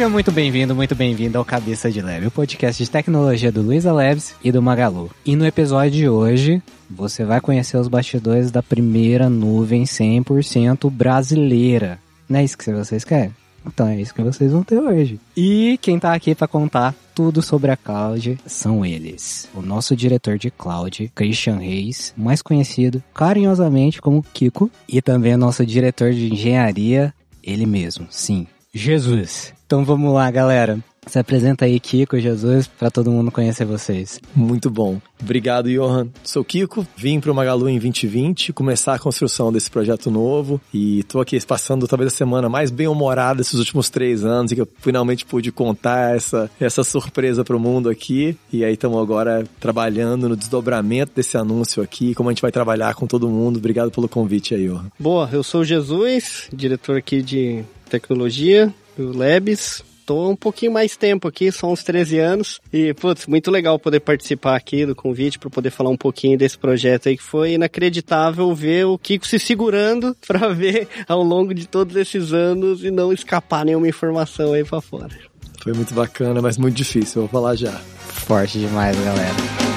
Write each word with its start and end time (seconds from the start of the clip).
Seja 0.00 0.08
muito 0.08 0.32
bem-vindo, 0.32 0.74
muito 0.74 0.94
bem-vindo 0.94 1.36
ao 1.36 1.44
Cabeça 1.44 1.90
de 1.90 2.00
Leve, 2.00 2.28
o 2.28 2.30
podcast 2.30 2.82
de 2.82 2.90
tecnologia 2.90 3.52
do 3.52 3.60
Luiza 3.60 3.92
Labs 3.92 4.34
e 4.42 4.50
do 4.50 4.62
Magalu. 4.62 5.10
E 5.26 5.36
no 5.36 5.44
episódio 5.44 5.90
de 5.90 6.08
hoje, 6.08 6.62
você 6.88 7.22
vai 7.22 7.38
conhecer 7.38 7.76
os 7.76 7.86
bastidores 7.86 8.50
da 8.50 8.62
primeira 8.62 9.28
nuvem 9.28 9.82
100% 9.82 10.90
brasileira. 10.90 11.98
Não 12.26 12.40
é 12.40 12.44
isso 12.44 12.56
que 12.56 12.72
vocês 12.72 13.04
querem? 13.04 13.34
Então 13.66 13.88
é 13.88 14.00
isso 14.00 14.14
que 14.14 14.22
vocês 14.22 14.52
vão 14.52 14.62
ter 14.62 14.78
hoje. 14.78 15.20
E 15.36 15.78
quem 15.82 15.98
tá 15.98 16.14
aqui 16.14 16.34
para 16.34 16.48
contar 16.48 16.94
tudo 17.14 17.42
sobre 17.42 17.70
a 17.70 17.76
cloud 17.76 18.38
são 18.46 18.86
eles. 18.86 19.50
O 19.54 19.60
nosso 19.60 19.94
diretor 19.94 20.38
de 20.38 20.50
cloud, 20.50 21.12
Christian 21.14 21.56
Reis, 21.56 22.14
mais 22.16 22.40
conhecido 22.40 23.04
carinhosamente 23.12 24.00
como 24.00 24.24
Kiko, 24.32 24.70
e 24.88 25.02
também 25.02 25.34
o 25.34 25.38
nosso 25.38 25.66
diretor 25.66 26.14
de 26.14 26.32
engenharia, 26.32 27.12
ele 27.44 27.66
mesmo, 27.66 28.06
sim, 28.08 28.46
Jesus. 28.72 29.59
Então 29.70 29.84
vamos 29.84 30.12
lá, 30.12 30.28
galera. 30.32 30.80
Se 31.06 31.16
apresenta 31.16 31.64
aí, 31.64 31.78
Kiko, 31.78 32.18
Jesus, 32.18 32.66
para 32.66 32.90
todo 32.90 33.08
mundo 33.08 33.30
conhecer 33.30 33.64
vocês. 33.64 34.18
Muito 34.34 34.68
bom. 34.68 35.00
Obrigado, 35.22 35.70
Johan. 35.70 36.08
Sou 36.24 36.44
Kiko, 36.44 36.84
vim 36.96 37.20
para 37.20 37.30
o 37.30 37.34
Magalu 37.36 37.68
em 37.68 37.78
2020, 37.78 38.52
começar 38.52 38.94
a 38.94 38.98
construção 38.98 39.52
desse 39.52 39.70
projeto 39.70 40.10
novo 40.10 40.60
e 40.74 40.98
estou 40.98 41.20
aqui 41.20 41.38
passando 41.46 41.86
talvez 41.86 42.12
a 42.12 42.16
semana 42.16 42.48
mais 42.48 42.72
bem-humorada 42.72 43.36
desses 43.38 43.60
últimos 43.60 43.88
três 43.88 44.24
anos 44.24 44.50
e 44.50 44.56
que 44.56 44.60
eu 44.60 44.68
finalmente 44.80 45.24
pude 45.24 45.52
contar 45.52 46.16
essa, 46.16 46.50
essa 46.58 46.82
surpresa 46.82 47.44
para 47.44 47.56
o 47.56 47.60
mundo 47.60 47.88
aqui. 47.88 48.36
E 48.52 48.64
aí 48.64 48.72
estamos 48.72 49.00
agora 49.00 49.44
trabalhando 49.60 50.28
no 50.28 50.34
desdobramento 50.34 51.12
desse 51.14 51.36
anúncio 51.36 51.80
aqui, 51.80 52.12
como 52.12 52.28
a 52.28 52.32
gente 52.32 52.42
vai 52.42 52.50
trabalhar 52.50 52.96
com 52.96 53.06
todo 53.06 53.28
mundo. 53.28 53.58
Obrigado 53.58 53.92
pelo 53.92 54.08
convite 54.08 54.52
aí, 54.52 54.66
Johan. 54.66 54.90
Boa, 54.98 55.30
eu 55.32 55.44
sou 55.44 55.60
o 55.60 55.64
Jesus, 55.64 56.48
diretor 56.52 56.96
aqui 56.96 57.22
de 57.22 57.62
tecnologia 57.88 58.74
do 59.00 59.16
Labs 59.16 59.82
tô 60.10 60.28
um 60.28 60.34
pouquinho 60.34 60.72
mais 60.72 60.96
tempo 60.96 61.28
aqui, 61.28 61.52
são 61.52 61.70
uns 61.70 61.84
13 61.84 62.18
anos. 62.18 62.60
E, 62.72 62.92
putz, 62.94 63.28
muito 63.28 63.48
legal 63.48 63.78
poder 63.78 64.00
participar 64.00 64.56
aqui 64.56 64.84
do 64.84 64.92
convite 64.92 65.38
para 65.38 65.48
poder 65.48 65.70
falar 65.70 65.90
um 65.90 65.96
pouquinho 65.96 66.36
desse 66.36 66.58
projeto 66.58 67.08
aí, 67.08 67.16
que 67.16 67.22
foi 67.22 67.52
inacreditável 67.52 68.52
ver 68.52 68.86
o 68.86 68.98
Kiko 68.98 69.24
se 69.24 69.38
segurando 69.38 70.16
para 70.26 70.48
ver 70.52 70.88
ao 71.06 71.22
longo 71.22 71.54
de 71.54 71.68
todos 71.68 71.94
esses 71.94 72.32
anos 72.32 72.82
e 72.82 72.90
não 72.90 73.12
escapar 73.12 73.64
nenhuma 73.64 73.86
informação 73.86 74.52
aí 74.52 74.64
para 74.64 74.80
fora. 74.80 75.16
Foi 75.62 75.72
muito 75.72 75.94
bacana, 75.94 76.42
mas 76.42 76.58
muito 76.58 76.74
difícil, 76.74 77.22
vou 77.22 77.28
falar 77.28 77.54
já. 77.54 77.80
Forte 78.26 78.58
demais, 78.58 78.96
galera. 78.96 79.69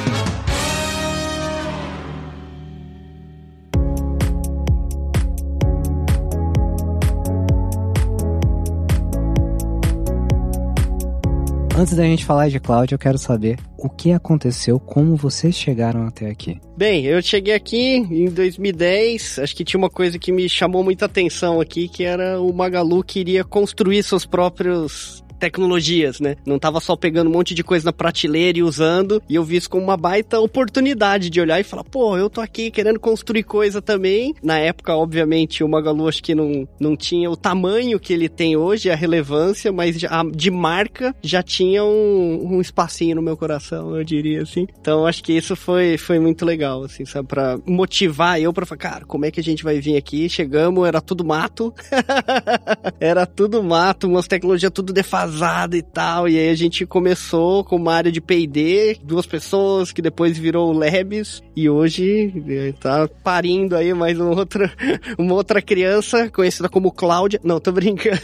Antes 11.75 11.95
da 11.95 12.03
gente 12.03 12.23
falar 12.23 12.49
de 12.49 12.59
cloud, 12.59 12.91
eu 12.91 12.99
quero 12.99 13.17
saber 13.17 13.57
o 13.79 13.89
que 13.89 14.11
aconteceu, 14.11 14.79
como 14.79 15.15
vocês 15.15 15.55
chegaram 15.55 16.05
até 16.05 16.29
aqui. 16.29 16.61
Bem, 16.77 17.03
eu 17.05 17.19
cheguei 17.19 17.55
aqui 17.55 17.95
em 17.95 18.29
2010, 18.29 19.39
acho 19.39 19.55
que 19.55 19.63
tinha 19.63 19.79
uma 19.79 19.89
coisa 19.89 20.19
que 20.19 20.31
me 20.31 20.47
chamou 20.47 20.83
muita 20.83 21.05
atenção 21.05 21.59
aqui, 21.59 21.87
que 21.87 22.03
era 22.03 22.39
o 22.39 22.53
Magalu 22.53 23.03
queria 23.03 23.43
construir 23.43 24.03
seus 24.03 24.23
próprios 24.23 25.22
tecnologias, 25.43 26.21
né? 26.21 26.37
Não 26.45 26.57
tava 26.57 26.79
só 26.79 26.95
pegando 26.95 27.29
um 27.29 27.33
monte 27.33 27.53
de 27.53 27.65
coisa 27.65 27.83
na 27.83 27.91
prateleira 27.91 28.59
e 28.59 28.63
usando, 28.63 29.21
e 29.27 29.35
eu 29.35 29.43
vi 29.43 29.57
isso 29.57 29.69
como 29.69 29.83
uma 29.83 29.97
baita 29.97 30.39
oportunidade 30.39 31.29
de 31.29 31.41
olhar 31.41 31.59
e 31.59 31.65
falar, 31.65 31.83
pô, 31.83 32.17
eu 32.17 32.29
tô 32.29 32.39
aqui 32.39 32.71
querendo 32.71 32.97
construir 32.97 33.43
coisa 33.43 33.81
também. 33.81 34.33
Na 34.41 34.57
época, 34.57 34.95
obviamente, 34.95 35.61
o 35.61 35.67
Magalu 35.67 36.07
acho 36.07 36.23
que 36.23 36.33
não, 36.33 36.65
não 36.79 36.95
tinha 36.95 37.29
o 37.29 37.35
tamanho 37.35 37.99
que 37.99 38.13
ele 38.13 38.29
tem 38.29 38.55
hoje, 38.55 38.89
a 38.89 38.95
relevância, 38.95 39.69
mas 39.69 39.99
já, 39.99 40.23
de 40.33 40.49
marca 40.49 41.13
já 41.21 41.43
tinha 41.43 41.83
um, 41.83 42.53
um 42.53 42.61
espacinho 42.61 43.17
no 43.17 43.21
meu 43.21 43.35
coração, 43.35 43.97
eu 43.97 44.03
diria 44.05 44.43
assim. 44.43 44.65
Então 44.79 45.05
acho 45.05 45.21
que 45.21 45.33
isso 45.33 45.57
foi, 45.57 45.97
foi 45.97 46.19
muito 46.19 46.45
legal, 46.45 46.85
assim, 46.85 47.03
sabe? 47.03 47.27
Pra 47.27 47.59
motivar 47.65 48.39
eu 48.39 48.53
pra 48.53 48.65
falar, 48.65 48.79
cara, 48.79 49.05
como 49.05 49.25
é 49.25 49.31
que 49.31 49.41
a 49.41 49.43
gente 49.43 49.61
vai 49.61 49.81
vir 49.81 49.97
aqui? 49.97 50.29
Chegamos, 50.29 50.87
era 50.87 51.01
tudo 51.01 51.25
mato. 51.25 51.73
era 52.97 53.25
tudo 53.25 53.61
mato, 53.61 54.07
umas 54.07 54.25
tecnologias 54.25 54.71
tudo 54.71 54.93
defasadas 54.93 55.32
e 55.77 55.81
tal. 55.81 56.27
E 56.27 56.37
aí 56.37 56.49
a 56.49 56.55
gente 56.55 56.85
começou 56.85 57.63
com 57.63 57.75
uma 57.75 57.93
área 57.93 58.11
de 58.11 58.21
P&D, 58.21 58.97
duas 59.03 59.25
pessoas, 59.25 59.91
que 59.91 60.01
depois 60.01 60.37
virou 60.37 60.73
o 60.73 60.77
Labs. 60.77 61.41
E 61.55 61.69
hoje 61.69 62.33
eh, 62.47 62.73
tá 62.79 63.07
parindo 63.23 63.75
aí 63.75 63.93
mais 63.93 64.19
uma 64.19 64.31
outra, 64.31 64.71
uma 65.17 65.33
outra 65.33 65.61
criança, 65.61 66.29
conhecida 66.29 66.69
como 66.69 66.91
Cláudia. 66.91 67.39
Não, 67.43 67.59
tô 67.59 67.71
brincando. 67.71 68.21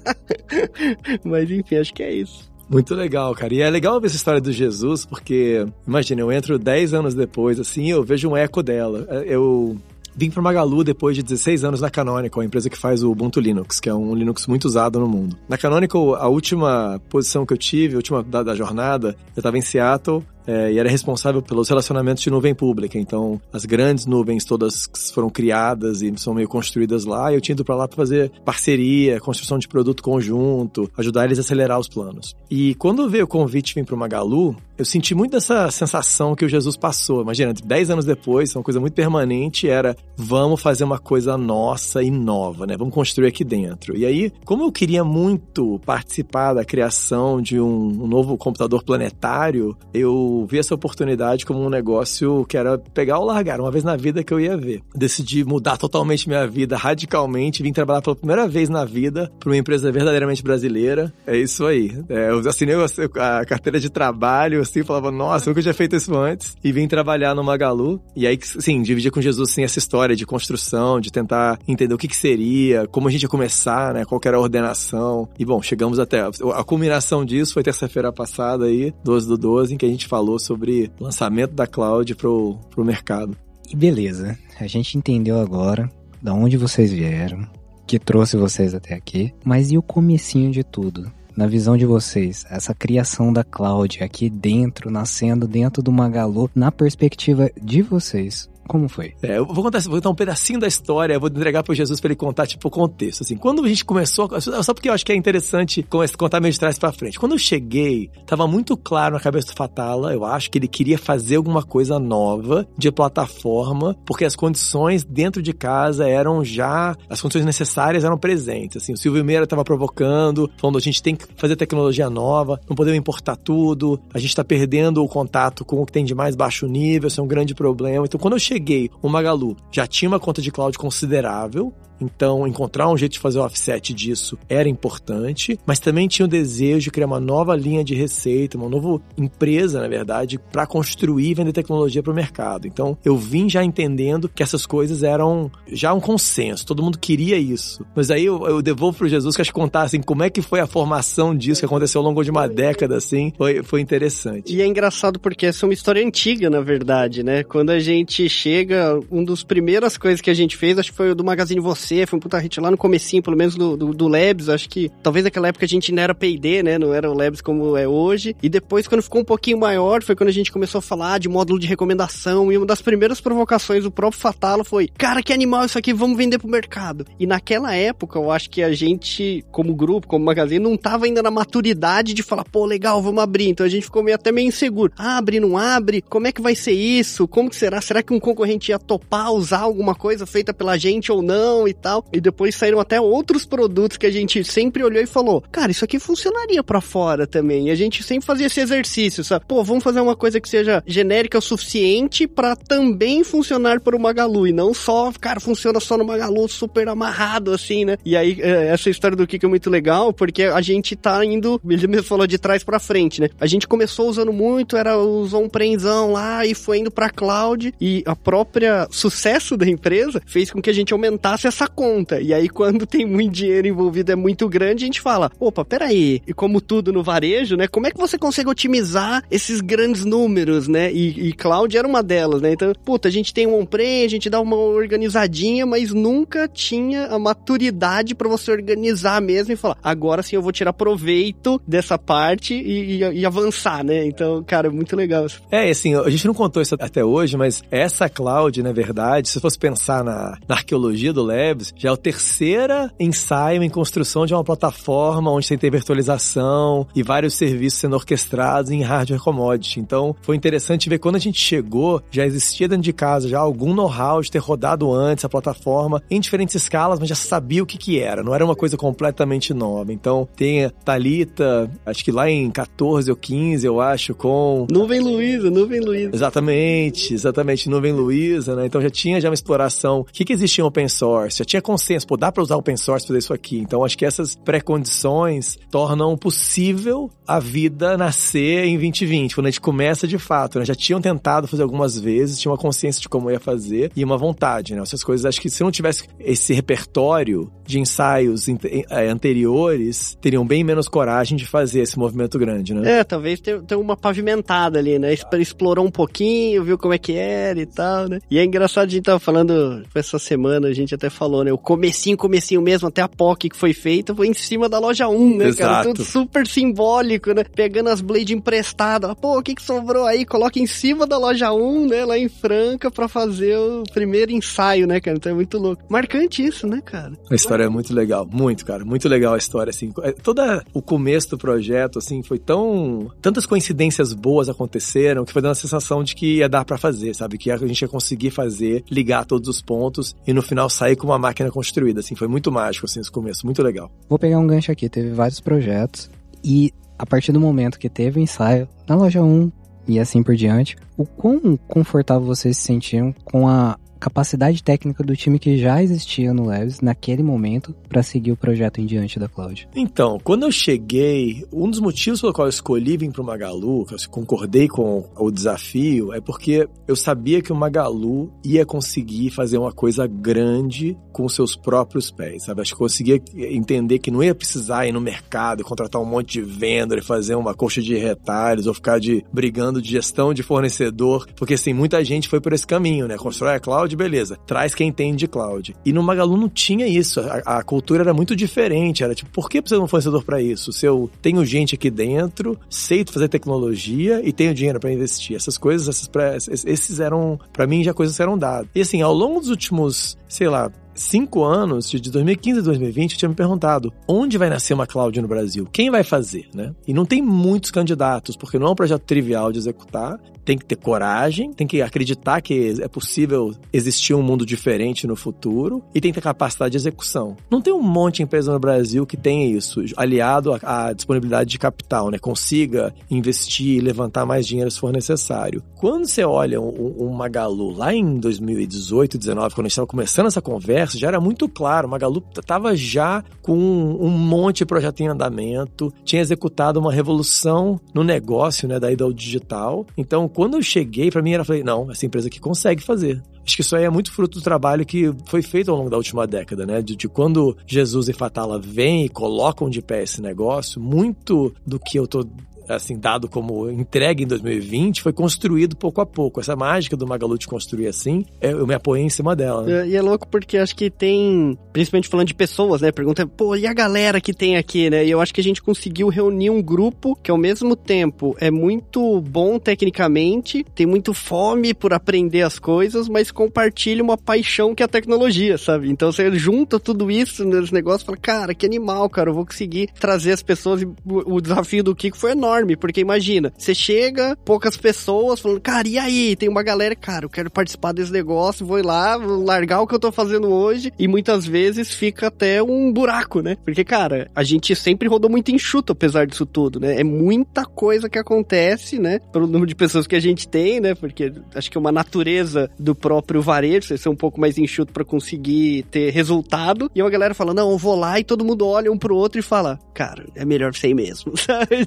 Mas 1.24 1.50
enfim, 1.50 1.76
acho 1.76 1.94
que 1.94 2.02
é 2.02 2.12
isso. 2.12 2.50
Muito 2.68 2.94
legal, 2.94 3.34
cara. 3.34 3.52
E 3.52 3.60
é 3.60 3.68
legal 3.68 4.00
ver 4.00 4.06
essa 4.06 4.16
história 4.16 4.40
do 4.40 4.50
Jesus, 4.50 5.04
porque, 5.04 5.66
imagina, 5.86 6.22
eu 6.22 6.32
entro 6.32 6.58
10 6.58 6.94
anos 6.94 7.14
depois, 7.14 7.60
assim, 7.60 7.90
eu 7.90 8.02
vejo 8.02 8.30
um 8.30 8.36
eco 8.36 8.62
dela. 8.62 9.06
Eu 9.26 9.76
Vim 10.14 10.30
para 10.30 10.42
Magalu 10.42 10.84
depois 10.84 11.16
de 11.16 11.22
16 11.22 11.64
anos 11.64 11.80
na 11.80 11.90
Canonical, 11.90 12.42
a 12.42 12.44
empresa 12.44 12.68
que 12.68 12.76
faz 12.76 13.02
o 13.02 13.10
Ubuntu 13.10 13.40
Linux, 13.40 13.80
que 13.80 13.88
é 13.88 13.94
um 13.94 14.14
Linux 14.14 14.46
muito 14.46 14.66
usado 14.66 15.00
no 15.00 15.08
mundo. 15.08 15.36
Na 15.48 15.56
Canonical, 15.56 16.14
a 16.14 16.28
última 16.28 17.00
posição 17.08 17.46
que 17.46 17.52
eu 17.52 17.58
tive, 17.58 17.94
a 17.94 17.96
última 17.96 18.22
da, 18.22 18.42
da 18.42 18.54
jornada, 18.54 19.16
eu 19.34 19.40
estava 19.40 19.56
em 19.56 19.62
Seattle 19.62 20.22
é, 20.46 20.72
e 20.72 20.78
era 20.78 20.88
responsável 20.88 21.42
pelos 21.42 21.68
relacionamentos 21.68 22.22
de 22.22 22.30
nuvem 22.30 22.54
pública. 22.54 22.98
Então, 22.98 23.40
as 23.52 23.64
grandes 23.64 24.06
nuvens 24.06 24.44
todas 24.44 24.88
foram 25.12 25.30
criadas 25.30 26.02
e 26.02 26.12
são 26.16 26.34
meio 26.34 26.48
construídas 26.48 27.04
lá. 27.04 27.32
E 27.32 27.36
eu 27.36 27.40
tinha 27.40 27.54
ido 27.54 27.64
para 27.64 27.74
lá 27.74 27.88
para 27.88 27.96
fazer 27.96 28.30
parceria, 28.44 29.20
construção 29.20 29.58
de 29.58 29.68
produto 29.68 30.02
conjunto, 30.02 30.90
ajudar 30.96 31.24
eles 31.24 31.38
a 31.38 31.42
acelerar 31.42 31.78
os 31.78 31.88
planos. 31.88 32.34
E 32.50 32.74
quando 32.76 33.08
veio 33.08 33.24
o 33.24 33.28
convite 33.28 33.74
vir 33.74 33.84
para 33.84 33.94
o 33.94 33.98
Magalu, 33.98 34.56
eu 34.76 34.84
senti 34.84 35.14
muito 35.14 35.36
essa 35.36 35.70
sensação 35.70 36.34
que 36.34 36.44
o 36.44 36.48
Jesus 36.48 36.76
passou. 36.76 37.22
Imagina, 37.22 37.52
10 37.52 37.90
anos 37.90 38.04
depois, 38.04 38.54
uma 38.56 38.64
coisa 38.64 38.80
muito 38.80 38.94
permanente, 38.94 39.68
era 39.68 39.96
vamos 40.16 40.60
fazer 40.60 40.84
uma 40.84 40.98
coisa 40.98 41.36
nossa 41.36 42.02
e 42.02 42.10
nova, 42.10 42.66
né? 42.66 42.76
Vamos 42.76 42.94
construir 42.94 43.28
aqui 43.28 43.44
dentro. 43.44 43.96
E 43.96 44.04
aí, 44.04 44.32
como 44.44 44.64
eu 44.64 44.72
queria 44.72 45.04
muito 45.04 45.80
participar 45.84 46.54
da 46.54 46.64
criação 46.64 47.40
de 47.40 47.60
um, 47.60 48.02
um 48.02 48.06
novo 48.06 48.36
computador 48.36 48.82
planetário, 48.82 49.76
eu 49.92 50.31
vi 50.46 50.58
essa 50.58 50.74
oportunidade 50.74 51.46
como 51.46 51.60
um 51.60 51.68
negócio 51.68 52.44
que 52.46 52.56
era 52.56 52.78
pegar 52.78 53.18
ou 53.18 53.24
largar, 53.24 53.60
uma 53.60 53.70
vez 53.70 53.84
na 53.84 53.96
vida 53.96 54.24
que 54.24 54.32
eu 54.32 54.40
ia 54.40 54.56
ver. 54.56 54.82
Decidi 54.94 55.44
mudar 55.44 55.76
totalmente 55.76 56.28
minha 56.28 56.46
vida, 56.46 56.76
radicalmente, 56.76 57.62
vim 57.62 57.72
trabalhar 57.72 58.02
pela 58.02 58.16
primeira 58.16 58.48
vez 58.48 58.68
na 58.68 58.84
vida 58.84 59.30
para 59.38 59.48
uma 59.48 59.56
empresa 59.56 59.90
verdadeiramente 59.92 60.42
brasileira. 60.42 61.12
É 61.26 61.36
isso 61.36 61.64
aí. 61.66 61.96
É, 62.08 62.30
eu 62.30 62.38
assinei 62.48 62.76
a 63.16 63.44
carteira 63.44 63.78
de 63.78 63.90
trabalho, 63.90 64.60
assim, 64.60 64.82
falava, 64.82 65.10
nossa, 65.10 65.48
nunca 65.48 65.62
tinha 65.62 65.74
feito 65.74 65.96
isso 65.96 66.14
antes. 66.16 66.56
E 66.62 66.72
vim 66.72 66.88
trabalhar 66.88 67.34
no 67.34 67.44
Magalu. 67.44 68.00
E 68.14 68.26
aí, 68.26 68.38
sim, 68.42 68.82
dividir 68.82 69.10
com 69.10 69.20
Jesus, 69.20 69.50
assim, 69.50 69.62
essa 69.62 69.78
história 69.78 70.16
de 70.16 70.26
construção, 70.26 71.00
de 71.00 71.10
tentar 71.10 71.58
entender 71.66 71.94
o 71.94 71.98
que, 71.98 72.08
que 72.08 72.16
seria, 72.16 72.86
como 72.86 73.08
a 73.08 73.10
gente 73.10 73.22
ia 73.22 73.28
começar, 73.28 73.94
né, 73.94 74.04
qual 74.04 74.20
era 74.24 74.36
a 74.36 74.40
ordenação. 74.40 75.28
E, 75.38 75.44
bom, 75.44 75.60
chegamos 75.62 75.98
até... 75.98 76.20
A 76.54 76.64
culminação 76.64 77.24
disso 77.24 77.54
foi 77.54 77.62
terça-feira 77.62 78.12
passada 78.12 78.66
aí, 78.66 78.92
12 79.04 79.28
do 79.28 79.36
12, 79.36 79.74
em 79.74 79.76
que 79.76 79.86
a 79.86 79.88
gente 79.88 80.06
falou 80.06 80.21
falou 80.22 80.38
sobre 80.38 80.88
lançamento 81.00 81.52
da 81.52 81.66
cloud 81.66 82.14
pro, 82.14 82.56
pro 82.70 82.84
mercado. 82.84 83.36
E 83.68 83.74
beleza, 83.74 84.38
a 84.60 84.68
gente 84.68 84.96
entendeu 84.96 85.40
agora 85.40 85.90
da 86.22 86.32
onde 86.32 86.56
vocês 86.56 86.92
vieram, 86.92 87.44
que 87.88 87.98
trouxe 87.98 88.36
vocês 88.36 88.72
até 88.72 88.94
aqui, 88.94 89.34
mas 89.44 89.72
e 89.72 89.78
o 89.78 89.82
comecinho 89.82 90.52
de 90.52 90.62
tudo? 90.62 91.10
Na 91.36 91.48
visão 91.48 91.76
de 91.76 91.84
vocês, 91.84 92.44
essa 92.48 92.72
criação 92.72 93.32
da 93.32 93.42
cloud 93.42 94.00
aqui 94.00 94.30
dentro, 94.30 94.92
nascendo 94.92 95.48
dentro 95.48 95.82
do 95.82 95.90
Magalu, 95.90 96.48
na 96.54 96.70
perspectiva 96.70 97.50
de 97.60 97.82
vocês, 97.82 98.48
como 98.66 98.88
foi? 98.88 99.14
É, 99.22 99.38
eu 99.38 99.46
vou 99.46 99.62
contar, 99.62 99.80
vou 99.80 99.94
contar 99.94 100.10
um 100.10 100.14
pedacinho 100.14 100.58
da 100.58 100.66
história, 100.66 101.18
vou 101.18 101.28
entregar 101.28 101.62
para 101.62 101.74
Jesus 101.74 102.00
para 102.00 102.08
ele 102.08 102.16
contar, 102.16 102.46
tipo, 102.46 102.68
o 102.68 102.70
contexto. 102.70 103.22
Assim, 103.22 103.36
quando 103.36 103.64
a 103.64 103.68
gente 103.68 103.84
começou, 103.84 104.28
só 104.40 104.72
porque 104.72 104.88
eu 104.88 104.92
acho 104.92 105.04
que 105.04 105.12
é 105.12 105.16
interessante 105.16 105.84
contar 106.16 106.40
meio 106.40 106.52
de 106.52 106.58
trás 106.58 106.78
para 106.78 106.92
frente. 106.92 107.18
Quando 107.18 107.32
eu 107.32 107.38
cheguei, 107.38 108.10
tava 108.26 108.46
muito 108.46 108.76
claro 108.76 109.14
na 109.14 109.20
cabeça 109.20 109.48
do 109.48 109.56
Fatala, 109.56 110.12
eu 110.12 110.24
acho 110.24 110.50
que 110.50 110.58
ele 110.58 110.68
queria 110.68 110.96
fazer 110.96 111.36
alguma 111.36 111.62
coisa 111.62 111.98
nova 111.98 112.66
de 112.78 112.90
plataforma, 112.90 113.94
porque 114.06 114.24
as 114.24 114.34
condições 114.34 115.04
dentro 115.04 115.42
de 115.42 115.52
casa 115.52 116.08
eram 116.08 116.44
já, 116.44 116.96
as 117.10 117.20
condições 117.20 117.44
necessárias 117.44 118.04
eram 118.04 118.16
presentes. 118.16 118.78
Assim, 118.78 118.92
o 118.92 118.96
Silvio 118.96 119.24
Meira 119.24 119.44
estava 119.44 119.64
provocando, 119.64 120.50
falando 120.56 120.78
a 120.78 120.80
gente 120.80 121.02
tem 121.02 121.14
que 121.14 121.26
fazer 121.36 121.56
tecnologia 121.56 122.08
nova, 122.08 122.60
não 122.68 122.76
podemos 122.76 122.98
importar 122.98 123.36
tudo, 123.36 124.00
a 124.14 124.18
gente 124.18 124.30
está 124.30 124.44
perdendo 124.44 125.02
o 125.02 125.08
contato 125.08 125.64
com 125.64 125.82
o 125.82 125.86
que 125.86 125.92
tem 125.92 126.04
de 126.04 126.14
mais 126.14 126.34
baixo 126.34 126.66
nível, 126.66 127.08
isso 127.08 127.20
é 127.20 127.24
um 127.24 127.28
grande 127.28 127.54
problema. 127.54 128.06
Então, 128.06 128.18
quando 128.18 128.34
eu 128.34 128.38
cheguei 128.38 128.51
cheguei, 128.52 128.90
o 129.00 129.08
Magalu 129.08 129.56
já 129.70 129.86
tinha 129.86 130.08
uma 130.08 130.20
conta 130.20 130.42
de 130.42 130.50
cloud 130.50 130.76
considerável, 130.76 131.72
Então, 132.02 132.46
encontrar 132.46 132.90
um 132.90 132.96
jeito 132.96 133.12
de 133.12 133.18
fazer 133.18 133.38
o 133.38 133.44
offset 133.44 133.94
disso 133.94 134.36
era 134.48 134.68
importante, 134.68 135.58
mas 135.64 135.78
também 135.78 136.08
tinha 136.08 136.26
o 136.26 136.28
desejo 136.28 136.84
de 136.84 136.90
criar 136.90 137.06
uma 137.06 137.20
nova 137.20 137.54
linha 137.54 137.84
de 137.84 137.94
receita, 137.94 138.56
uma 138.56 138.68
nova 138.68 139.00
empresa, 139.16 139.80
na 139.80 139.88
verdade, 139.88 140.38
para 140.38 140.66
construir 140.66 141.30
e 141.30 141.34
vender 141.34 141.52
tecnologia 141.52 142.02
para 142.02 142.12
o 142.12 142.16
mercado. 142.16 142.66
Então, 142.66 142.98
eu 143.04 143.16
vim 143.16 143.48
já 143.48 143.62
entendendo 143.62 144.28
que 144.28 144.42
essas 144.42 144.66
coisas 144.66 145.02
eram 145.02 145.50
já 145.68 145.94
um 145.94 146.00
consenso, 146.00 146.66
todo 146.66 146.82
mundo 146.82 146.98
queria 146.98 147.38
isso. 147.38 147.84
Mas 147.94 148.10
aí 148.10 148.24
eu, 148.24 148.44
eu 148.46 148.62
devolvo 148.62 148.98
para 148.98 149.08
Jesus 149.08 149.36
que 149.36 149.42
que 149.52 149.52
contar 149.52 149.82
assim, 149.82 150.00
como 150.00 150.22
é 150.22 150.30
que 150.30 150.40
foi 150.40 150.60
a 150.60 150.66
formação 150.66 151.36
disso 151.36 151.60
que 151.60 151.66
aconteceu 151.66 152.00
ao 152.00 152.06
longo 152.06 152.24
de 152.24 152.30
uma 152.30 152.48
década, 152.48 152.96
assim, 152.96 153.32
foi, 153.36 153.62
foi 153.62 153.80
interessante. 153.80 154.54
E 154.54 154.62
é 154.62 154.66
engraçado 154.66 155.20
porque 155.20 155.46
essa 155.46 155.64
é 155.64 155.68
uma 155.68 155.74
história 155.74 156.04
antiga, 156.04 156.48
na 156.48 156.60
verdade, 156.60 157.22
né? 157.22 157.44
Quando 157.44 157.70
a 157.70 157.78
gente 157.78 158.28
chega, 158.28 158.98
um 159.10 159.22
dos 159.22 159.44
primeiras 159.44 159.98
coisas 159.98 160.20
que 160.20 160.30
a 160.30 160.34
gente 160.34 160.56
fez, 160.56 160.78
acho 160.78 160.90
que 160.90 160.96
foi 160.96 161.10
o 161.10 161.14
do 161.14 161.22
Magazine 161.22 161.60
Você, 161.60 161.91
foi 162.06 162.16
um 162.16 162.20
puta 162.20 162.38
hit 162.38 162.60
lá 162.60 162.70
no 162.70 162.76
comecinho, 162.76 163.22
pelo 163.22 163.36
menos 163.36 163.54
do, 163.54 163.76
do, 163.76 163.94
do 163.94 164.08
Labs, 164.08 164.48
acho 164.48 164.68
que 164.68 164.90
talvez 165.02 165.24
naquela 165.24 165.48
época 165.48 165.64
a 165.64 165.68
gente 165.68 165.90
ainda 165.90 166.02
era 166.02 166.14
P&D, 166.14 166.62
né? 166.62 166.78
Não 166.78 166.92
era 166.92 167.10
o 167.10 167.14
Labs 167.14 167.40
como 167.40 167.76
é 167.76 167.86
hoje. 167.86 168.36
E 168.42 168.48
depois, 168.48 168.86
quando 168.86 169.02
ficou 169.02 169.20
um 169.20 169.24
pouquinho 169.24 169.58
maior, 169.58 170.02
foi 170.02 170.14
quando 170.14 170.28
a 170.28 170.32
gente 170.32 170.52
começou 170.52 170.78
a 170.78 170.82
falar 170.82 171.18
de 171.18 171.28
módulo 171.28 171.58
de 171.58 171.66
recomendação 171.66 172.52
e 172.52 172.56
uma 172.56 172.66
das 172.66 172.82
primeiras 172.82 173.20
provocações 173.20 173.84
do 173.84 173.90
próprio 173.90 174.20
Fatalo 174.20 174.64
foi, 174.64 174.88
cara, 174.88 175.22
que 175.22 175.32
animal 175.32 175.64
isso 175.64 175.78
aqui, 175.78 175.92
vamos 175.92 176.16
vender 176.16 176.38
pro 176.38 176.48
mercado. 176.48 177.06
E 177.18 177.26
naquela 177.26 177.74
época, 177.74 178.18
eu 178.18 178.30
acho 178.30 178.50
que 178.50 178.62
a 178.62 178.72
gente, 178.72 179.44
como 179.50 179.74
grupo, 179.74 180.06
como 180.06 180.24
Magazine, 180.24 180.62
não 180.62 180.76
tava 180.76 181.06
ainda 181.06 181.22
na 181.22 181.30
maturidade 181.30 182.14
de 182.14 182.22
falar, 182.22 182.44
pô, 182.44 182.64
legal, 182.64 183.02
vamos 183.02 183.22
abrir. 183.22 183.48
Então 183.48 183.66
a 183.66 183.68
gente 183.68 183.84
ficou 183.84 184.02
meio, 184.02 184.14
até 184.14 184.32
meio 184.32 184.48
inseguro. 184.48 184.92
Abre, 184.96 185.40
não 185.40 185.56
abre? 185.56 186.02
Como 186.02 186.26
é 186.26 186.32
que 186.32 186.42
vai 186.42 186.54
ser 186.54 186.72
isso? 186.72 187.26
Como 187.28 187.50
que 187.50 187.56
será? 187.56 187.80
Será 187.80 188.02
que 188.02 188.12
um 188.12 188.20
concorrente 188.20 188.70
ia 188.70 188.78
topar 188.78 189.32
usar 189.32 189.60
alguma 189.60 189.94
coisa 189.94 190.26
feita 190.26 190.54
pela 190.54 190.76
gente 190.76 191.10
ou 191.10 191.22
não 191.22 191.66
e 191.72 191.74
tal? 191.74 192.04
E 192.12 192.20
depois 192.20 192.54
saíram 192.54 192.78
até 192.78 193.00
outros 193.00 193.44
produtos 193.44 193.96
que 193.96 194.06
a 194.06 194.10
gente 194.10 194.44
sempre 194.44 194.84
olhou 194.84 195.02
e 195.02 195.06
falou, 195.06 195.42
cara, 195.50 195.70
isso 195.70 195.84
aqui 195.84 195.98
funcionaria 195.98 196.62
para 196.62 196.80
fora 196.80 197.26
também. 197.26 197.68
E 197.68 197.70
a 197.70 197.74
gente 197.74 198.02
sempre 198.02 198.26
fazia 198.26 198.46
esse 198.46 198.60
exercício, 198.60 199.24
sabe? 199.24 199.44
Pô, 199.46 199.64
vamos 199.64 199.82
fazer 199.82 200.00
uma 200.00 200.16
coisa 200.16 200.40
que 200.40 200.48
seja 200.48 200.82
genérica 200.86 201.38
o 201.38 201.42
suficiente 201.42 202.26
para 202.26 202.54
também 202.54 203.24
funcionar 203.24 203.80
para 203.80 203.96
o 203.96 204.00
Magalu 204.00 204.46
e 204.46 204.52
não 204.52 204.72
só, 204.72 205.12
cara, 205.20 205.40
funciona 205.40 205.80
só 205.80 205.96
no 205.96 206.04
Magalu 206.04 206.48
super 206.48 206.88
amarrado 206.88 207.52
assim, 207.52 207.84
né? 207.84 207.96
E 208.04 208.16
aí 208.16 208.38
é, 208.40 208.68
essa 208.68 208.90
história 208.90 209.16
do 209.16 209.26
Kiko 209.26 209.46
é 209.46 209.48
muito 209.48 209.70
legal 209.70 210.12
porque 210.12 210.44
a 210.44 210.60
gente 210.60 210.94
tá 210.94 211.24
indo, 211.24 211.60
ele 211.68 211.86
mesmo 211.86 212.06
falou 212.06 212.26
de 212.26 212.38
trás 212.38 212.62
para 212.62 212.78
frente, 212.78 213.20
né? 213.20 213.28
A 213.40 213.46
gente 213.46 213.66
começou 213.66 214.08
usando 214.08 214.32
muito, 214.32 214.76
era 214.76 214.98
os 214.98 215.32
on-premzão 215.32 216.12
lá 216.12 216.44
e 216.44 216.54
foi 216.54 216.78
indo 216.78 216.90
para 216.90 217.10
cloud 217.10 217.74
e 217.80 218.02
a 218.06 218.14
própria 218.14 218.86
sucesso 218.90 219.56
da 219.56 219.66
empresa 219.66 220.22
fez 220.26 220.50
com 220.50 220.60
que 220.60 220.70
a 220.70 220.72
gente 220.72 220.92
aumentasse 220.92 221.46
essa 221.46 221.61
conta. 221.66 222.20
E 222.20 222.32
aí 222.32 222.48
quando 222.48 222.86
tem 222.86 223.06
muito 223.06 223.32
dinheiro 223.32 223.66
envolvido 223.66 224.12
é 224.12 224.16
muito 224.16 224.48
grande, 224.48 224.84
a 224.84 224.86
gente 224.86 225.00
fala, 225.00 225.30
opa, 225.38 225.64
peraí, 225.64 226.22
e 226.26 226.32
como 226.32 226.60
tudo 226.60 226.92
no 226.92 227.02
varejo, 227.02 227.56
né? 227.56 227.66
Como 227.66 227.86
é 227.86 227.90
que 227.90 227.98
você 227.98 228.18
consegue 228.18 228.50
otimizar 228.50 229.24
esses 229.30 229.60
grandes 229.60 230.04
números, 230.04 230.68
né? 230.68 230.92
E, 230.92 231.28
e 231.28 231.32
cloud 231.32 231.76
era 231.76 231.86
uma 231.86 232.02
delas, 232.02 232.42
né? 232.42 232.52
Então, 232.52 232.72
puta, 232.84 233.08
a 233.08 233.10
gente 233.10 233.32
tem 233.32 233.46
um 233.46 233.58
on-prem, 233.58 234.04
a 234.04 234.08
gente 234.08 234.28
dá 234.28 234.40
uma 234.40 234.56
organizadinha, 234.56 235.66
mas 235.66 235.92
nunca 235.92 236.48
tinha 236.48 237.06
a 237.06 237.18
maturidade 237.18 238.14
para 238.14 238.28
você 238.28 238.50
organizar 238.50 239.20
mesmo 239.20 239.52
e 239.52 239.56
falar, 239.56 239.76
agora 239.82 240.22
sim 240.22 240.36
eu 240.36 240.42
vou 240.42 240.52
tirar 240.52 240.72
proveito 240.72 241.60
dessa 241.66 241.98
parte 241.98 242.54
e, 242.54 243.02
e, 243.02 243.20
e 243.20 243.26
avançar, 243.26 243.84
né? 243.84 244.04
Então, 244.06 244.42
cara, 244.42 244.68
é 244.68 244.70
muito 244.70 244.96
legal. 244.96 245.26
É, 245.50 245.70
assim, 245.70 245.94
a 245.94 246.10
gente 246.10 246.26
não 246.26 246.34
contou 246.34 246.62
isso 246.62 246.76
até 246.78 247.04
hoje, 247.04 247.36
mas 247.36 247.62
essa 247.70 248.08
cloud, 248.08 248.62
na 248.62 248.72
verdade, 248.72 249.28
se 249.28 249.40
fosse 249.40 249.58
pensar 249.58 250.04
na, 250.04 250.36
na 250.48 250.54
arqueologia 250.54 251.12
do 251.12 251.22
Labs, 251.52 251.72
já 251.76 251.90
é 251.90 251.92
o 251.92 251.96
terceira 251.96 252.90
ensaio 252.98 253.62
em 253.62 253.68
construção 253.68 254.26
de 254.26 254.34
uma 254.34 254.42
plataforma 254.42 255.30
onde 255.30 255.56
tem 255.56 255.70
virtualização 255.70 256.86
e 256.94 257.02
vários 257.02 257.34
serviços 257.34 257.80
sendo 257.80 257.94
orquestrados 257.94 258.70
em 258.70 258.82
hardware 258.82 259.20
commodity. 259.20 259.80
Então, 259.80 260.16
foi 260.22 260.34
interessante 260.34 260.88
ver 260.88 260.98
quando 260.98 261.16
a 261.16 261.18
gente 261.18 261.38
chegou, 261.38 262.02
já 262.10 262.24
existia 262.24 262.66
dentro 262.66 262.82
de 262.82 262.92
casa 262.92 263.28
já 263.28 263.38
algum 263.38 263.74
know-how 263.74 264.20
de 264.22 264.30
ter 264.30 264.38
rodado 264.38 264.92
antes 264.92 265.24
a 265.24 265.28
plataforma 265.28 266.02
em 266.10 266.20
diferentes 266.20 266.54
escalas, 266.54 266.98
mas 266.98 267.08
já 267.08 267.14
sabia 267.14 267.62
o 267.62 267.66
que 267.66 267.76
que 267.76 267.98
era, 267.98 268.22
não 268.22 268.34
era 268.34 268.44
uma 268.44 268.56
coisa 268.56 268.76
completamente 268.76 269.52
nova. 269.52 269.92
Então, 269.92 270.26
tem 270.34 270.64
a 270.64 270.70
Thalita, 270.70 271.70
acho 271.84 272.04
que 272.04 272.10
lá 272.10 272.30
em 272.30 272.50
14 272.50 273.10
ou 273.10 273.16
15, 273.16 273.66
eu 273.66 273.80
acho, 273.80 274.14
com... 274.14 274.66
Nuvem 274.70 275.00
Luiza, 275.00 275.50
Nuvem 275.50 275.80
Luiza. 275.80 276.10
Exatamente, 276.14 277.12
exatamente, 277.12 277.68
Nuvem 277.68 277.92
Luiza, 277.92 278.56
né? 278.56 278.66
Então 278.66 278.80
já 278.80 278.90
tinha 278.90 279.20
já 279.20 279.28
uma 279.28 279.34
exploração. 279.34 280.00
O 280.00 280.04
que 280.04 280.24
que 280.24 280.32
existia 280.32 280.62
em 280.62 280.66
open 280.66 280.88
source? 280.88 281.41
Já 281.42 281.44
tinha 281.44 281.62
consenso, 281.62 282.06
pô, 282.06 282.16
dá 282.16 282.30
para 282.30 282.42
usar 282.42 282.56
open 282.56 282.76
source 282.76 283.04
para 283.04 283.14
fazer 283.14 283.18
isso 283.18 283.34
aqui. 283.34 283.58
Então, 283.58 283.84
acho 283.84 283.98
que 283.98 284.06
essas 284.06 284.34
pré-condições 284.36 285.58
tornam 285.70 286.16
possível 286.16 287.10
a 287.26 287.40
vida 287.40 287.96
nascer 287.96 288.64
em 288.64 288.78
2020, 288.78 289.34
quando 289.34 289.46
a 289.46 289.50
gente 289.50 289.60
começa 289.60 290.06
de 290.06 290.18
fato, 290.18 290.58
né? 290.58 290.64
Já 290.64 290.74
tinham 290.74 291.00
tentado 291.00 291.48
fazer 291.48 291.62
algumas 291.62 291.98
vezes, 291.98 292.38
tinha 292.38 292.50
uma 292.50 292.58
consciência 292.58 293.00
de 293.00 293.08
como 293.08 293.30
ia 293.30 293.40
fazer 293.40 293.90
e 293.96 294.04
uma 294.04 294.16
vontade, 294.16 294.74
né? 294.74 294.82
Essas 294.82 295.02
coisas, 295.02 295.26
acho 295.26 295.40
que 295.40 295.50
se 295.50 295.62
não 295.62 295.70
tivesse 295.70 296.04
esse 296.20 296.52
repertório 296.52 297.50
de 297.64 297.80
ensaios 297.80 298.48
eh, 298.48 299.08
anteriores, 299.08 300.16
teriam 300.20 300.46
bem 300.46 300.62
menos 300.62 300.88
coragem 300.88 301.36
de 301.36 301.46
fazer 301.46 301.80
esse 301.80 301.98
movimento 301.98 302.38
grande, 302.38 302.74
né? 302.74 303.00
É, 303.00 303.04
talvez 303.04 303.40
tenha 303.40 303.62
uma 303.78 303.96
pavimentada 303.96 304.78
ali, 304.78 304.98
né? 304.98 305.14
Explorou 305.38 305.86
um 305.86 305.90
pouquinho, 305.90 306.64
viu 306.64 306.76
como 306.76 306.92
é 306.92 306.98
que 306.98 307.14
era 307.14 307.60
e 307.60 307.66
tal, 307.66 308.08
né? 308.08 308.20
E 308.30 308.38
é 308.38 308.44
engraçado, 308.44 308.88
a 308.88 308.90
gente 308.90 309.04
tava 309.04 309.18
falando 309.18 309.82
essa 309.94 310.18
semana, 310.18 310.68
a 310.68 310.74
gente 310.74 310.94
até 310.94 311.08
falou, 311.08 311.31
né? 311.44 311.52
O 311.52 311.58
comecinho, 311.58 312.16
comecinho 312.16 312.60
mesmo, 312.60 312.88
até 312.88 313.02
a 313.02 313.08
POC 313.08 313.48
que 313.48 313.56
foi 313.56 313.72
feita, 313.72 314.14
foi 314.14 314.28
em 314.28 314.34
cima 314.34 314.68
da 314.68 314.78
loja 314.78 315.08
1, 315.08 315.36
né, 315.36 315.48
Exato. 315.48 315.70
cara? 315.70 315.84
Tudo 315.84 316.04
super 316.04 316.46
simbólico, 316.46 317.32
né? 317.32 317.44
Pegando 317.44 317.88
as 317.88 318.00
blades 318.00 318.30
emprestadas. 318.30 319.14
Pô, 319.20 319.38
o 319.38 319.42
que 319.42 319.54
que 319.54 319.62
sobrou 319.62 320.04
aí? 320.06 320.24
Coloca 320.24 320.58
em 320.58 320.66
cima 320.66 321.06
da 321.06 321.18
loja 321.18 321.52
1, 321.52 321.86
né? 321.86 322.04
Lá 322.04 322.18
em 322.18 322.28
Franca 322.28 322.90
pra 322.90 323.08
fazer 323.08 323.56
o 323.56 323.82
primeiro 323.92 324.32
ensaio, 324.32 324.86
né, 324.86 325.00
cara? 325.00 325.16
Então 325.16 325.32
é 325.32 325.34
muito 325.34 325.58
louco. 325.58 325.82
Marcante 325.88 326.44
isso, 326.44 326.66
né, 326.66 326.80
cara? 326.84 327.12
A 327.30 327.34
história 327.34 327.64
é 327.64 327.68
muito 327.68 327.94
legal, 327.94 328.28
muito, 328.30 328.64
cara, 328.64 328.84
muito 328.84 329.08
legal 329.08 329.34
a 329.34 329.38
história, 329.38 329.70
assim. 329.70 329.92
É, 330.02 330.12
Todo 330.12 330.42
o 330.72 330.82
começo 330.82 331.30
do 331.30 331.38
projeto, 331.38 331.98
assim, 331.98 332.22
foi 332.22 332.38
tão... 332.38 333.10
Tantas 333.20 333.46
coincidências 333.46 334.12
boas 334.12 334.48
aconteceram 334.48 335.24
que 335.24 335.32
foi 335.32 335.42
dando 335.42 335.52
a 335.52 335.56
sensação 335.56 336.02
de 336.02 336.14
que 336.14 336.36
ia 336.36 336.48
dar 336.48 336.64
pra 336.64 336.78
fazer, 336.78 337.14
sabe? 337.14 337.38
Que 337.38 337.50
a 337.50 337.56
gente 337.56 337.82
ia 337.82 337.88
conseguir 337.88 338.30
fazer, 338.30 338.84
ligar 338.90 339.24
todos 339.24 339.48
os 339.48 339.60
pontos 339.62 340.14
e 340.26 340.32
no 340.32 340.42
final 340.42 340.68
sair 340.68 340.96
com 340.96 341.06
uma 341.06 341.18
máquina 341.22 341.50
construída, 341.50 342.00
assim. 342.00 342.14
Foi 342.14 342.28
muito 342.28 342.52
mágico, 342.52 342.84
assim, 342.84 343.00
esse 343.00 343.10
começo, 343.10 343.46
muito 343.46 343.62
legal. 343.62 343.90
Vou 344.08 344.18
pegar 344.18 344.38
um 344.38 344.46
gancho 344.46 344.70
aqui, 344.70 344.88
teve 344.88 345.10
vários 345.10 345.40
projetos 345.40 346.10
e 346.44 346.72
a 346.98 347.06
partir 347.06 347.32
do 347.32 347.40
momento 347.40 347.78
que 347.78 347.88
teve 347.88 348.20
o 348.20 348.22
ensaio 348.22 348.68
na 348.86 348.94
loja 348.94 349.22
1 349.22 349.50
e 349.88 349.98
assim 349.98 350.22
por 350.22 350.36
diante, 350.36 350.76
o 350.96 351.04
quão 351.04 351.56
confortável 351.66 352.26
vocês 352.26 352.56
se 352.56 352.64
sentiam 352.64 353.14
com 353.24 353.48
a 353.48 353.76
capacidade 354.02 354.64
técnica 354.64 355.04
do 355.04 355.16
time 355.16 355.38
que 355.38 355.56
já 355.56 355.80
existia 355.80 356.34
no 356.34 356.46
Labs 356.46 356.80
naquele 356.80 357.22
momento 357.22 357.72
para 357.88 358.02
seguir 358.02 358.32
o 358.32 358.36
projeto 358.36 358.80
em 358.80 358.86
diante 358.86 359.16
da 359.16 359.28
cloud? 359.28 359.68
Então, 359.76 360.18
quando 360.24 360.42
eu 360.42 360.50
cheguei, 360.50 361.46
um 361.52 361.70
dos 361.70 361.78
motivos 361.78 362.20
pelo 362.20 362.32
qual 362.32 362.46
eu 362.48 362.50
escolhi 362.50 362.96
vir 362.96 363.12
para 363.12 363.22
o 363.22 363.24
Magalu, 363.24 363.86
que 363.86 363.94
eu 363.94 363.98
concordei 364.10 364.66
com 364.66 365.08
o 365.16 365.30
desafio, 365.30 366.12
é 366.12 366.20
porque 366.20 366.68
eu 366.88 366.96
sabia 366.96 367.40
que 367.40 367.52
o 367.52 367.56
Magalu 367.56 368.32
ia 368.44 368.66
conseguir 368.66 369.30
fazer 369.30 369.56
uma 369.56 369.72
coisa 369.72 370.06
grande 370.06 370.96
com 371.12 371.28
seus 371.28 371.54
próprios 371.54 372.10
pés, 372.10 372.44
sabe? 372.44 372.62
Acho 372.62 372.70
que 372.70 372.82
eu 372.82 372.86
conseguia 372.86 373.22
entender 373.36 374.00
que 374.00 374.10
não 374.10 374.22
ia 374.22 374.34
precisar 374.34 374.86
ir 374.86 374.92
no 374.92 375.00
mercado 375.00 375.62
contratar 375.62 376.00
um 376.00 376.04
monte 376.04 376.40
de 376.40 376.42
vendedor 376.42 376.98
e 376.98 377.02
fazer 377.02 377.36
uma 377.36 377.54
coxa 377.54 377.80
de 377.80 377.96
retalhos 377.96 378.66
ou 378.66 378.74
ficar 378.74 378.98
de 378.98 379.24
brigando 379.32 379.80
de 379.80 379.90
gestão 379.90 380.34
de 380.34 380.42
fornecedor, 380.42 381.26
porque 381.36 381.54
assim, 381.54 381.72
muita 381.72 382.04
gente 382.04 382.28
foi 382.28 382.40
por 382.40 382.52
esse 382.52 382.66
caminho, 382.66 383.06
né? 383.06 383.16
Constrói 383.16 383.54
a 383.54 383.60
cloud, 383.60 383.91
beleza. 383.96 384.36
Traz 384.46 384.74
quem 384.74 384.88
entende 384.88 385.18
de 385.18 385.28
cloud. 385.28 385.74
E 385.84 385.92
no 385.92 386.02
Magalu 386.02 386.36
não 386.36 386.48
tinha 386.48 386.86
isso. 386.86 387.20
A, 387.20 387.58
a 387.58 387.62
cultura 387.62 388.02
era 388.02 388.14
muito 388.14 388.34
diferente. 388.34 389.04
Era 389.04 389.14
tipo, 389.14 389.30
por 389.30 389.48
que 389.48 389.60
precisa 389.60 389.78
de 389.78 389.84
um 389.84 389.88
fornecedor 389.88 390.24
para 390.24 390.40
isso? 390.40 390.72
Se 390.72 390.86
eu 390.86 391.10
tenho 391.20 391.44
gente 391.44 391.74
aqui 391.74 391.90
dentro, 391.90 392.58
sei 392.68 393.04
fazer 393.04 393.28
tecnologia 393.28 394.20
e 394.24 394.32
tenho 394.32 394.54
dinheiro 394.54 394.80
para 394.80 394.92
investir. 394.92 395.36
Essas 395.36 395.58
coisas, 395.58 395.88
essas 395.88 396.64
esses 396.64 397.00
eram, 397.00 397.38
para 397.52 397.66
mim, 397.66 397.82
já 397.82 397.92
coisas 397.92 398.18
eram 398.20 398.38
dadas. 398.38 398.68
E 398.74 398.80
assim, 398.80 399.02
ao 399.02 399.12
longo 399.12 399.40
dos 399.40 399.50
últimos, 399.50 400.16
sei 400.28 400.48
lá, 400.48 400.70
cinco 401.02 401.44
anos, 401.44 401.90
de 401.90 402.10
2015 402.10 402.60
a 402.60 402.62
2020, 402.62 403.12
eu 403.12 403.18
tinha 403.18 403.28
me 403.28 403.34
perguntado 403.34 403.92
onde 404.06 404.38
vai 404.38 404.48
nascer 404.48 404.74
uma 404.74 404.86
cloud 404.86 405.20
no 405.20 405.28
Brasil? 405.28 405.66
Quem 405.72 405.90
vai 405.90 406.04
fazer, 406.04 406.48
né? 406.54 406.72
E 406.86 406.94
não 406.94 407.04
tem 407.04 407.20
muitos 407.20 407.70
candidatos, 407.70 408.36
porque 408.36 408.58
não 408.58 408.68
é 408.68 408.70
um 408.70 408.74
projeto 408.74 409.02
trivial 409.02 409.52
de 409.52 409.58
executar. 409.58 410.18
Tem 410.44 410.58
que 410.58 410.64
ter 410.64 410.74
coragem, 410.74 411.52
tem 411.52 411.68
que 411.68 411.80
acreditar 411.80 412.40
que 412.40 412.74
é 412.80 412.88
possível 412.88 413.54
existir 413.72 414.12
um 414.12 414.22
mundo 414.22 414.44
diferente 414.44 415.06
no 415.06 415.14
futuro 415.14 415.84
e 415.94 416.00
tem 416.00 416.10
que 416.10 416.16
ter 416.16 416.20
capacidade 416.20 416.72
de 416.72 416.78
execução. 416.78 417.36
Não 417.48 417.60
tem 417.60 417.72
um 417.72 417.80
monte 417.80 418.16
de 418.16 418.22
empresa 418.24 418.52
no 418.52 418.58
Brasil 418.58 419.06
que 419.06 419.16
tenha 419.16 419.46
isso, 419.46 419.84
aliado 419.96 420.52
à 420.64 420.92
disponibilidade 420.92 421.48
de 421.48 421.58
capital, 421.60 422.10
né? 422.10 422.18
Consiga 422.18 422.92
investir 423.08 423.76
e 423.76 423.80
levantar 423.80 424.26
mais 424.26 424.44
dinheiro 424.44 424.68
se 424.68 424.80
for 424.80 424.92
necessário. 424.92 425.62
Quando 425.76 426.08
você 426.08 426.24
olha 426.24 426.60
um, 426.60 426.96
um 426.98 427.10
Magalu 427.10 427.70
lá 427.70 427.94
em 427.94 428.18
2018, 428.18 429.18
2019, 429.18 429.54
quando 429.54 429.66
a 429.66 429.68
gente 429.68 429.72
estava 429.72 429.86
começando 429.86 430.12
começando 430.12 430.26
essa 430.26 430.42
conversa, 430.42 430.91
já 430.98 431.08
era 431.08 431.20
muito 431.20 431.48
claro, 431.48 431.88
Magalu 431.88 432.22
estava 432.38 432.76
já 432.76 433.24
com 433.40 433.56
um 433.56 434.10
monte 434.10 434.58
de 434.58 434.66
projeto 434.66 435.00
em 435.00 435.08
andamento, 435.08 435.92
tinha 436.04 436.22
executado 436.22 436.78
uma 436.78 436.92
revolução 436.92 437.80
no 437.94 438.04
negócio, 438.04 438.68
né, 438.68 438.78
daí 438.78 438.96
do 438.96 439.12
digital. 439.12 439.86
Então, 439.96 440.28
quando 440.28 440.56
eu 440.56 440.62
cheguei, 440.62 441.10
para 441.10 441.22
mim 441.22 441.32
era, 441.32 441.44
falei, 441.44 441.62
não, 441.62 441.90
essa 441.90 442.06
empresa 442.06 442.28
aqui 442.28 442.40
consegue 442.40 442.82
fazer. 442.82 443.22
Acho 443.44 443.56
que 443.56 443.62
isso 443.62 443.74
aí 443.74 443.84
é 443.84 443.90
muito 443.90 444.12
fruto 444.12 444.38
do 444.38 444.44
trabalho 444.44 444.86
que 444.86 445.12
foi 445.26 445.42
feito 445.42 445.70
ao 445.70 445.76
longo 445.76 445.90
da 445.90 445.96
última 445.96 446.26
década, 446.26 446.64
né? 446.64 446.80
De, 446.80 446.94
de 446.94 447.08
quando 447.08 447.56
Jesus 447.66 448.08
e 448.08 448.12
Fatala 448.12 448.58
vêm 448.58 449.04
e 449.04 449.08
colocam 449.08 449.68
de 449.68 449.82
pé 449.82 450.04
esse 450.04 450.22
negócio, 450.22 450.80
muito 450.80 451.52
do 451.66 451.78
que 451.78 451.98
eu 451.98 452.06
tô 452.06 452.24
assim, 452.68 452.98
dado 452.98 453.28
como 453.28 453.70
entregue 453.70 454.24
em 454.24 454.26
2020, 454.26 455.02
foi 455.02 455.12
construído 455.12 455.76
pouco 455.76 456.00
a 456.00 456.06
pouco. 456.06 456.40
Essa 456.40 456.56
mágica 456.56 456.96
do 456.96 457.06
Magalu 457.06 457.38
de 457.38 457.46
construir 457.46 457.86
assim, 457.86 458.24
é, 458.40 458.52
eu 458.52 458.66
me 458.66 458.74
apoiei 458.74 459.04
em 459.04 459.10
cima 459.10 459.34
dela. 459.34 459.62
Né? 459.62 459.88
E 459.88 459.96
é 459.96 460.02
louco 460.02 460.28
porque 460.28 460.58
acho 460.58 460.74
que 460.74 460.90
tem, 460.90 461.58
principalmente 461.72 462.08
falando 462.08 462.28
de 462.28 462.34
pessoas, 462.34 462.80
né? 462.80 462.92
Pergunta, 462.92 463.26
pô, 463.26 463.56
e 463.56 463.66
a 463.66 463.72
galera 463.72 464.20
que 464.20 464.32
tem 464.32 464.56
aqui, 464.56 464.90
né? 464.90 465.04
E 465.04 465.10
eu 465.10 465.20
acho 465.20 465.32
que 465.32 465.40
a 465.40 465.44
gente 465.44 465.62
conseguiu 465.62 466.08
reunir 466.08 466.50
um 466.50 466.62
grupo 466.62 467.16
que 467.22 467.30
ao 467.30 467.38
mesmo 467.38 467.74
tempo 467.74 468.36
é 468.38 468.50
muito 468.50 469.20
bom 469.20 469.58
tecnicamente, 469.58 470.64
tem 470.74 470.86
muito 470.86 471.14
fome 471.14 471.74
por 471.74 471.92
aprender 471.92 472.42
as 472.42 472.58
coisas, 472.58 473.08
mas 473.08 473.30
compartilha 473.30 474.02
uma 474.02 474.16
paixão 474.16 474.74
que 474.74 474.82
é 474.82 474.86
a 474.86 474.88
tecnologia, 474.88 475.58
sabe? 475.58 475.90
Então 475.90 476.12
você 476.12 476.30
junta 476.36 476.78
tudo 476.78 477.10
isso 477.10 477.44
nesse 477.44 477.72
negócio 477.72 478.04
e 478.04 478.06
fala, 478.06 478.18
cara, 478.18 478.54
que 478.54 478.66
animal, 478.66 479.08
cara, 479.08 479.30
eu 479.30 479.34
vou 479.34 479.46
conseguir 479.46 479.90
trazer 479.98 480.32
as 480.32 480.42
pessoas. 480.42 480.82
O 481.04 481.40
desafio 481.40 481.82
do 481.82 481.94
Kiko 481.94 482.16
foi 482.16 482.32
enorme 482.32 482.51
enorme, 482.52 482.76
porque 482.76 483.00
imagina, 483.00 483.52
você 483.56 483.74
chega, 483.74 484.36
poucas 484.44 484.76
pessoas 484.76 485.40
falando, 485.40 485.60
cara, 485.60 485.88
e 485.88 485.98
aí? 485.98 486.36
Tem 486.36 486.48
uma 486.48 486.62
galera, 486.62 486.94
cara, 486.94 487.24
eu 487.24 487.30
quero 487.30 487.50
participar 487.50 487.92
desse 487.92 488.12
negócio, 488.12 488.66
vou 488.66 488.82
lá, 488.84 489.16
vou 489.16 489.42
largar 489.44 489.80
o 489.80 489.86
que 489.86 489.94
eu 489.94 489.98
tô 489.98 490.12
fazendo 490.12 490.48
hoje, 490.48 490.92
e 490.98 491.08
muitas 491.08 491.46
vezes 491.46 491.94
fica 491.94 492.26
até 492.26 492.62
um 492.62 492.92
buraco, 492.92 493.40
né? 493.40 493.56
Porque, 493.64 493.84
cara, 493.84 494.30
a 494.34 494.42
gente 494.42 494.74
sempre 494.76 495.08
rodou 495.08 495.30
muito 495.30 495.50
enxuto, 495.50 495.92
apesar 495.92 496.26
disso 496.26 496.44
tudo, 496.44 496.78
né? 496.78 497.00
É 497.00 497.04
muita 497.04 497.64
coisa 497.64 498.08
que 498.08 498.18
acontece, 498.18 498.98
né? 498.98 499.18
Pelo 499.32 499.46
número 499.46 499.66
de 499.66 499.74
pessoas 499.74 500.06
que 500.06 500.16
a 500.16 500.20
gente 500.20 500.46
tem, 500.46 500.80
né? 500.80 500.94
Porque 500.94 501.32
acho 501.54 501.70
que 501.70 501.76
é 501.76 501.80
uma 501.80 501.92
natureza 501.92 502.70
do 502.78 502.94
próprio 502.94 503.40
varejo, 503.40 503.88
você 503.88 503.96
ser 503.96 504.08
um 504.08 504.16
pouco 504.16 504.40
mais 504.40 504.58
enxuto 504.58 504.92
para 504.92 505.04
conseguir 505.04 505.84
ter 505.90 506.10
resultado. 506.10 506.90
E 506.94 507.02
uma 507.02 507.10
galera 507.10 507.34
fala, 507.34 507.54
não, 507.54 507.70
eu 507.70 507.78
vou 507.78 507.98
lá 507.98 508.18
e 508.18 508.24
todo 508.24 508.44
mundo 508.44 508.66
olha 508.66 508.90
um 508.90 508.98
pro 508.98 509.16
outro 509.16 509.38
e 509.38 509.42
fala, 509.42 509.78
cara, 509.94 510.26
é 510.34 510.44
melhor 510.44 510.74
você 510.74 510.88
ir 510.88 510.94
mesmo, 510.94 511.36
sabe? 511.38 511.84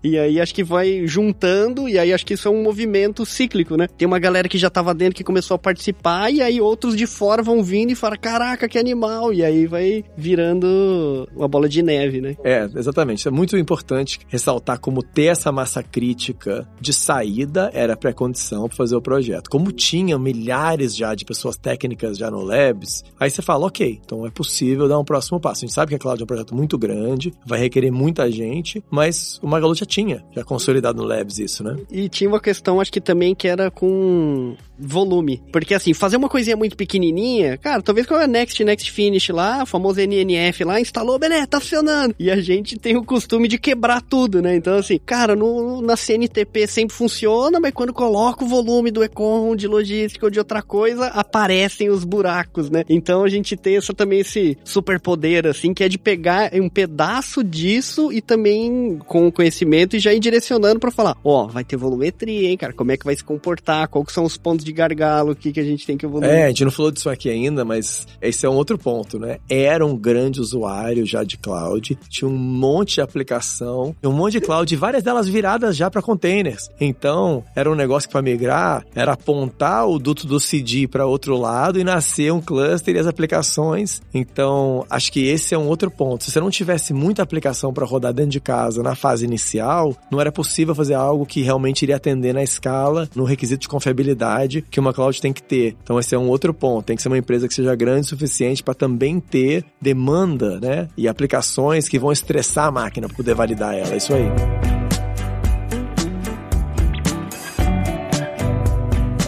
E 0.04 0.18
aí 0.18 0.40
acho 0.40 0.54
que 0.54 0.62
vai 0.62 1.06
juntando, 1.06 1.88
e 1.88 1.98
aí 1.98 2.12
acho 2.12 2.26
que 2.26 2.34
isso 2.34 2.46
é 2.46 2.50
um 2.50 2.62
movimento 2.62 3.24
cíclico, 3.24 3.76
né? 3.76 3.88
Tem 3.96 4.06
uma 4.06 4.18
galera 4.18 4.48
que 4.48 4.58
já 4.58 4.68
tava 4.68 4.94
dentro 4.94 5.14
que 5.14 5.24
começou 5.24 5.54
a 5.54 5.58
participar, 5.58 6.30
e 6.30 6.42
aí 6.42 6.60
outros 6.60 6.94
de 6.94 7.06
fora 7.06 7.42
vão 7.42 7.62
vindo 7.62 7.90
e 7.90 7.94
falam: 7.94 8.18
caraca, 8.20 8.68
que 8.68 8.78
animal! 8.78 9.32
E 9.32 9.42
aí 9.42 9.66
vai 9.66 10.04
virando 10.16 11.28
uma 11.34 11.48
bola 11.48 11.68
de 11.68 11.82
neve, 11.82 12.20
né? 12.20 12.36
É, 12.44 12.68
exatamente. 12.76 13.26
É 13.26 13.30
muito 13.30 13.56
importante 13.56 14.20
ressaltar 14.28 14.78
como 14.78 15.02
ter 15.02 15.26
essa 15.26 15.50
massa 15.50 15.82
crítica 15.82 16.68
de 16.80 16.92
saída 16.92 17.70
era 17.72 17.96
pré-condição 17.96 18.68
para 18.68 18.76
fazer 18.76 18.96
o 18.96 19.02
projeto. 19.02 19.48
Como 19.48 19.72
tinha 19.72 20.18
milhares 20.18 20.94
já 20.94 21.14
de 21.14 21.24
pessoas 21.24 21.56
técnicas 21.56 22.18
já 22.18 22.30
no 22.30 22.42
Labs, 22.42 23.04
aí 23.18 23.30
você 23.30 23.42
fala, 23.42 23.66
ok, 23.66 24.00
então 24.04 24.26
é 24.26 24.30
possível 24.30 24.88
dar 24.88 24.98
um 24.98 25.04
próximo 25.04 25.40
passo. 25.40 25.64
A 25.64 25.66
gente 25.66 25.74
sabe 25.74 25.90
que 25.90 25.94
a 25.94 25.98
Cloud 25.98 26.20
é 26.20 26.24
um 26.24 26.26
projeto 26.26 26.54
muito 26.54 26.78
grande, 26.78 27.32
vai 27.46 27.58
requerer 27.58 27.92
muita 27.92 28.30
gente, 28.30 28.82
mas 28.90 29.38
o 29.42 29.46
Magalu 29.46 29.74
já 29.84 29.86
tinha, 29.86 30.24
já 30.32 30.42
consolidado 30.42 31.00
no 31.00 31.06
Labs 31.06 31.38
isso, 31.38 31.62
né? 31.62 31.76
E 31.90 32.08
tinha 32.08 32.28
uma 32.28 32.40
questão, 32.40 32.80
acho 32.80 32.90
que 32.90 33.00
também, 33.00 33.34
que 33.34 33.46
era 33.46 33.70
com 33.70 34.56
volume. 34.78 35.40
Porque 35.52 35.74
assim, 35.74 35.94
fazer 35.94 36.16
uma 36.16 36.28
coisinha 36.28 36.56
muito 36.56 36.76
pequenininha, 36.76 37.56
cara, 37.58 37.82
talvez 37.82 38.06
com 38.06 38.14
a 38.14 38.26
Next, 38.26 38.62
Next 38.64 38.90
Finish 38.90 39.28
lá, 39.28 39.62
o 39.62 39.66
famoso 39.66 40.00
NNF 40.00 40.64
lá, 40.64 40.80
instalou, 40.80 41.18
beleza, 41.18 41.46
tá 41.46 41.60
funcionando. 41.60 42.14
E 42.18 42.30
a 42.30 42.40
gente 42.40 42.76
tem 42.76 42.96
o 42.96 43.04
costume 43.04 43.46
de 43.46 43.58
quebrar 43.58 44.02
tudo, 44.02 44.42
né? 44.42 44.56
Então 44.56 44.76
assim, 44.76 44.98
cara, 44.98 45.36
no, 45.36 45.80
na 45.80 45.96
CNTP 45.96 46.66
sempre 46.66 46.96
funciona, 46.96 47.60
mas 47.60 47.72
quando 47.72 47.92
coloca 47.92 48.44
o 48.44 48.48
volume 48.48 48.90
do 48.90 49.04
Econ, 49.04 49.54
de 49.54 49.68
logística 49.68 50.26
ou 50.26 50.30
de 50.30 50.38
outra 50.38 50.62
coisa, 50.62 51.06
aparecem 51.06 51.90
os 51.90 52.04
buracos, 52.04 52.68
né? 52.70 52.84
Então 52.88 53.22
a 53.22 53.28
gente 53.28 53.56
tem 53.56 53.76
essa, 53.76 53.94
também 53.94 54.20
esse 54.20 54.58
superpoder, 54.64 55.46
assim, 55.46 55.72
que 55.72 55.84
é 55.84 55.88
de 55.88 55.98
pegar 55.98 56.50
um 56.54 56.68
pedaço 56.68 57.44
disso 57.44 58.12
e 58.12 58.20
também 58.20 58.98
com 59.06 59.28
o 59.28 59.32
conhecimento 59.32 59.73
e 59.74 59.98
já 59.98 60.12
ir 60.12 60.20
direcionando 60.20 60.78
para 60.78 60.90
falar, 60.90 61.16
ó, 61.24 61.44
oh, 61.44 61.48
vai 61.48 61.64
ter 61.64 61.76
volumetria, 61.76 62.48
hein, 62.48 62.56
cara, 62.56 62.72
como 62.72 62.92
é 62.92 62.96
que 62.96 63.04
vai 63.04 63.16
se 63.16 63.24
comportar, 63.24 63.88
quais 63.88 64.12
são 64.12 64.24
os 64.24 64.36
pontos 64.36 64.64
de 64.64 64.72
gargalo, 64.72 65.32
o 65.32 65.36
que, 65.36 65.52
que 65.52 65.60
a 65.60 65.64
gente 65.64 65.86
tem 65.86 65.96
que 65.96 66.06
evoluir. 66.06 66.30
É, 66.30 66.44
a 66.44 66.48
gente 66.48 66.64
não 66.64 66.70
falou 66.70 66.90
disso 66.90 67.10
aqui 67.10 67.28
ainda, 67.28 67.64
mas 67.64 68.06
esse 68.20 68.46
é 68.46 68.48
um 68.48 68.54
outro 68.54 68.78
ponto, 68.78 69.18
né? 69.18 69.38
Era 69.48 69.84
um 69.84 69.96
grande 69.96 70.40
usuário 70.40 71.04
já 71.04 71.24
de 71.24 71.36
cloud, 71.36 71.98
tinha 72.08 72.28
um 72.28 72.36
monte 72.36 72.94
de 72.94 73.00
aplicação, 73.00 73.94
um 74.02 74.12
monte 74.12 74.32
de 74.34 74.40
cloud, 74.40 74.76
várias 74.76 75.02
delas 75.02 75.28
viradas 75.28 75.76
já 75.76 75.90
para 75.90 76.02
containers. 76.02 76.70
Então, 76.80 77.44
era 77.54 77.70
um 77.70 77.74
negócio 77.74 78.08
que 78.08 78.12
para 78.12 78.22
migrar, 78.22 78.84
era 78.94 79.12
apontar 79.12 79.88
o 79.88 79.98
duto 79.98 80.26
do 80.26 80.38
CD 80.38 80.86
para 80.86 81.06
outro 81.06 81.36
lado 81.36 81.78
e 81.78 81.84
nascer 81.84 82.32
um 82.32 82.40
cluster 82.40 82.94
e 82.94 82.98
as 82.98 83.06
aplicações. 83.06 84.02
Então, 84.12 84.84
acho 84.88 85.10
que 85.10 85.26
esse 85.26 85.54
é 85.54 85.58
um 85.58 85.66
outro 85.66 85.90
ponto. 85.90 86.24
Se 86.24 86.30
você 86.30 86.40
não 86.40 86.50
tivesse 86.50 86.92
muita 86.92 87.22
aplicação 87.22 87.72
para 87.72 87.84
rodar 87.84 88.12
dentro 88.12 88.30
de 88.30 88.40
casa 88.40 88.82
na 88.82 88.94
fase 88.94 89.24
inicial, 89.24 89.63
não 90.10 90.20
era 90.20 90.30
possível 90.30 90.74
fazer 90.74 90.94
algo 90.94 91.26
que 91.26 91.42
realmente 91.42 91.82
iria 91.82 91.96
atender 91.96 92.32
na 92.32 92.42
escala, 92.42 93.08
no 93.14 93.24
requisito 93.24 93.62
de 93.62 93.68
confiabilidade 93.68 94.62
que 94.62 94.80
uma 94.80 94.92
cloud 94.92 95.20
tem 95.20 95.32
que 95.32 95.42
ter. 95.42 95.76
Então 95.82 95.98
esse 95.98 96.14
é 96.14 96.18
um 96.18 96.28
outro 96.28 96.52
ponto. 96.52 96.86
Tem 96.86 96.96
que 96.96 97.02
ser 97.02 97.08
uma 97.08 97.18
empresa 97.18 97.48
que 97.48 97.54
seja 97.54 97.74
grande 97.74 98.02
o 98.02 98.08
suficiente 98.08 98.62
para 98.62 98.74
também 98.74 99.20
ter 99.20 99.64
demanda, 99.80 100.60
né? 100.60 100.88
E 100.96 101.08
aplicações 101.08 101.88
que 101.88 101.98
vão 101.98 102.12
estressar 102.12 102.66
a 102.66 102.70
máquina 102.70 103.06
para 103.06 103.16
poder 103.16 103.34
validar 103.34 103.74
ela. 103.74 103.94
É 103.94 103.96
isso 103.96 104.12
aí. 104.12 104.24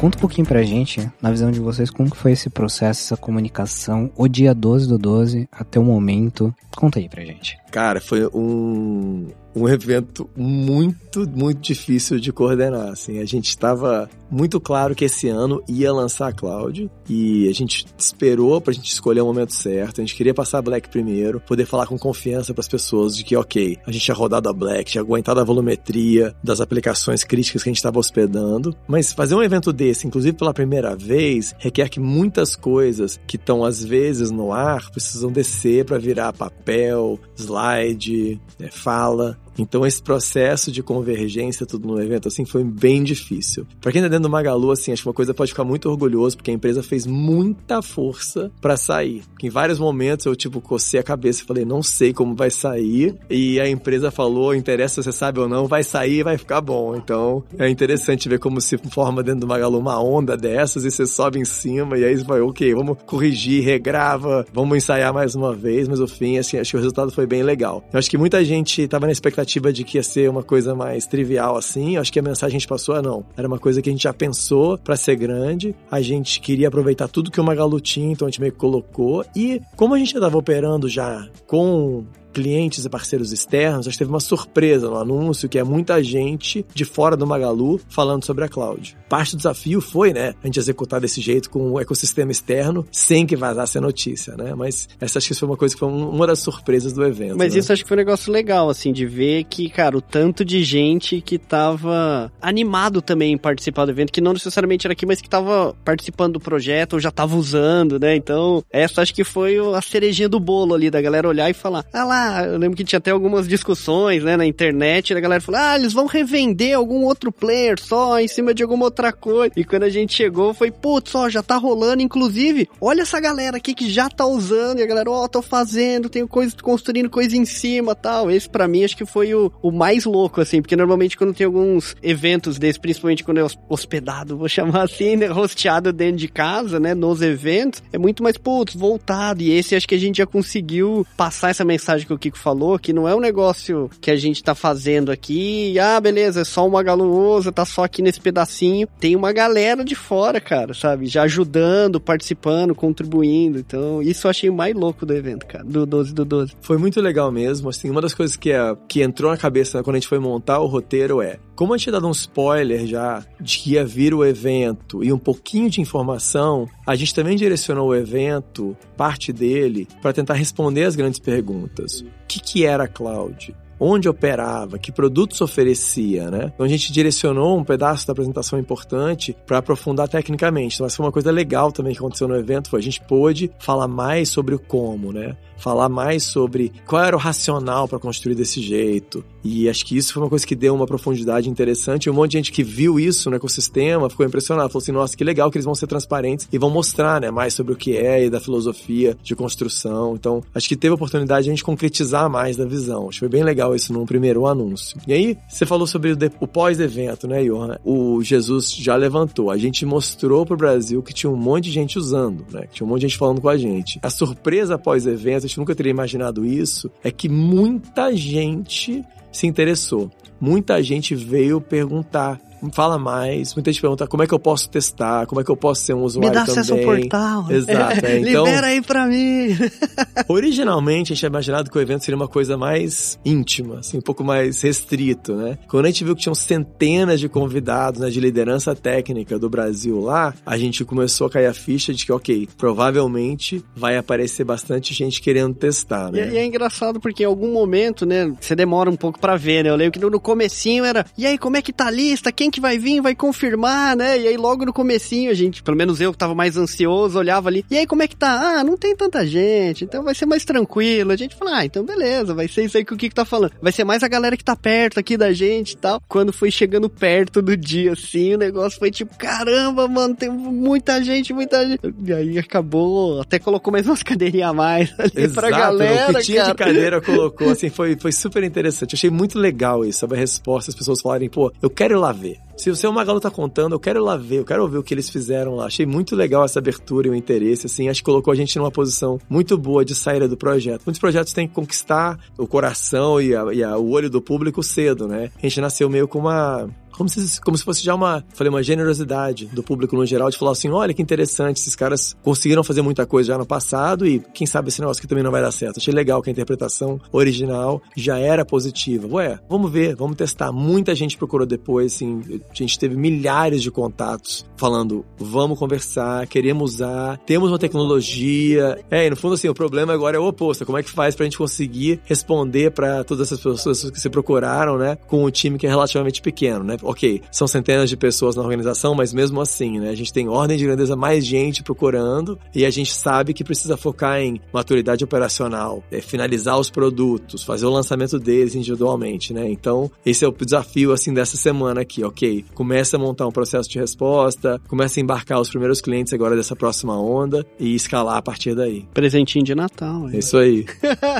Conta 0.01 0.19
um 0.19 0.21
pouquinho 0.21 0.47
pra 0.47 0.63
gente, 0.63 1.11
na 1.23 1.31
visão 1.31 1.51
de 1.51 1.59
vocês, 1.59 1.91
como 1.91 2.11
que 2.11 2.17
foi 2.19 2.33
esse 2.33 2.51
processo, 2.51 3.01
essa 3.01 3.17
comunicação, 3.17 4.11
o 4.15 4.29
dia 4.29 4.55
12 4.55 4.87
do 4.87 4.99
12 4.99 5.49
até 5.51 5.81
o 5.81 5.83
momento. 5.83 6.55
Conta 6.77 6.99
aí 6.99 7.09
pra 7.09 7.25
gente. 7.25 7.59
Cara, 7.71 7.99
foi 7.99 8.27
um, 8.27 9.27
um 9.57 9.67
evento 9.67 10.29
muito, 10.37 11.27
muito 11.27 11.63
difícil 11.63 12.21
de 12.21 12.31
coordenar. 12.31 12.89
Assim. 12.89 13.21
A 13.21 13.25
gente 13.25 13.49
estava 13.49 14.09
muito 14.31 14.61
claro 14.61 14.95
que 14.95 15.07
esse 15.07 15.29
ano 15.29 15.63
ia 15.67 15.91
lançar 15.93 16.29
a 16.29 16.33
Cloud 16.33 16.91
e 17.09 17.49
a 17.49 17.55
gente 17.55 17.87
esperou 17.97 18.61
para 18.61 18.73
a 18.73 18.75
gente 18.75 18.91
escolher 18.91 19.23
o 19.23 19.27
momento 19.27 19.55
certo. 19.55 20.01
A 20.01 20.05
gente 20.05 20.15
queria 20.15 20.35
passar 20.35 20.59
a 20.59 20.63
Black 20.63 20.91
primeiro, 20.91 21.41
poder 21.41 21.65
falar 21.65 21.87
com 21.87 21.99
confiança 21.99 22.53
para 22.53 22.61
as 22.61 22.69
pessoas 22.69 23.17
de 23.17 23.25
que, 23.25 23.35
ok, 23.35 23.79
a 23.87 23.91
gente 23.91 24.05
tinha 24.05 24.15
rodado 24.15 24.47
a 24.49 24.53
Black, 24.53 24.91
tinha 24.91 25.01
aguentado 25.01 25.41
a 25.41 25.45
volumetria 25.45 26.35
das 26.45 26.61
aplicações 26.61 27.25
críticas 27.25 27.63
que 27.63 27.71
a 27.71 27.73
gente 27.73 27.79
estava 27.79 27.99
hospedando. 27.99 28.77
Mas 28.87 29.13
fazer 29.13 29.35
um 29.35 29.43
evento 29.43 29.73
desse, 29.73 30.07
inclusive 30.07 30.37
pela 30.37 30.53
primeira 30.53 30.95
vez, 30.95 31.55
requer 31.59 31.89
que 31.89 31.99
muitas 31.99 32.55
coisas 32.55 33.19
que 33.27 33.37
estão 33.37 33.65
às 33.65 33.83
vezes 33.83 34.31
no 34.31 34.53
ar 34.53 34.91
precisam 34.91 35.33
descer 35.33 35.87
para 35.87 35.97
virar 35.97 36.35
papel, 36.35 37.19
slide, 37.37 38.39
é, 38.61 38.71
fala. 38.71 39.39
Então 39.59 39.87
esse 39.87 40.03
processo 40.03 40.71
de 40.71 40.83
convergência 40.83 41.67
tudo 41.67 41.89
no 41.89 42.01
evento 42.01 42.29
assim 42.29 42.45
foi 42.45 42.63
bem 42.63 43.03
difícil. 43.03 43.67
Para 43.81 43.93
quem 43.93 44.03
tá 44.03 44.09
dentro 44.09 44.25
do 44.25 44.31
Magalu 44.31 44.71
assim, 44.71 44.93
acho 44.93 45.03
que 45.03 45.09
uma 45.09 45.15
coisa 45.15 45.35
pode 45.35 45.53
ficar 45.53 45.65
muito 45.65 45.89
orgulhoso 45.89 46.37
porque 46.37 46.51
a 46.51 46.55
empresa 46.55 46.83
fez 46.83 47.07
muita 47.07 47.81
força 47.81 48.51
para 48.61 48.77
sair. 48.77 49.23
Que 49.39 49.47
em 49.47 49.51
vários 49.51 49.79
momentos 49.79 50.27
eu 50.27 50.37
tipo 50.37 50.61
cocei 50.61 51.01
a 51.01 51.03
cabeça 51.03 51.43
e 51.43 51.47
falei, 51.47 51.65
não 51.65 51.83
sei 51.83 52.13
como 52.13 52.35
vai 52.35 52.51
sair, 52.51 53.15
e 53.31 53.59
a 53.61 53.69
empresa 53.69 54.11
falou, 54.11 54.55
interessa 54.55 55.03
se 55.03 55.11
você 55.11 55.13
sabe 55.13 55.41
ou 55.41 55.49
não, 55.49 55.67
vai 55.67 55.83
sair, 55.83 56.23
vai 56.23 56.37
ficar 56.39 56.61
bom. 56.61 56.95
Então 56.95 57.43
é 57.59 57.69
interessante 57.69 58.29
ver 58.29 58.39
como 58.39 58.61
se 58.61 58.77
forma 58.91 59.23
dentro 59.23 59.41
do 59.41 59.47
Magalu 59.47 59.79
uma 59.79 60.01
onda 60.03 60.37
dessas 60.37 60.85
e 60.85 60.91
você 60.91 61.07
sobe 61.07 61.39
em 61.39 61.45
cima 61.45 61.99
e 61.99 62.05
aí 62.05 62.17
vai, 62.17 62.41
OK, 62.41 62.75
vamos 62.75 62.99
corrigir, 63.07 63.65
regrava, 63.65 64.47
vamos 64.53 64.77
ensaiar 64.77 65.13
mais 65.13 65.35
uma 65.35 65.55
vez, 65.55 65.89
mas 65.89 66.01
o 66.01 66.07
fim 66.07 66.39
assim, 66.39 66.59
acho 66.59 66.73
que 66.73 66.77
o 66.77 66.81
resultado 66.81 67.11
foi 67.11 67.27
bem 67.27 67.43
legal. 67.43 67.85
Eu 67.93 67.99
acho 67.99 68.11
que 68.11 68.19
muita 68.19 68.45
gente 68.45 68.87
tava 68.89 69.07
na 69.07 69.13
expectativa 69.13 69.46
expectativa 69.47 69.73
de 69.73 69.85
que 69.85 69.97
ia 69.97 70.03
ser 70.03 70.29
uma 70.29 70.43
coisa 70.43 70.75
mais 70.75 71.07
trivial 71.07 71.57
assim. 71.57 71.97
Acho 71.97 72.13
que 72.13 72.19
a 72.19 72.23
mensagem 72.23 72.57
a 72.57 72.59
gente 72.59 72.69
passou, 72.69 72.95
ah, 72.97 73.03
não. 73.03 73.25
Era 73.37 73.47
uma 73.47 73.59
coisa 73.59 73.81
que 73.81 73.89
a 73.89 73.93
gente 73.93 74.03
já 74.03 74.13
pensou 74.13 74.77
para 74.77 74.97
ser 74.97 75.17
grande. 75.17 75.75
A 75.91 76.01
gente 76.01 76.41
queria 76.41 76.69
aproveitar 76.69 77.09
tudo 77.09 77.31
que 77.31 77.41
o 77.41 77.45
Magalu 77.45 77.81
tinha, 77.81 78.11
então 78.11 78.27
a 78.27 78.31
gente 78.31 78.41
meio 78.41 78.53
que 78.53 78.59
colocou. 78.59 79.25
E 79.35 79.63
como 79.77 79.95
a 79.95 79.99
gente 79.99 80.13
já 80.13 80.21
tava 80.21 80.37
operando 80.37 80.89
já 80.89 81.29
com 81.47 82.05
clientes 82.37 82.85
e 82.85 82.91
parceiros 82.91 83.33
externos, 83.33 83.87
a 83.87 83.91
gente 83.91 83.99
teve 83.99 84.11
uma 84.11 84.21
surpresa 84.21 84.91
no 84.91 84.99
anúncio, 84.99 85.49
que 85.49 85.59
é 85.59 85.65
muita 85.65 86.05
gente 86.05 86.67
de 86.75 86.85
fora 86.85 87.17
do 87.17 87.27
Magalu 87.27 87.81
falando 87.89 88.27
sobre 88.27 88.45
a 88.45 88.49
cloud. 88.49 88.95
Parte 89.09 89.31
do 89.35 89.39
desafio 89.39 89.81
foi, 89.81 90.13
né, 90.13 90.35
a 90.43 90.47
gente 90.47 90.59
executar 90.59 91.01
desse 91.01 91.23
jeito 91.23 91.49
com 91.49 91.73
o 91.73 91.81
ecossistema 91.81 92.31
externo, 92.31 92.87
sem 92.93 93.25
que 93.25 93.35
vazasse 93.35 93.79
a 93.79 93.81
notícia, 93.81 94.37
né? 94.37 94.55
Mas 94.55 94.87
essa 95.01 95.17
acho 95.17 95.29
que 95.29 95.35
foi 95.35 95.49
uma 95.49 95.57
coisa 95.57 95.75
que 95.75 95.79
foi 95.79 95.89
uma 95.89 96.27
das 96.27 96.41
surpresas 96.41 96.93
do 96.93 97.03
evento. 97.07 97.39
Mas 97.39 97.55
né? 97.55 97.61
isso 97.61 97.73
acho 97.73 97.83
que 97.83 97.89
foi 97.89 97.97
um 97.97 98.05
negócio 98.05 98.31
legal, 98.31 98.69
assim, 98.69 98.93
de 98.93 99.07
ver 99.07 99.45
que, 99.45 99.71
cara, 99.71 99.97
o 99.97 100.03
tanto 100.03 100.45
de 100.45 100.63
gente 100.63 101.23
que 101.23 101.39
tava 101.39 102.31
animado 102.43 103.01
também 103.01 103.33
em 103.33 103.39
participar 103.39 103.87
do 103.87 103.93
evento, 103.93 104.13
que 104.13 104.21
não 104.21 104.35
necessariamente 104.35 104.87
era 104.87 104.93
aqui, 104.93 105.07
mas 105.07 105.23
que 105.23 105.31
tava 105.31 105.75
participando 105.83 106.35
do 106.35 106.41
projeto 106.41 106.95
ou 106.95 107.01
já 107.01 107.11
tava 107.11 107.35
usando, 107.35 107.99
né? 107.99 108.15
Então, 108.15 108.63
essa 108.71 109.01
acho 109.01 109.15
que 109.15 109.25
foi 109.25 109.57
a 109.75 109.81
cerejinha 109.81 110.29
do 110.29 110.39
bolo 110.39 110.75
ali, 110.75 110.91
da 110.91 111.01
galera 111.01 111.27
olhar 111.27 111.49
e 111.49 111.55
falar, 111.55 111.83
ah 111.95 112.05
lá, 112.05 112.26
eu 112.47 112.59
lembro 112.59 112.77
que 112.77 112.85
tinha 112.85 112.99
até 112.99 113.11
algumas 113.11 113.49
discussões, 113.49 114.23
né, 114.23 114.37
na 114.37 114.47
internet, 114.47 115.15
da 115.15 115.21
galera 115.21 115.41
falou, 115.41 115.61
ah, 115.61 115.77
eles 115.77 115.93
vão 115.93 116.07
revender 116.07 116.77
algum 116.77 117.05
outro 117.05 117.33
player 117.33 117.81
só 117.81 118.19
em 118.21 118.29
cima 118.29 118.55
de 118.55 118.63
alguma 118.63 118.85
outra 118.85 119.13
coisa. 119.13 119.53
E 119.57 119.65
quando 119.65 119.85
a 119.85 119.91
gente 119.91 120.15
chegou, 120.15 120.55
foi, 120.55 120.71
putz, 120.71 121.15
ó, 121.15 121.29
já 121.29 121.43
tá 121.43 121.57
rolando, 121.57 122.03
inclusive, 122.03 122.69
olha 122.81 123.03
essa 123.03 123.21
galera 123.21 123.57
aqui 123.57 123.75
que 123.75 123.91
já 123.91 124.09
tá 124.09 124.27
usando, 124.27 124.79
e 124.79 124.83
a 124.83 124.87
galera, 124.87 125.11
ó, 125.11 125.25
oh, 125.25 125.29
tô 125.29 125.43
fazendo, 125.43 126.09
tenho 126.09 126.29
coisa, 126.29 126.55
construindo 126.63 127.11
coisa 127.11 127.37
em 127.37 127.45
cima 127.45 127.95
tal. 127.95 128.31
Esse 128.31 128.49
para 128.49 128.69
mim 128.69 128.85
acho 128.85 128.97
que 128.97 129.07
foi 129.07 129.35
o, 129.35 129.53
o 129.63 129.71
mais 129.71 130.05
louco, 130.05 130.41
assim, 130.41 130.61
porque 130.61 130.77
normalmente 130.77 131.17
quando 131.17 131.35
tem 131.35 131.47
alguns 131.47 131.95
eventos 132.03 132.59
desses, 132.59 132.79
principalmente 132.79 133.25
quando 133.25 133.39
é 133.39 133.47
hospedado, 133.69 134.37
vou 134.37 134.49
chamar 134.49 134.83
assim, 134.83 135.17
né, 135.17 135.27
rosteado 135.27 135.93
dentro 135.93 136.17
de 136.17 136.29
casa, 136.29 136.79
né, 136.81 136.95
nos 136.95 137.23
eventos, 137.23 137.83
é 137.93 137.99
muito 137.99 138.23
mais, 138.23 138.37
putz, 138.37 138.75
voltado. 138.75 139.43
E 139.43 139.51
esse 139.51 139.75
acho 139.75 139.89
que 139.89 139.95
a 139.95 139.99
gente 139.99 140.19
já 140.19 140.27
conseguiu 140.27 141.07
passar 141.17 141.51
essa 141.51 141.65
mensagem 141.65 142.07
que 142.07 142.13
o 142.17 142.19
Kiko 142.19 142.39
falou, 142.39 142.79
que 142.79 142.93
não 142.93 143.09
é 143.09 143.15
um 143.15 143.21
negócio 143.21 143.91
que 144.01 144.11
a 144.11 144.17
gente 144.17 144.43
tá 144.43 144.55
fazendo 144.55 145.11
aqui, 145.11 145.79
ah, 145.79 146.01
beleza, 146.01 146.41
é 146.41 146.45
só 146.45 146.67
uma 146.67 146.83
galuosa, 146.83 147.53
tá 147.53 147.65
só 147.65 147.85
aqui 147.85 148.03
nesse 148.03 148.21
pedacinho. 148.21 148.89
Tem 148.99 149.15
uma 149.15 149.33
galera 149.33 149.85
de 149.85 149.95
fora, 149.95 150.41
cara, 150.41 150.75
sabe? 150.75 151.07
Já 151.07 151.23
ajudando, 151.23 152.01
participando, 152.01 152.75
contribuindo. 152.75 153.59
Então, 153.59 154.03
isso 154.03 154.27
eu 154.27 154.31
achei 154.31 154.51
mais 154.51 154.75
louco 154.75 155.07
do 155.07 155.15
evento, 155.15 155.47
cara, 155.47 155.65
do 155.65 155.87
12 155.87 156.15
do 156.15 156.25
12. 156.25 156.53
Foi 156.61 156.79
muito 156.79 157.01
legal 157.01 157.31
mesmo. 157.31 157.69
Assim, 157.69 157.91
uma 157.91 158.01
das 158.01 158.15
coisas 158.15 158.37
que, 158.37 158.51
é, 158.51 158.77
que 158.89 159.03
entrou 159.03 159.31
na 159.31 159.37
cabeça 159.37 159.83
quando 159.83 159.97
a 159.97 159.99
gente 159.99 160.09
foi 160.09 160.19
montar 160.19 160.59
o 160.61 160.67
roteiro 160.67 161.21
é: 161.21 161.39
como 161.55 161.73
a 161.73 161.77
gente 161.77 161.85
tinha 161.85 161.93
dado 161.93 162.07
um 162.07 162.13
spoiler 162.13 162.87
já 162.87 163.25
de 163.41 163.59
que 163.59 163.73
ia 163.73 163.85
vir 163.85 164.13
o 164.13 164.25
evento 164.25 165.03
e 165.03 165.13
um 165.13 165.19
pouquinho 165.19 165.71
de 165.71 165.81
informação, 165.81 166.69
a 166.87 166.95
gente 166.95 167.15
também 167.15 167.37
direcionou 167.37 167.89
o 167.89 167.95
evento, 167.95 168.77
parte 168.97 169.33
dele, 169.33 169.89
para 170.03 170.13
tentar 170.13 170.35
responder 170.35 170.85
as 170.85 170.95
grandes 170.95 171.19
perguntas. 171.19 172.05
O 172.07 172.27
que, 172.27 172.41
que 172.41 172.65
era 172.65 172.89
cloud? 172.89 173.55
onde 173.79 174.09
operava, 174.09 174.79
que 174.79 174.91
produtos 174.91 175.41
oferecia, 175.41 176.31
né? 176.31 176.51
Então 176.55 176.65
a 176.65 176.69
gente 176.69 176.91
direcionou 176.93 177.59
um 177.59 177.65
pedaço 177.65 178.07
da 178.07 178.13
apresentação 178.13 178.59
importante 178.59 179.37
para 179.47 179.59
aprofundar 179.59 180.09
tecnicamente. 180.09 180.77
Então 180.77 180.87
essa 180.87 180.97
foi 180.97 181.05
uma 181.05 181.13
coisa 181.13 181.31
legal 181.31 181.71
também 181.71 181.93
que 181.93 181.99
aconteceu 181.99 182.27
no 182.27 182.37
evento, 182.37 182.71
foi 182.71 182.81
a 182.81 182.83
gente 182.83 183.01
pôde 183.03 183.51
falar 183.59 183.89
mais 183.89 184.29
sobre 184.29 184.55
o 184.55 184.59
como, 184.59 185.13
né? 185.13 185.37
Falar 185.57 185.89
mais 185.89 186.25
sobre 186.25 186.73
qual 186.87 187.03
era 187.03 187.17
o 187.17 187.19
racional 187.19 187.89
para 187.89 187.99
construir 187.99 188.35
desse 188.35 188.61
jeito. 188.61 189.25
E 189.43 189.69
acho 189.69 189.87
que 189.87 189.97
isso 189.97 190.13
foi 190.13 190.23
uma 190.23 190.29
coisa 190.29 190.47
que 190.47 190.57
deu 190.57 190.75
uma 190.75 190.87
profundidade 190.87 191.49
interessante. 191.49 192.07
E 192.07 192.11
um 192.11 192.15
monte 192.15 192.33
de 192.33 192.39
gente 192.39 192.53
que 192.53 192.65
viu 192.65 192.99
isso 192.99 193.31
no 193.31 193.37
ecossistema 193.37 194.11
ficou 194.11 194.27
impressionado. 194.27 194.69
Falou 194.71 194.83
assim: 194.83 194.93
nossa, 194.93 195.17
que 195.17 195.23
legal 195.23 195.51
que 195.51 195.57
eles 195.57 195.65
vão 195.65 195.75
ser 195.75 195.87
transparentes 195.87 196.49
e 196.53 196.59
vão 196.59 196.69
mostrar 196.69 197.21
né, 197.21 197.31
mais 197.31 197.55
sobre 197.55 197.73
o 197.73 197.77
que 197.77 197.97
é 197.97 198.25
e 198.25 198.31
da 198.31 198.41
filosofia 198.41 199.17
de 199.23 199.37
construção. 199.37 200.15
Então, 200.15 200.43
acho 200.55 200.69
que 200.69 200.77
teve 200.77 200.91
a 200.91 200.95
oportunidade 200.97 201.45
de 201.45 201.51
a 201.51 201.53
gente 201.53 201.65
concretizar 201.65 202.29
mais 202.29 202.57
da 202.57 202.65
visão. 202.65 203.09
Acho 203.09 203.13
que 203.13 203.21
foi 203.21 203.29
bem 203.29 203.45
legal 203.45 203.75
isso 203.75 203.93
num 203.93 204.05
primeiro 204.05 204.47
anúncio. 204.47 204.99
E 205.07 205.13
aí, 205.13 205.39
você 205.49 205.65
falou 205.65 205.87
sobre 205.87 206.13
o, 206.13 206.17
o 206.41 206.49
pós-evento, 206.49 207.29
né, 207.29 207.45
Johan? 207.45 207.79
O 207.85 208.23
Jesus 208.23 208.75
já 208.75 208.97
levantou. 208.97 209.51
A 209.51 209.57
gente 209.57 209.87
mostrou 209.87 210.45
pro 210.45 210.57
Brasil 210.57 211.03
que 211.03 211.15
tinha 211.15 211.31
um 211.31 211.37
monte 211.37 211.65
de 211.65 211.71
gente 211.71 211.99
usando, 211.99 212.45
né? 212.53 212.63
Que 212.63 212.75
tinha 212.75 212.87
um 212.87 212.91
monte 212.91 213.03
de 213.03 213.09
gente 213.09 213.19
falando 213.19 213.41
com 213.41 213.49
a 213.49 213.57
gente. 213.57 214.01
A 214.03 214.11
surpresa 214.11 214.77
pós-evento 214.77 215.46
gente 215.47 215.59
nunca 215.59 215.75
teria 215.75 215.91
imaginado 215.91 216.45
isso, 216.45 216.91
é 217.03 217.11
que 217.11 217.29
muita 217.29 218.15
gente 218.15 219.05
se 219.33 219.47
interessou. 219.47 220.11
Muita 220.41 220.83
gente 220.83 221.15
veio 221.15 221.61
perguntar 221.61 222.41
fala 222.73 222.99
mais. 222.99 223.55
Muita 223.55 223.73
gente 223.73 223.81
pergunta 223.81 224.07
como 224.07 224.23
é 224.23 224.27
que 224.27 224.35
eu 224.35 224.39
posso 224.39 224.69
testar, 224.69 225.27
como 225.27 225.41
é 225.41 225.45
que 225.45 225.51
eu 225.51 225.57
posso 225.57 225.85
ser 225.85 225.95
um 225.95 226.03
usuário 226.03 226.31
Me 226.31 226.35
dá 226.35 226.45
também. 226.45 226.61
acesso 226.61 226.75
ao 226.75 226.81
portal. 226.81 227.47
Exato. 227.53 228.07
É. 228.07 228.17
Então, 228.27 228.45
Libera 228.45 228.67
aí 228.69 228.83
pra 228.83 229.07
mim. 229.07 229.57
originalmente, 230.29 231.13
a 231.13 231.15
gente 231.15 231.21
tinha 231.21 231.29
imaginado 231.29 231.71
que 231.71 231.79
o 231.79 231.81
evento 231.81 232.05
seria 232.05 232.17
uma 232.17 232.29
coisa 232.29 232.57
mais 232.57 233.19
íntima, 233.25 233.79
assim, 233.81 233.99
um 233.99 234.03
pouco 234.03 234.25
mais 234.25 234.63
restrito, 234.63 235.35
né? 235.35 235.59
Quando 235.69 235.85
a 235.85 235.89
gente 235.89 236.05
viu 236.05 236.15
que 236.17 236.23
tinham 236.23 236.35
centenas 236.35 237.21
de 237.21 237.29
convidados 237.29 238.01
né, 238.01 238.11
de 238.11 238.21
liderança 238.21 238.75
técnica 238.75 239.39
do 239.39 239.49
Brasil 239.49 240.01
lá, 240.01 240.35
a 240.45 240.57
gente 240.57 240.85
começou 240.85 241.27
a 241.27 241.31
cair 241.31 241.47
a 241.47 241.55
ficha 241.55 241.93
de 241.93 242.05
que, 242.05 242.13
ok, 242.13 242.49
provavelmente 242.57 243.65
vai 243.75 243.97
aparecer 243.97 244.45
bastante 244.45 244.95
gente 244.95 245.21
querendo 245.21 245.55
testar, 245.55 246.11
né? 246.11 246.29
E, 246.29 246.35
e 246.35 246.39
é 246.39 246.47
engraçado 246.47 247.01
porque 247.01 247.23
em 247.23 247.27
algum 247.27 247.53
momento, 247.53 248.07
né, 248.07 248.33
você 248.41 248.55
demora 248.55 248.91
um 248.91 248.97
pouco 248.97 249.19
para 249.19 249.37
ver, 249.37 249.65
né? 249.65 249.71
Eu 249.71 249.77
lembro 249.77 249.93
que 249.93 250.07
no 250.07 250.21
comecinho 250.21 250.85
era, 250.85 251.05
e 251.17 251.27
aí, 251.27 251.39
como 251.39 251.57
é 251.57 251.63
que 251.63 251.73
tá 251.73 251.87
a 251.87 251.91
lista? 251.91 252.33
Quem 252.33 252.46
que 252.51 252.61
vai 252.61 252.79
vir, 252.79 253.01
vai 253.01 253.15
confirmar, 253.15 253.97
né? 253.97 254.19
E 254.19 254.29
aí 254.29 254.37
logo 254.37 254.65
no 254.65 254.73
comecinho 254.73 255.31
a 255.31 255.35
gente, 255.35 255.63
pelo 255.63 255.77
menos 255.77 256.01
eu 256.01 256.13
que 256.13 256.19
tava 256.19 256.35
mais 256.35 256.57
ansioso, 256.57 257.19
olhava 257.19 257.49
ali, 257.49 257.65
e 257.71 257.77
aí 257.77 257.87
como 257.87 258.03
é 258.03 258.09
que 258.09 258.17
tá? 258.17 258.59
Ah, 258.59 258.65
não 258.65 258.77
tem 258.77 258.95
tanta 258.97 259.27
gente, 259.27 259.85
então 259.85 260.03
vai 260.03 260.15
ser 260.15 260.27
mais 260.27 260.45
tranquilo. 260.45 261.13
A 261.13 261.17
gente 261.17 261.37
fala, 261.37 261.59
ah, 261.59 261.65
então 261.65 261.85
beleza, 261.85 262.35
vai 262.35 262.49
ser 262.49 262.65
isso 262.65 262.77
aí 262.77 262.85
que 262.85 262.95
o 262.95 262.97
Kiko 262.97 263.15
tá 263.15 263.25
falando. 263.25 263.53
Vai 263.61 263.73
ser 263.73 263.85
mais 263.85 264.03
a 264.03 264.09
galera 264.09 264.37
que 264.37 264.45
tá 264.45 264.57
perto 264.57 264.99
aqui 264.99 265.17
da 265.17 265.33
gente 265.33 265.73
e 265.73 265.77
tal. 265.77 266.01
Quando 266.09 266.33
foi 266.33 266.51
chegando 266.51 266.89
perto 266.89 267.41
do 267.43 267.57
dia, 267.57 267.93
assim, 267.93 268.35
o 268.35 268.39
negócio 268.39 268.79
foi 268.79 268.91
tipo, 268.91 269.17
caramba, 269.17 269.89
mano, 269.89 270.15
tem 270.15 270.29
muita 270.29 271.03
gente, 271.03 271.33
muita 271.33 271.67
gente. 271.67 271.81
E 272.05 272.13
aí 272.13 272.39
acabou, 272.39 273.21
até 273.21 273.39
colocou 273.39 273.73
mais 273.73 273.87
umas 273.87 274.03
cadeirinhas 274.03 274.51
a 274.51 274.53
mais 274.53 274.95
ali 274.99 275.13
Exato, 275.17 275.35
pra 275.35 275.51
galera, 275.51 276.13
o 276.13 276.15
que 276.15 276.23
tinha 276.23 276.43
cara. 276.43 276.53
de 276.53 276.59
cadeira 276.59 277.01
colocou, 277.01 277.51
assim, 277.51 277.71
foi, 277.71 277.97
foi 277.97 278.13
super 278.13 278.43
interessante. 278.43 278.95
Eu 278.95 278.97
achei 278.97 279.11
muito 279.11 279.39
legal 279.39 279.85
isso, 279.85 280.01
sabe? 280.01 280.15
A 280.15 280.19
resposta, 280.19 280.71
as 280.71 280.77
pessoas 280.77 281.01
falarem, 281.01 281.29
pô, 281.29 281.53
eu 281.61 281.71
quero 281.71 281.95
ir 281.95 281.99
lá 281.99 282.13
ver. 282.13 282.36
Se 282.57 282.71
o 282.71 282.77
seu 282.77 282.91
Magalu 282.91 283.21
tá 283.21 283.31
contando, 283.31 283.75
eu 283.75 283.81
quero 283.81 283.99
ir 283.99 284.03
lá 284.03 284.17
ver, 284.17 284.39
eu 284.39 284.45
quero 284.45 284.67
ver 284.67 284.79
o 284.79 284.83
que 284.83 284.95
eles 284.95 285.11
fizeram 285.11 285.57
lá. 285.57 285.67
Achei 285.67 285.85
muito 285.85 286.17
legal 286.17 286.43
essa 286.43 286.59
abertura 286.59 287.07
e 287.07 287.11
o 287.11 287.15
interesse, 287.15 287.67
assim, 287.67 287.89
acho 287.89 288.01
que 288.01 288.07
colocou 288.07 288.33
a 288.33 288.35
gente 288.35 288.57
numa 288.59 288.71
posição 288.71 289.21
muito 289.29 289.59
boa 289.59 289.85
de 289.85 289.95
saída 289.95 290.27
do 290.27 290.39
projeto. 290.39 290.83
Muitos 290.87 290.99
projetos 290.99 291.35
têm 291.35 291.47
que 291.47 291.55
conquistar 291.55 292.19
o 292.39 292.47
coração 292.47 293.21
e, 293.21 293.37
a, 293.37 293.53
e 293.53 293.63
a, 293.63 293.77
o 293.77 293.91
olho 293.91 294.09
do 294.09 294.23
público 294.23 294.63
cedo, 294.63 295.07
né? 295.07 295.31
A 295.37 295.43
gente 295.43 295.61
nasceu 295.61 295.91
meio 295.91 296.09
com 296.09 296.19
uma 296.19 296.69
como 296.97 297.09
se, 297.09 297.41
como 297.41 297.57
se 297.57 297.65
fosse 297.65 297.83
já 297.83 297.95
uma, 297.95 298.25
falei, 298.35 298.49
uma 298.51 298.63
generosidade 298.63 299.47
do 299.47 299.63
público 299.63 299.97
no 299.97 300.07
geral, 300.07 300.31
de 300.31 300.39
falar 300.39 300.53
assim, 300.53 300.71
olha 300.71 300.95
que 300.95 301.03
interessante, 301.03 301.59
esses 301.59 301.77
caras 301.77 302.17
conseguiram 302.23 302.65
fazer 302.65 302.83
muita 302.83 303.07
coisa 303.07 303.29
já 303.29 303.39
no 303.39 303.47
passado 303.47 304.07
e 304.07 304.21
quem 304.33 304.47
sabe 304.47 304.69
esse 304.69 304.81
negócio 304.81 305.01
aqui 305.01 305.09
também 305.09 305.25
não 305.25 305.31
vai 305.31 305.43
dar 305.43 305.53
certo. 305.53 305.79
Achei 305.79 305.93
legal 305.93 306.23
que 306.23 306.31
a 306.31 306.33
interpretação 306.33 307.01
original 307.13 307.83
já 307.97 308.19
era 308.19 308.45
positiva. 308.45 309.07
Ué, 309.09 309.39
vamos 309.49 309.71
ver, 309.71 309.95
vamos 309.95 310.17
testar. 310.17 310.53
Muita 310.53 310.95
gente 310.95 311.17
procurou 311.17 311.47
depois, 311.47 311.95
assim, 311.95 312.23
a 312.51 312.55
gente 312.55 312.79
teve 312.79 312.97
milhares 312.97 313.63
de 313.63 313.71
contatos 313.71 314.45
falando, 314.57 315.05
vamos 315.19 315.59
conversar, 315.59 316.27
queremos 316.27 316.75
usar, 316.75 317.19
temos 317.19 317.51
uma 317.51 317.59
tecnologia. 317.59 318.79
É, 318.91 319.07
e 319.07 319.11
no 319.11 319.17
fundo, 319.17 319.35
assim, 319.35 319.49
o 319.49 319.55
problema 319.55 319.93
agora 319.93 320.17
é 320.17 320.21
o 320.21 320.27
oposto. 320.27 320.65
Como 320.65 320.79
é 320.79 320.83
que 320.83 320.91
faz 320.91 321.15
pra 321.15 321.25
gente 321.25 321.39
conseguir 321.39 322.01
responder 322.05 322.71
para 322.71 323.05
todas 323.05 323.27
essas 323.27 323.43
pessoas 323.43 323.91
que 323.91 324.01
se 324.01 324.09
procuraram, 324.09 324.79
né, 324.79 324.97
com 325.07 325.25
um 325.25 325.31
time 325.31 325.59
que 325.59 325.67
é 325.67 325.71
relativamente 325.71 326.23
pequeno, 326.23 326.65
né? 326.65 326.77
Ok, 326.87 327.23
são 327.31 327.47
centenas 327.47 327.89
de 327.91 327.97
pessoas 327.97 328.37
na 328.37 328.43
organização, 328.43 328.95
mas 328.95 329.13
mesmo 329.13 329.41
assim, 329.41 329.79
né? 329.79 329.91
A 329.91 329.95
gente 329.95 330.13
tem 330.13 330.29
ordem 330.29 330.57
de 330.57 330.65
grandeza 330.65 330.97
mais 330.97 331.25
gente 331.25 331.63
procurando 331.63 332.39
e 332.55 332.65
a 332.65 332.71
gente 332.71 332.93
sabe 332.93 333.35
que 333.35 333.45
precisa 333.45 333.77
focar 333.77 334.21
em 334.21 334.41
maturidade 334.53 335.05
operacional, 335.05 335.83
é, 335.91 336.01
finalizar 336.01 336.59
os 336.59 336.71
produtos, 336.71 337.43
fazer 337.43 337.67
o 337.67 337.71
lançamento 337.71 338.19
deles 338.19 338.55
individualmente, 338.55 339.33
né? 339.33 339.49
Então, 339.49 339.91
esse 340.05 340.25
é 340.25 340.29
o 340.29 340.33
desafio, 340.33 340.93
assim, 340.93 341.13
dessa 341.13 341.37
semana 341.37 341.81
aqui, 341.81 342.05
ok? 342.05 342.45
Começa 342.55 342.97
a 342.97 343.01
montar 343.01 343.27
um 343.27 343.33
processo 343.33 343.69
de 343.69 343.79
resposta, 343.79 344.61
começa 344.69 345.01
a 345.01 345.03
embarcar 345.03 345.41
os 345.41 345.49
primeiros 345.49 345.81
clientes 345.81 346.13
agora 346.13 346.37
dessa 346.37 346.55
próxima 346.55 346.99
onda 346.99 347.45
e 347.59 347.75
escalar 347.75 348.17
a 348.17 348.23
partir 348.23 348.55
daí. 348.55 348.87
Presentinho 348.95 349.45
de 349.45 349.55
Natal. 349.55 350.09
É 350.11 350.19
isso 350.19 350.37
aí. 350.37 350.65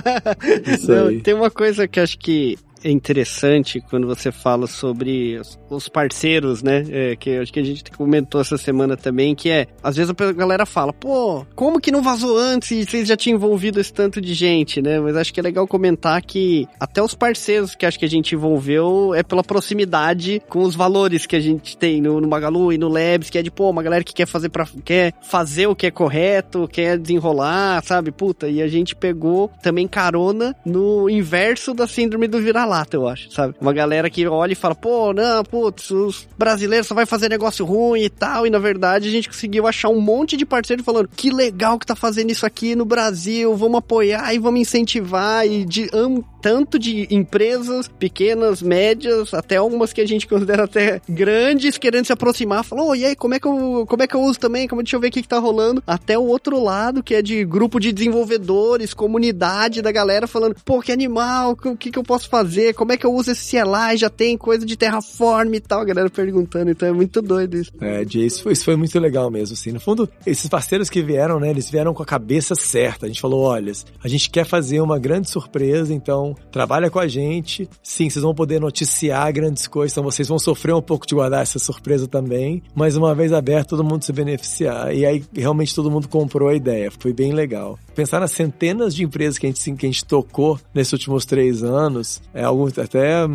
isso 0.67 0.91
Não, 0.91 1.09
aí. 1.09 1.21
Tem 1.21 1.35
uma 1.35 1.51
coisa 1.51 1.89
que 1.89 2.01
acho 2.01 2.19
que 2.19 2.57
é 2.87 2.91
interessante 2.91 3.81
quando 3.81 4.07
você 4.07 4.31
fala 4.31 4.69
sobre 4.69 5.41
os 5.69 5.89
parceiros, 5.89 6.63
né? 6.63 6.85
É, 6.89 7.17
que 7.17 7.37
acho 7.37 7.53
que 7.53 7.59
a 7.59 7.65
gente 7.65 7.91
comentou 7.91 8.41
essa 8.41 8.57
semana 8.57 8.97
também, 8.97 9.35
que 9.35 9.51
é, 9.51 9.67
às 9.83 9.97
vezes 9.97 10.15
a 10.17 10.33
galera 10.33 10.65
fala, 10.65 10.93
pô, 10.93 11.45
como 11.57 11.81
que 11.81 11.91
não 11.91 12.01
vazou 12.01 12.39
antes 12.39 12.71
e 12.71 12.85
vocês 12.85 13.09
já 13.09 13.17
tinham 13.17 13.37
envolvido 13.37 13.81
esse 13.81 13.93
tanto 13.93 14.21
de 14.21 14.35
gente, 14.35 14.81
né? 14.81 15.01
Mas 15.01 15.17
acho 15.17 15.35
que 15.35 15.41
é 15.41 15.43
legal 15.43 15.67
comentar 15.67 16.23
que 16.23 16.69
até 16.79 17.03
os 17.03 17.13
parceiros 17.13 17.75
que 17.75 17.85
acho 17.85 17.99
que 17.99 18.05
a 18.05 18.09
gente 18.09 18.37
envolveu 18.37 19.13
é 19.15 19.23
pela 19.25 19.43
proximidade 19.43 20.41
com 20.49 20.63
os 20.63 20.77
valores 20.77 21.27
que 21.27 21.35
a 21.35 21.41
gente 21.41 21.77
tem 21.77 22.01
no, 22.01 22.21
no 22.21 22.29
Magalu 22.29 22.73
e 22.73 22.79
no 22.79 22.89
Labs, 22.89 23.31
que 23.31 23.39
é 23.39 23.43
de, 23.43 23.51
pô, 23.51 23.69
uma 23.69 23.83
galera 23.83 24.05
que 24.05 24.15
quer 24.15 24.27
fazer 24.27 24.49
para 24.49 24.67
quer 24.85 25.13
fazer 25.23 25.67
o 25.67 25.75
que 25.75 25.87
é 25.87 25.91
correto, 25.91 26.69
quer 26.69 26.99
desenrolar, 26.99 27.83
sabe? 27.83 28.13
Puta, 28.13 28.49
e 28.49 28.63
a 28.63 28.69
gente 28.69 28.95
pegou 28.95 29.51
também 29.61 29.89
carona 29.89 30.55
no 30.65 31.11
inverso 31.11 31.75
da 31.75 31.89
síndrome 31.89 32.29
do 32.29 32.41
vira-lata, 32.41 32.76
eu 32.97 33.09
acho, 33.09 33.31
sabe? 33.31 33.55
Uma 33.61 33.73
galera 33.73 34.11
que 34.11 34.27
olha 34.27 34.53
e 34.53 34.57
fala, 34.57 34.75
pô, 34.75 35.13
não, 35.13 35.45
putz, 35.45 35.91
os 35.91 36.29
brasileiros 36.37 36.87
só 36.87 36.95
vai 36.95 37.07
fazer 37.07 37.29
negócio 37.29 37.65
ruim 37.65 38.03
e 38.03 38.11
tal, 38.11 38.47
e 38.47 38.51
na 38.51 38.59
verdade 38.59 39.09
a 39.09 39.11
gente 39.11 39.29
conseguiu 39.29 39.67
achar 39.67 39.89
um 39.89 40.01
monte 40.01 40.37
de 40.37 40.45
parceiros 40.45 40.85
falando, 40.85 41.09
que 41.15 41.31
legal 41.31 41.79
que 41.79 41.87
tá 41.87 41.95
fazendo 41.97 42.31
isso 42.31 42.45
aqui 42.45 42.75
no 42.75 42.85
Brasil, 42.85 43.55
vamos 43.57 43.79
apoiar 43.79 44.35
e 44.35 44.39
vamos 44.39 44.61
incentivar, 44.61 45.47
e 45.47 45.65
de 45.65 45.89
um, 45.95 46.23
tanto 46.41 46.79
de 46.79 47.07
empresas 47.11 47.89
pequenas, 47.89 48.63
médias, 48.63 49.35
até 49.35 49.57
algumas 49.57 49.93
que 49.93 50.01
a 50.01 50.07
gente 50.07 50.27
considera 50.29 50.65
até 50.65 51.01
grandes, 51.09 51.79
querendo 51.79 52.05
se 52.05 52.13
aproximar, 52.13 52.65
falou, 52.65 52.91
oh, 52.91 52.95
e 52.95 53.05
aí, 53.05 53.17
como 53.17 53.35
é 53.35 53.41
que 53.41 53.47
eu, 53.47 53.85
como 53.89 54.03
é 54.03 54.07
que 54.07 54.15
eu 54.15 54.23
uso 54.23 54.39
também? 54.39 54.69
Como, 54.69 54.83
deixa 54.83 54.97
eu 54.97 55.01
ver 55.01 55.09
o 55.09 55.11
que, 55.11 55.23
que 55.23 55.29
tá 55.29 55.39
rolando. 55.39 55.83
Até 55.87 56.19
o 56.19 56.25
outro 56.25 56.63
lado, 56.63 57.03
que 57.03 57.15
é 57.15 57.23
de 57.23 57.45
grupo 57.45 57.81
de 57.81 57.93
desenvolvedores, 57.93 58.95
comunidade 58.95 59.83
da 59.83 59.91
galera 59.91 60.27
falando, 60.27 60.57
pô, 60.65 60.81
que 60.81 60.93
animal, 60.93 61.57
o 61.65 61.77
que, 61.77 61.91
que 61.91 61.99
eu 61.99 62.03
posso 62.03 62.29
fazer? 62.29 62.66
Como 62.73 62.93
é 62.93 62.97
que 62.97 63.07
eu 63.07 63.13
uso 63.13 63.31
esse 63.31 63.51
CLI? 63.51 63.97
Já 63.97 64.11
tem 64.11 64.37
coisa 64.37 64.65
de 64.65 64.77
Terraform 64.77 65.55
e 65.55 65.61
tal, 65.61 65.81
a 65.81 65.85
galera 65.85 66.11
perguntando, 66.11 66.71
então 66.71 66.89
é 66.89 66.93
muito 66.93 67.21
doido 67.23 67.57
isso. 67.57 67.73
É, 67.81 68.03
isso 68.03 68.43
foi, 68.43 68.53
isso 68.53 68.65
foi 68.65 68.77
muito 68.77 68.99
legal 68.99 69.31
mesmo, 69.31 69.55
assim. 69.55 69.73
No 69.73 69.81
fundo, 69.81 70.09
esses 70.27 70.49
parceiros 70.49 70.89
que 70.89 71.03
vieram, 71.03 71.39
né, 71.41 71.51
eles 71.51 71.71
vieram 71.71 71.95
com 71.95 72.03
a 72.03 72.07
cabeça 72.07 72.55
certa. 72.55 73.07
A 73.07 73.09
gente 73.09 73.21
falou, 73.21 73.43
olha, 73.43 73.73
a 74.03 74.09
gente 74.09 74.31
quer 74.31 74.45
fazer 74.45 74.81
uma 74.81 74.99
grande 74.99 75.31
surpresa, 75.31 75.93
então 75.93 76.35
trabalha 76.51 76.91
com 76.91 76.99
a 76.99 77.09
gente. 77.09 77.69
Sim, 77.83 78.09
vocês 78.09 78.23
vão 78.23 78.35
poder 78.35 78.61
noticiar 78.61 79.33
grandes 79.33 79.67
coisas, 79.67 79.93
então 79.93 80.05
vocês 80.05 80.29
vão 80.29 80.39
sofrer 80.39 80.75
um 80.75 80.83
pouco 80.83 81.07
de 81.07 81.15
guardar 81.15 81.43
essa 81.43 81.59
surpresa 81.59 82.07
também, 82.07 82.63
mas 82.75 82.97
uma 82.97 83.15
vez 83.15 83.33
aberto, 83.33 83.71
todo 83.71 83.85
mundo 83.85 84.05
se 84.05 84.13
beneficiar. 84.13 84.95
E 84.95 85.05
aí, 85.05 85.25
realmente, 85.35 85.75
todo 85.75 85.91
mundo 85.91 86.09
comprou 86.09 86.49
a 86.49 86.55
ideia. 86.55 86.91
Foi 86.99 87.13
bem 87.13 87.33
legal. 87.33 87.79
Pensar 87.95 88.21
nas 88.21 88.33
centenas 88.33 88.95
de 88.95 89.05
empresas 89.05 89.39
que 89.39 89.47
a 89.47 89.49
gente, 89.49 89.73
que 89.75 89.87
a 89.87 89.89
gente 89.89 90.05
tocou 90.05 90.59
nesses 90.75 90.93
últimos 90.93 91.25
três 91.25 91.63
anos, 91.63 92.21
é 92.33 92.46
algo 92.47 92.69
até 92.69 93.27